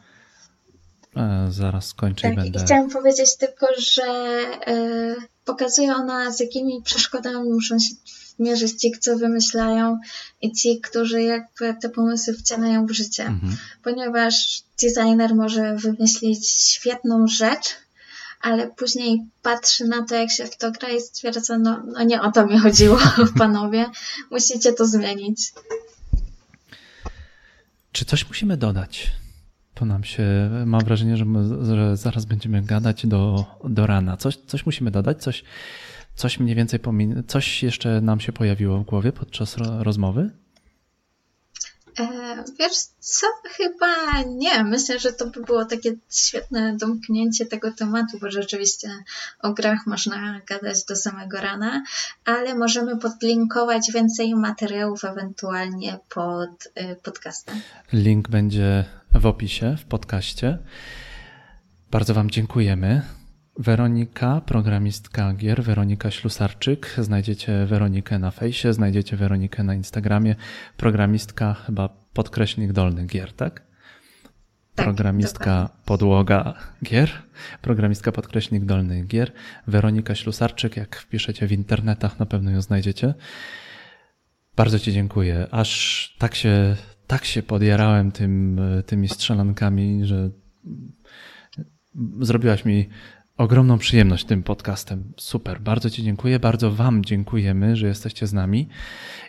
E, 1.16 1.48
zaraz 1.52 1.88
skończę 1.88 2.22
tak, 2.22 2.34
i 2.34 2.36
będę. 2.36 2.66
Chciałam 2.66 2.90
powiedzieć 2.90 3.38
tylko, 3.38 3.68
że 3.78 4.04
e, 4.04 5.16
pokazuje 5.46 5.96
ona, 5.96 6.32
z 6.32 6.40
jakimi 6.40 6.82
przeszkodami 6.84 7.50
muszą 7.50 7.80
się 7.80 7.96
mierzyć 8.40 8.82
ci, 8.82 8.92
co 9.00 9.18
wymyślają 9.18 10.00
i 10.42 10.52
ci, 10.52 10.82
którzy 10.82 11.22
jakby 11.22 11.76
te 11.82 11.90
pomysły 11.90 12.34
wcielają 12.34 12.86
w 12.86 12.92
życie. 12.92 13.24
Mhm. 13.24 13.58
Ponieważ 13.84 14.64
designer 14.82 15.36
może 15.36 15.76
wymyślić 15.76 16.50
świetną 16.50 17.28
rzecz, 17.28 17.76
ale 18.42 18.68
później 18.68 19.24
patrzy 19.42 19.86
na 19.86 20.06
to, 20.06 20.16
jak 20.16 20.32
się 20.32 20.46
w 20.46 20.58
to 20.58 20.72
gra 20.72 20.90
i 20.90 21.02
stwierdza, 21.02 21.58
no, 21.58 21.84
no 21.94 22.04
nie 22.04 22.22
o 22.22 22.32
to 22.32 22.48
mi 22.48 22.60
chodziło, 22.60 23.00
panowie, 23.38 23.86
musicie 24.32 24.74
to 24.74 24.86
zmienić. 24.86 25.54
Czy 27.92 28.06
coś 28.06 28.28
musimy 28.28 28.58
dodać? 28.58 29.12
To 29.76 29.85
nam 29.85 30.03
się, 30.03 30.23
mam 30.65 30.81
wrażenie, 30.81 31.18
że, 31.18 31.26
my, 31.26 31.65
że 31.65 31.97
zaraz 31.97 32.26
będziemy 32.26 32.61
gadać 32.61 33.07
do, 33.07 33.45
do 33.64 33.88
rana. 33.88 34.18
Coś, 34.18 34.35
coś 34.35 34.65
musimy 34.65 34.91
dodać, 34.91 35.23
coś, 35.23 35.43
coś 36.15 36.39
mniej 36.39 36.56
więcej 36.56 36.80
pomin- 36.80 37.23
coś 37.27 37.64
jeszcze 37.64 38.02
nam 38.02 38.19
się 38.19 38.31
pojawiło 38.31 38.77
w 38.80 38.84
głowie 38.85 39.11
podczas 39.11 39.57
ro- 39.57 39.84
rozmowy? 39.84 40.30
E, 41.99 42.43
wiesz 42.59 42.77
co, 42.99 43.27
chyba 43.43 44.22
nie. 44.27 44.63
Myślę, 44.63 44.99
że 44.99 45.13
to 45.13 45.27
by 45.27 45.41
było 45.41 45.65
takie 45.65 45.95
świetne 46.11 46.77
domknięcie 46.77 47.45
tego 47.45 47.72
tematu, 47.72 48.19
bo 48.19 48.31
rzeczywiście 48.31 48.89
o 49.39 49.53
grach 49.53 49.88
można 49.88 50.41
gadać 50.47 50.85
do 50.85 50.95
samego 50.95 51.41
rana, 51.41 51.84
ale 52.26 52.55
możemy 52.55 52.97
podlinkować 52.97 53.91
więcej 53.91 54.35
materiałów 54.35 55.05
ewentualnie 55.05 55.99
pod 56.09 56.65
y, 56.65 56.95
podcastem. 57.03 57.61
Link 57.93 58.30
będzie 58.30 58.85
w 59.11 59.26
opisie, 59.26 59.76
w 59.80 59.85
podcaście. 59.85 60.57
Bardzo 61.91 62.13
Wam 62.13 62.31
dziękujemy. 62.31 63.01
Weronika, 63.60 64.41
programistka 64.41 65.34
gier, 65.34 65.64
Weronika 65.64 66.11
Ślusarczyk. 66.11 66.95
Znajdziecie 66.98 67.65
Weronikę 67.65 68.19
na 68.19 68.32
fejsie, 68.32 68.73
znajdziecie 68.73 69.18
Weronikę 69.18 69.64
na 69.64 69.76
Instagramie. 69.76 70.36
Programistka 70.77 71.53
chyba 71.53 71.90
podkreśnik 72.14 72.72
dolny 72.72 73.06
gier, 73.06 73.34
tak? 73.34 73.65
tak 74.76 74.86
programistka 74.86 75.69
podłoga 75.86 76.53
gier, 76.84 77.11
programistka 77.61 78.11
podkreśnik 78.11 78.65
dolny 78.65 79.03
gier, 79.03 79.32
Weronika 79.68 80.15
Ślusarczyk, 80.15 80.77
jak 80.77 80.95
wpiszecie 80.95 81.48
w 81.48 81.52
internetach, 81.52 82.19
na 82.19 82.26
pewno 82.26 82.52
ją 82.52 82.61
znajdziecie. 82.61 83.14
Bardzo 84.56 84.80
Ci 84.80 84.94
dziękuję. 84.94 85.48
Aż 85.52 86.15
tak 86.19 86.36
się, 86.36 86.76
tak 87.07 87.26
się 87.26 87.44
podjarałem 87.44 88.11
tym, 88.11 88.60
tymi 88.86 89.10
strzelankami, 89.10 90.06
że 90.06 90.30
zrobiłaś 92.22 92.65
mi 92.65 92.90
ogromną 93.38 93.78
przyjemność 93.78 94.26
tym 94.26 94.44
podcastem. 94.44 95.14
Super, 95.18 95.62
bardzo 95.62 95.90
Ci 95.90 96.03
dziękuję, 96.03 96.40
bardzo 96.40 96.72
Wam 96.72 97.06
dziękujemy, 97.06 97.76
że 97.76 97.88
jesteście 97.88 98.28
z 98.28 98.34
nami 98.34 98.70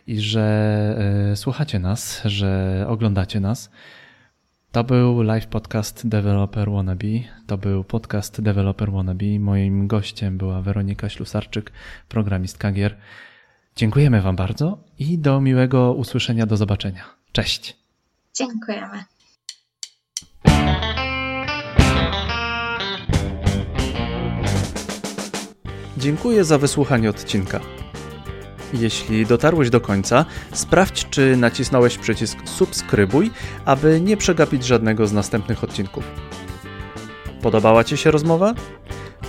i 0.07 0.21
że 0.21 1.29
e, 1.33 1.37
słuchacie 1.37 1.79
nas, 1.79 2.23
że 2.25 2.85
oglądacie 2.89 3.41
nas. 3.41 3.71
To 4.73 4.85
był 4.85 5.23
live 5.23 5.47
podcast 5.47 6.09
Developer 6.09 6.71
Wannabe. 6.71 7.07
To 7.47 7.59
był 7.59 7.85
podcast 7.85 8.41
Developer 8.41 8.93
Wannabe. 8.93 9.39
Moim 9.39 9.87
gościem 9.87 10.39
była 10.39 10.63
Weronika 10.63 11.09
Ślusarczyk, 11.09 11.73
programistka 12.09 12.73
gier. 12.73 12.97
Dziękujemy 13.77 14.23
Wam 14.23 14.37
bardzo 14.37 14.79
i 14.99 15.19
do 15.19 15.41
miłego 15.41 15.93
usłyszenia, 15.93 16.47
do 16.47 16.57
zobaczenia. 16.57 17.05
Cześć. 17.33 17.77
Dziękujemy. 18.35 19.16
Dziękuję 25.97 26.45
za 26.45 26.59
wysłuchanie 26.59 27.11
odcinka. 27.11 27.61
Jeśli 28.73 29.27
dotarłeś 29.27 29.71
do 29.71 29.81
końca, 29.81 30.25
sprawdź, 30.53 31.07
czy 31.11 31.37
nacisnąłeś 31.37 31.99
przycisk 31.99 32.39
subskrybuj, 32.45 33.31
aby 33.65 34.01
nie 34.01 34.17
przegapić 34.17 34.65
żadnego 34.65 35.07
z 35.07 35.13
następnych 35.13 35.65
odcinków. 35.65 36.05
Podobała 37.43 37.85
Ci 37.85 37.97
się 37.97 38.11
rozmowa? 38.11 38.55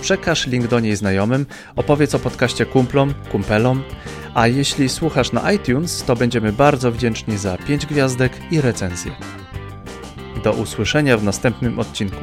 Przekaż 0.00 0.46
link 0.46 0.66
do 0.66 0.80
niej 0.80 0.96
znajomym, 0.96 1.46
opowiedz 1.76 2.14
o 2.14 2.18
podcaście 2.18 2.66
kumplom, 2.66 3.14
kumpelom, 3.32 3.82
a 4.34 4.46
jeśli 4.46 4.88
słuchasz 4.88 5.32
na 5.32 5.52
iTunes, 5.52 6.04
to 6.04 6.16
będziemy 6.16 6.52
bardzo 6.52 6.92
wdzięczni 6.92 7.38
za 7.38 7.58
5 7.58 7.86
gwiazdek 7.86 8.32
i 8.50 8.60
recenzję. 8.60 9.12
Do 10.44 10.52
usłyszenia 10.52 11.16
w 11.16 11.24
następnym 11.24 11.78
odcinku. 11.78 12.20